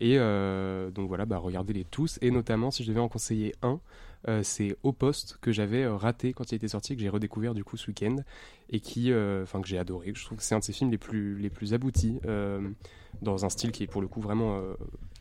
Et 0.00 0.18
euh, 0.18 0.90
donc 0.90 1.08
voilà, 1.08 1.26
bah, 1.26 1.38
regardez-les 1.38 1.84
tous. 1.84 2.18
Et 2.22 2.30
notamment, 2.30 2.70
si 2.70 2.82
je 2.82 2.88
devais 2.88 3.00
en 3.00 3.08
conseiller 3.08 3.54
un, 3.62 3.80
c'est 4.42 4.76
Au 4.82 4.92
Poste 4.92 5.38
que 5.40 5.50
j'avais 5.50 5.86
raté 5.86 6.34
quand 6.34 6.52
il 6.52 6.56
était 6.56 6.68
sorti, 6.68 6.94
que 6.94 7.00
j'ai 7.00 7.08
redécouvert 7.08 7.54
du 7.54 7.64
coup 7.64 7.78
ce 7.78 7.86
week-end 7.86 8.16
et 8.68 8.78
qui, 8.78 9.10
enfin 9.42 9.62
que 9.62 9.66
j'ai 9.66 9.78
adoré. 9.78 10.12
Je 10.14 10.22
trouve 10.22 10.36
que 10.36 10.44
c'est 10.44 10.54
un 10.54 10.58
de 10.58 10.64
ses 10.64 10.74
films 10.74 10.90
les 10.90 10.98
plus 10.98 11.38
les 11.38 11.48
plus 11.48 11.72
aboutis. 11.72 12.20
dans 13.22 13.44
un 13.46 13.48
style 13.48 13.72
qui 13.72 13.82
est 13.82 13.86
pour 13.86 14.02
le 14.02 14.08
coup 14.08 14.20
vraiment 14.20 14.60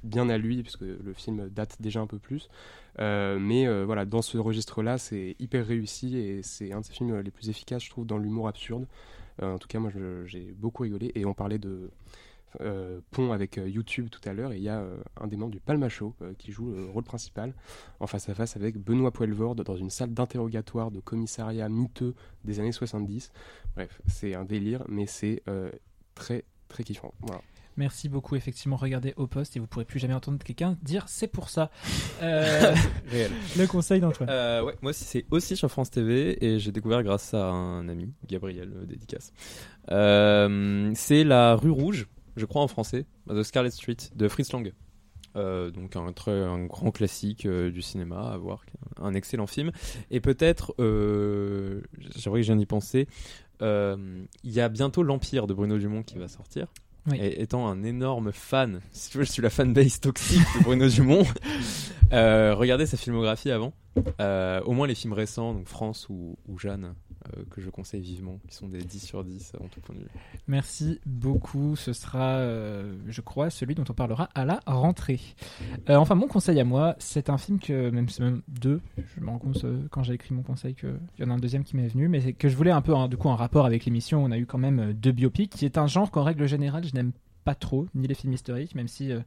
bien 0.03 0.27
à 0.27 0.37
lui, 0.37 0.63
puisque 0.63 0.81
le 0.81 1.13
film 1.13 1.47
date 1.47 1.77
déjà 1.79 2.01
un 2.01 2.07
peu 2.07 2.19
plus. 2.19 2.49
Mais 2.97 3.83
voilà, 3.85 4.03
dans 4.03 4.21
ce 4.21 4.37
registre-là, 4.37 4.97
c'est 4.97 5.37
hyper 5.39 5.65
réussi 5.65 6.17
et 6.17 6.43
c'est 6.43 6.73
un 6.73 6.81
de 6.81 6.85
ses 6.85 6.91
films 6.91 7.21
les 7.21 7.31
plus 7.31 7.49
efficaces, 7.49 7.85
je 7.85 7.91
trouve, 7.91 8.05
dans 8.05 8.17
l'humour 8.17 8.49
absurde. 8.49 8.85
En 9.41 9.59
tout 9.59 9.69
cas, 9.69 9.79
moi, 9.79 9.91
j'ai 10.25 10.53
beaucoup 10.57 10.83
rigolé. 10.83 11.13
Et 11.15 11.23
on 11.23 11.33
parlait 11.33 11.57
de 11.57 11.89
euh, 12.61 12.99
pont 13.11 13.31
avec 13.31 13.57
euh, 13.57 13.69
YouTube 13.69 14.09
tout 14.09 14.21
à 14.27 14.33
l'heure, 14.33 14.51
et 14.51 14.57
il 14.57 14.63
y 14.63 14.69
a 14.69 14.79
euh, 14.79 14.97
un 15.19 15.27
des 15.27 15.37
membres 15.37 15.51
du 15.51 15.59
Palma 15.59 15.89
Show 15.89 16.15
euh, 16.21 16.33
qui 16.37 16.51
joue 16.51 16.71
le 16.71 16.85
rôle 16.85 17.03
principal 17.03 17.53
en 17.99 18.07
face 18.07 18.29
à 18.29 18.33
face 18.33 18.55
avec 18.55 18.77
Benoît 18.77 19.11
Poelvoorde 19.11 19.63
dans 19.63 19.75
une 19.75 19.89
salle 19.89 20.13
d'interrogatoire 20.13 20.91
de 20.91 20.99
commissariat 20.99 21.69
miteux 21.69 22.15
des 22.45 22.59
années 22.59 22.71
70. 22.71 23.31
Bref, 23.75 24.01
c'est 24.07 24.35
un 24.35 24.45
délire, 24.45 24.83
mais 24.87 25.05
c'est 25.05 25.41
euh, 25.47 25.71
très 26.15 26.43
très 26.67 26.83
kiffant. 26.83 27.13
Voilà. 27.21 27.41
Merci 27.79 28.09
beaucoup. 28.09 28.35
Effectivement, 28.35 28.75
regardez 28.75 29.13
au 29.15 29.25
poste 29.25 29.55
et 29.55 29.59
vous 29.61 29.65
pourrez 29.65 29.85
plus 29.85 29.99
jamais 29.99 30.13
entendre 30.13 30.37
quelqu'un 30.43 30.77
dire 30.83 31.05
c'est 31.07 31.27
pour 31.27 31.49
ça. 31.49 31.71
Euh, 32.21 32.75
Réel. 33.07 33.31
le 33.57 33.65
conseil 33.65 34.01
d'Antoine. 34.01 34.29
Euh, 34.29 34.61
ouais, 34.61 34.75
moi 34.81 34.91
c'est 34.91 35.25
aussi 35.31 35.55
sur 35.55 35.71
France 35.71 35.89
TV 35.89 36.43
et 36.43 36.59
j'ai 36.59 36.73
découvert 36.73 37.01
grâce 37.01 37.33
à 37.33 37.45
un 37.45 37.87
ami, 37.87 38.11
Gabriel 38.27 38.85
dédicace. 38.85 39.31
Euh, 39.89 40.91
c'est 40.95 41.23
La 41.23 41.55
Rue 41.55 41.69
Rouge, 41.69 42.07
je 42.35 42.45
crois 42.45 42.61
en 42.61 42.67
français, 42.67 43.05
The 43.27 43.43
Scarlet 43.43 43.71
Street 43.71 43.97
de 44.15 44.27
Fritz 44.27 44.51
Lang. 44.51 44.73
Euh, 45.35 45.69
donc 45.69 45.95
un, 45.95 46.11
très, 46.11 46.31
un 46.31 46.65
grand 46.65 46.89
classique 46.89 47.45
euh, 47.45 47.69
du 47.69 47.83
cinéma 47.83 48.31
à 48.31 48.37
voir, 48.37 48.65
un 48.97 49.13
excellent 49.13 49.45
film. 49.45 49.71
Et 50.09 50.21
peut-être, 50.21 50.73
euh, 50.79 51.81
j'aimerais 52.15 52.39
que 52.39 52.47
je 52.47 52.51
viens 52.51 52.55
d'y 52.55 52.65
penser, 52.65 53.07
euh, 53.61 54.23
il 54.43 54.51
y 54.51 54.59
a 54.59 54.69
bientôt 54.69 55.03
l'Empire 55.03 55.45
de 55.45 55.53
Bruno 55.53 55.77
Dumont 55.77 56.01
qui 56.01 56.17
va 56.17 56.27
sortir. 56.27 56.73
Oui. 57.11 57.17
Et 57.19 57.41
étant 57.41 57.67
un 57.67 57.83
énorme 57.83 58.31
fan, 58.31 58.81
si 58.91 59.11
tu 59.11 59.19
veux, 59.19 59.23
je 59.23 59.31
suis 59.31 59.41
la 59.41 59.49
fanbase 59.49 59.99
toxique 59.99 60.41
de 60.57 60.63
Bruno 60.63 60.87
Dumont. 60.87 61.25
Regardez 62.11 62.87
sa 62.87 62.97
filmographie 62.97 63.51
avant. 63.51 63.73
Au 63.95 64.71
moins 64.71 64.87
les 64.87 64.95
films 64.95 65.13
récents, 65.13 65.53
donc 65.53 65.67
France 65.67 66.07
ou, 66.09 66.37
ou 66.47 66.57
Jeanne, 66.57 66.95
euh, 67.37 67.43
que 67.49 67.61
je 67.61 67.69
conseille 67.69 68.01
vivement, 68.01 68.39
qui 68.47 68.55
sont 68.55 68.67
des 68.67 68.81
10 68.81 68.99
sur 68.99 69.23
10 69.23 69.53
en 69.61 69.67
tout 69.67 69.81
point 69.81 69.95
de 69.95 70.01
vue. 70.01 70.09
Merci 70.47 70.99
beaucoup. 71.05 71.75
Ce 71.75 71.93
sera, 71.93 72.37
euh, 72.37 72.95
je 73.07 73.21
crois, 73.21 73.49
celui 73.49 73.75
dont 73.75 73.85
on 73.89 73.93
parlera 73.93 74.29
à 74.35 74.45
la 74.45 74.59
rentrée. 74.65 75.19
Euh, 75.89 75.95
enfin, 75.95 76.15
mon 76.15 76.27
conseil 76.27 76.59
à 76.59 76.63
moi, 76.63 76.95
c'est 76.99 77.29
un 77.29 77.37
film 77.37 77.59
que, 77.59 77.89
même 77.89 78.07
même 78.19 78.41
deux, 78.47 78.81
je 79.15 79.21
me 79.21 79.29
rends 79.29 79.39
compte 79.39 79.63
euh, 79.63 79.87
quand 79.91 80.03
j'ai 80.03 80.13
écrit 80.13 80.33
mon 80.33 80.41
conseil 80.41 80.75
qu'il 80.75 80.99
y 81.19 81.23
en 81.23 81.29
a 81.29 81.33
un 81.33 81.37
deuxième 81.39 81.63
qui 81.63 81.75
m'est 81.75 81.87
venu, 81.87 82.07
mais 82.07 82.33
que 82.33 82.49
je 82.49 82.55
voulais 82.55 82.71
un 82.71 82.81
peu, 82.81 82.95
hein, 82.95 83.07
du 83.07 83.17
coup, 83.17 83.27
en 83.27 83.35
rapport 83.35 83.65
avec 83.65 83.85
l'émission, 83.85 84.23
on 84.23 84.31
a 84.31 84.37
eu 84.37 84.45
quand 84.45 84.57
même 84.57 84.79
euh, 84.79 84.93
deux 84.93 85.11
biopics, 85.11 85.51
qui 85.51 85.65
est 85.65 85.77
un 85.77 85.87
genre 85.87 86.11
qu'en 86.11 86.23
règle 86.23 86.47
générale, 86.47 86.83
je 86.85 86.93
n'aime 86.93 87.11
pas 87.43 87.55
trop, 87.55 87.87
ni 87.95 88.07
les 88.07 88.15
films 88.15 88.33
historiques, 88.33 88.75
même 88.75 88.87
si 88.87 89.11
euh, 89.11 89.19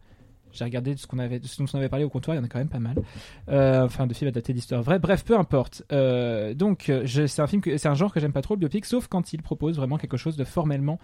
j'ai 0.52 0.64
regardé 0.64 0.96
ce, 0.96 1.06
qu'on 1.06 1.18
avait, 1.18 1.38
dont 1.38 1.66
on 1.72 1.78
avait 1.78 1.88
parlé 1.88 2.04
au 2.04 2.08
comptoir, 2.08 2.34
il 2.34 2.38
y 2.38 2.40
en 2.40 2.44
a 2.44 2.48
quand 2.48 2.58
même 2.58 2.68
pas 2.68 2.78
mal. 2.78 2.96
Euh, 3.48 3.84
enfin, 3.84 4.06
de 4.06 4.14
films 4.14 4.28
adaptés 4.28 4.52
d'histoires 4.52 4.82
vraies. 4.82 4.98
Bref, 4.98 5.24
peu 5.24 5.36
importe. 5.36 5.82
Euh, 5.92 6.54
donc, 6.54 6.88
euh, 6.88 7.06
c'est 7.06 7.42
un 7.42 7.46
film, 7.46 7.62
c'est 7.64 7.86
un 7.86 7.94
genre 7.94 8.12
que 8.12 8.20
j'aime 8.20 8.32
pas 8.32 8.42
trop 8.42 8.54
le 8.54 8.60
biopic, 8.60 8.84
sauf 8.84 9.06
quand 9.06 9.32
il 9.32 9.42
propose 9.42 9.76
vraiment 9.76 9.98
quelque 9.98 10.16
chose 10.16 10.36
de 10.36 10.44
formellement 10.44 10.98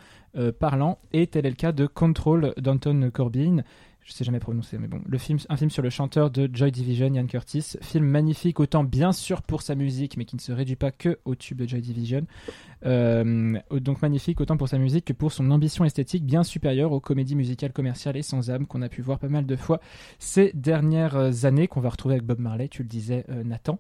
parlant. 0.59 0.99
Et 1.13 1.27
tel 1.27 1.47
est 1.47 1.51
le 1.51 1.57
cas 1.57 1.73
de 1.73 1.87
Control 1.87 2.55
d'Anton 2.59 3.11
Corbijn. 3.13 3.65
Je 4.09 4.14
sais 4.14 4.25
jamais 4.25 4.40
prononcer, 4.40 4.79
mais 4.79 4.88
bon. 4.88 5.03
Un 5.51 5.57
film 5.59 5.68
sur 5.68 5.83
le 5.83 5.90
chanteur 5.90 6.31
de 6.31 6.49
Joy 6.51 6.73
Division, 6.73 7.12
Ian 7.12 7.27
Curtis. 7.27 7.77
Film 7.83 8.07
magnifique, 8.07 8.59
autant 8.59 8.83
bien 8.83 9.12
sûr 9.12 9.42
pour 9.42 9.61
sa 9.61 9.75
musique, 9.75 10.16
mais 10.16 10.25
qui 10.25 10.35
ne 10.35 10.40
se 10.40 10.51
réduit 10.51 10.77
pas 10.77 10.90
que 10.90 11.18
au 11.27 11.35
tube 11.35 11.59
de 11.59 11.68
Joy 11.68 11.83
Division. 11.83 12.27
Euh, 12.87 13.59
donc 13.71 14.01
magnifique 14.01 14.40
autant 14.40 14.57
pour 14.57 14.68
sa 14.68 14.79
musique 14.79 15.05
que 15.05 15.12
pour 15.12 15.31
son 15.31 15.51
ambition 15.51 15.85
esthétique 15.85 16.25
bien 16.25 16.42
supérieure 16.42 16.92
aux 16.92 17.01
comédies 17.01 17.35
musicales 17.35 17.73
commerciales 17.73 18.16
et 18.16 18.23
sans 18.23 18.51
âme 18.51 18.66
qu'on 18.66 18.81
a 18.81 18.88
pu 18.88 19.03
voir 19.03 19.18
pas 19.18 19.29
mal 19.29 19.44
de 19.44 19.57
fois 19.57 19.79
ces 20.18 20.53
dernières 20.55 21.16
euh, 21.16 21.44
années, 21.44 21.68
qu'on 21.68 21.81
va 21.81 21.90
retrouver 21.90 22.14
avec 22.14 22.25
Bob 22.25 22.38
Marley, 22.38 22.68
tu 22.68 22.83
le 22.83 22.88
disais 22.88 23.27
euh, 23.29 23.44
Nathan. 23.44 23.79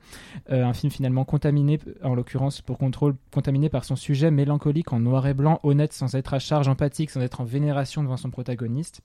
Un 0.50 0.74
film 0.74 0.92
finalement 0.92 1.24
contaminé, 1.24 1.80
en 2.02 2.14
l'occurrence 2.14 2.60
pour 2.60 2.76
contrôle, 2.76 3.14
contaminé 3.32 3.70
par 3.70 3.86
son 3.86 3.96
sujet 3.96 4.30
mélancolique 4.30 4.92
en 4.92 5.00
noir 5.00 5.26
et 5.26 5.32
blanc, 5.32 5.58
honnête 5.62 5.94
sans 5.94 6.16
être 6.16 6.34
à 6.34 6.38
charge, 6.38 6.68
empathique 6.68 7.08
sans 7.08 7.22
être 7.22 7.40
en 7.40 7.44
vénération 7.44 8.02
devant 8.02 8.18
son 8.18 8.30
protagoniste. 8.30 9.00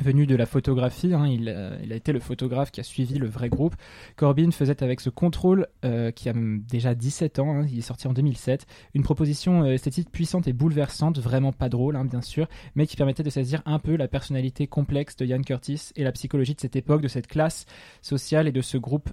Venu 0.00 0.26
de 0.26 0.36
la 0.36 0.46
photographie, 0.46 1.12
hein, 1.12 1.26
il, 1.26 1.48
euh, 1.48 1.76
il 1.82 1.92
a 1.92 1.96
été 1.96 2.12
le 2.12 2.20
photographe 2.20 2.70
qui 2.70 2.78
a 2.78 2.84
suivi 2.84 3.18
le 3.18 3.26
vrai 3.26 3.48
groupe. 3.48 3.74
Corbin 4.14 4.52
faisait 4.52 4.84
avec 4.84 5.00
ce 5.00 5.10
contrôle, 5.10 5.66
euh, 5.84 6.12
qui 6.12 6.28
a 6.28 6.34
déjà 6.36 6.94
17 6.94 7.40
ans, 7.40 7.56
hein, 7.56 7.66
il 7.68 7.78
est 7.78 7.82
sorti 7.82 8.06
en 8.06 8.12
2007, 8.12 8.64
une 8.94 9.02
proposition 9.02 9.64
euh, 9.64 9.72
esthétique 9.72 10.12
puissante 10.12 10.46
et 10.46 10.52
bouleversante, 10.52 11.18
vraiment 11.18 11.50
pas 11.50 11.68
drôle, 11.68 11.96
hein, 11.96 12.04
bien 12.04 12.22
sûr, 12.22 12.46
mais 12.76 12.86
qui 12.86 12.94
permettait 12.94 13.24
de 13.24 13.30
saisir 13.30 13.60
un 13.66 13.80
peu 13.80 13.96
la 13.96 14.06
personnalité 14.06 14.68
complexe 14.68 15.16
de 15.16 15.26
Ian 15.26 15.42
Curtis 15.42 15.90
et 15.96 16.04
la 16.04 16.12
psychologie 16.12 16.54
de 16.54 16.60
cette 16.60 16.76
époque, 16.76 17.02
de 17.02 17.08
cette 17.08 17.26
classe 17.26 17.66
sociale 18.00 18.46
et 18.46 18.52
de 18.52 18.62
ce 18.62 18.78
groupe 18.78 19.10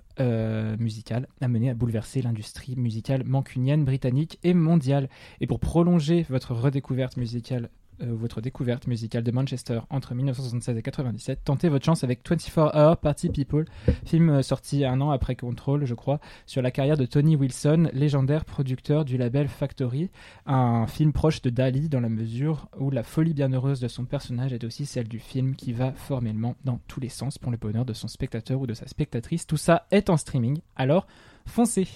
musical, 0.80 1.28
amené 1.42 1.70
à 1.70 1.74
bouleverser 1.74 2.22
l'industrie 2.22 2.76
musicale 2.76 3.24
mancunienne, 3.26 3.84
britannique 3.84 4.40
et 4.44 4.54
mondiale. 4.54 5.10
Et 5.42 5.48
pour 5.48 5.60
prolonger 5.60 6.26
votre 6.30 6.54
redécouverte 6.54 7.18
musicale 7.18 7.70
votre 8.00 8.42
découverte 8.42 8.88
musicale 8.88 9.24
de 9.24 9.32
Manchester 9.32 9.80
entre 9.90 10.14
1976 10.14 10.78
et 10.78 10.82
97, 10.82 11.40
tentez 11.44 11.70
votre 11.70 11.86
chance 11.86 12.04
avec 12.04 12.28
24 12.28 12.76
Hour 12.76 12.98
Party 12.98 13.30
People, 13.30 13.66
film 14.06 14.30
euh, 14.30 14.42
sorti 14.42 14.86
un 14.86 15.02
an 15.02 15.12
après 15.12 15.36
Control, 15.36 15.86
je 15.86 15.94
crois, 15.94 16.20
sur 16.46 16.62
la 16.62 16.72
carrière 16.72 16.98
de 16.98 17.06
Tony 17.06 17.36
Wilson, 17.36 17.90
légendaire 17.94 18.46
producteur 18.46 19.06
du 19.06 19.18
label 19.18 19.48
Factory, 19.48 20.10
un 20.46 20.88
film 20.88 21.14
proche 21.14 21.42
de 21.42 21.50
Dali 21.50 21.90
dans 21.90 22.00
la 22.00 22.10
mesure 22.10 22.68
où 22.80 22.92
la 22.92 23.04
folie 23.04 23.34
bienheureuse 23.34 23.80
de 23.80 23.88
son 23.88 24.06
personnage 24.06 24.54
est 24.54 24.64
aussi 24.64 24.86
celle 24.86 25.08
du 25.08 25.20
film 25.20 25.56
qui 25.56 25.74
va 25.74 25.92
formellement 25.94 26.56
dans 26.66 26.80
tous 26.88 27.00
les 27.00 27.10
sens 27.10 27.38
pour 27.38 27.52
le 27.52 27.58
bonheur 27.58 27.86
de 27.86 27.94
son 27.94 28.08
spectateur 28.08 28.60
ou 28.60 28.68
de 28.68 28.74
sa 28.74 28.88
spectatrice. 28.88 29.48
Tout 29.48 29.58
ça 29.58 29.88
est 29.92 30.10
en 30.10 30.18
streaming, 30.18 30.60
alors 30.76 31.08
foncez 31.46 31.88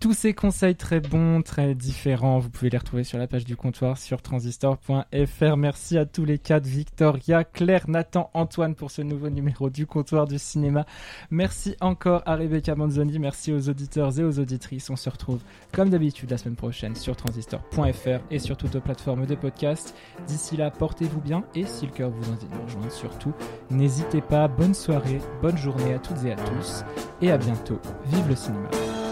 tous 0.00 0.12
ces 0.12 0.34
conseils 0.34 0.76
très 0.76 1.00
bons, 1.00 1.42
très 1.42 1.74
différents, 1.74 2.38
vous 2.38 2.50
pouvez 2.50 2.70
les 2.70 2.78
retrouver 2.78 3.04
sur 3.04 3.18
la 3.18 3.26
page 3.26 3.44
du 3.44 3.56
comptoir 3.56 3.98
sur 3.98 4.20
transistor.fr. 4.20 5.56
Merci 5.56 5.96
à 5.98 6.04
tous 6.04 6.24
les 6.24 6.38
quatre, 6.38 6.66
Victoria, 6.66 7.44
Claire, 7.44 7.88
Nathan, 7.88 8.30
Antoine 8.34 8.74
pour 8.74 8.90
ce 8.90 9.02
nouveau 9.02 9.30
numéro 9.30 9.70
du 9.70 9.86
comptoir 9.86 10.26
du 10.26 10.38
cinéma. 10.38 10.86
Merci 11.30 11.76
encore 11.80 12.22
à 12.26 12.36
Rebecca 12.36 12.74
Manzoni, 12.74 13.18
merci 13.18 13.52
aux 13.52 13.68
auditeurs 13.68 14.18
et 14.18 14.24
aux 14.24 14.38
auditrices. 14.38 14.90
On 14.90 14.96
se 14.96 15.08
retrouve 15.08 15.40
comme 15.72 15.90
d'habitude 15.90 16.30
la 16.30 16.38
semaine 16.38 16.56
prochaine 16.56 16.94
sur 16.94 17.16
transistor.fr 17.16 18.20
et 18.30 18.38
sur 18.38 18.56
toutes 18.56 18.74
les 18.74 18.80
plateformes 18.80 19.26
de 19.26 19.34
podcast. 19.34 19.94
D'ici 20.26 20.56
là, 20.56 20.70
portez-vous 20.70 21.20
bien 21.20 21.44
et 21.54 21.64
si 21.64 21.86
le 21.86 21.92
cœur 21.92 22.10
vous 22.10 22.30
en 22.30 22.34
dit 22.34 22.46
de 22.46 22.54
nous 22.54 22.62
rejoindre, 22.62 22.92
surtout, 22.92 23.32
n'hésitez 23.70 24.20
pas. 24.20 24.48
Bonne 24.48 24.74
soirée, 24.74 25.20
bonne 25.42 25.56
journée 25.56 25.94
à 25.94 25.98
toutes 25.98 26.24
et 26.24 26.32
à 26.32 26.36
tous 26.36 26.84
et 27.22 27.30
à 27.30 27.38
bientôt. 27.38 27.80
Vive 28.06 28.28
le 28.28 28.36
cinéma 28.36 28.68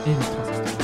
et 0.07 0.11
vive 0.11 0.19
Transistor. 0.19 0.84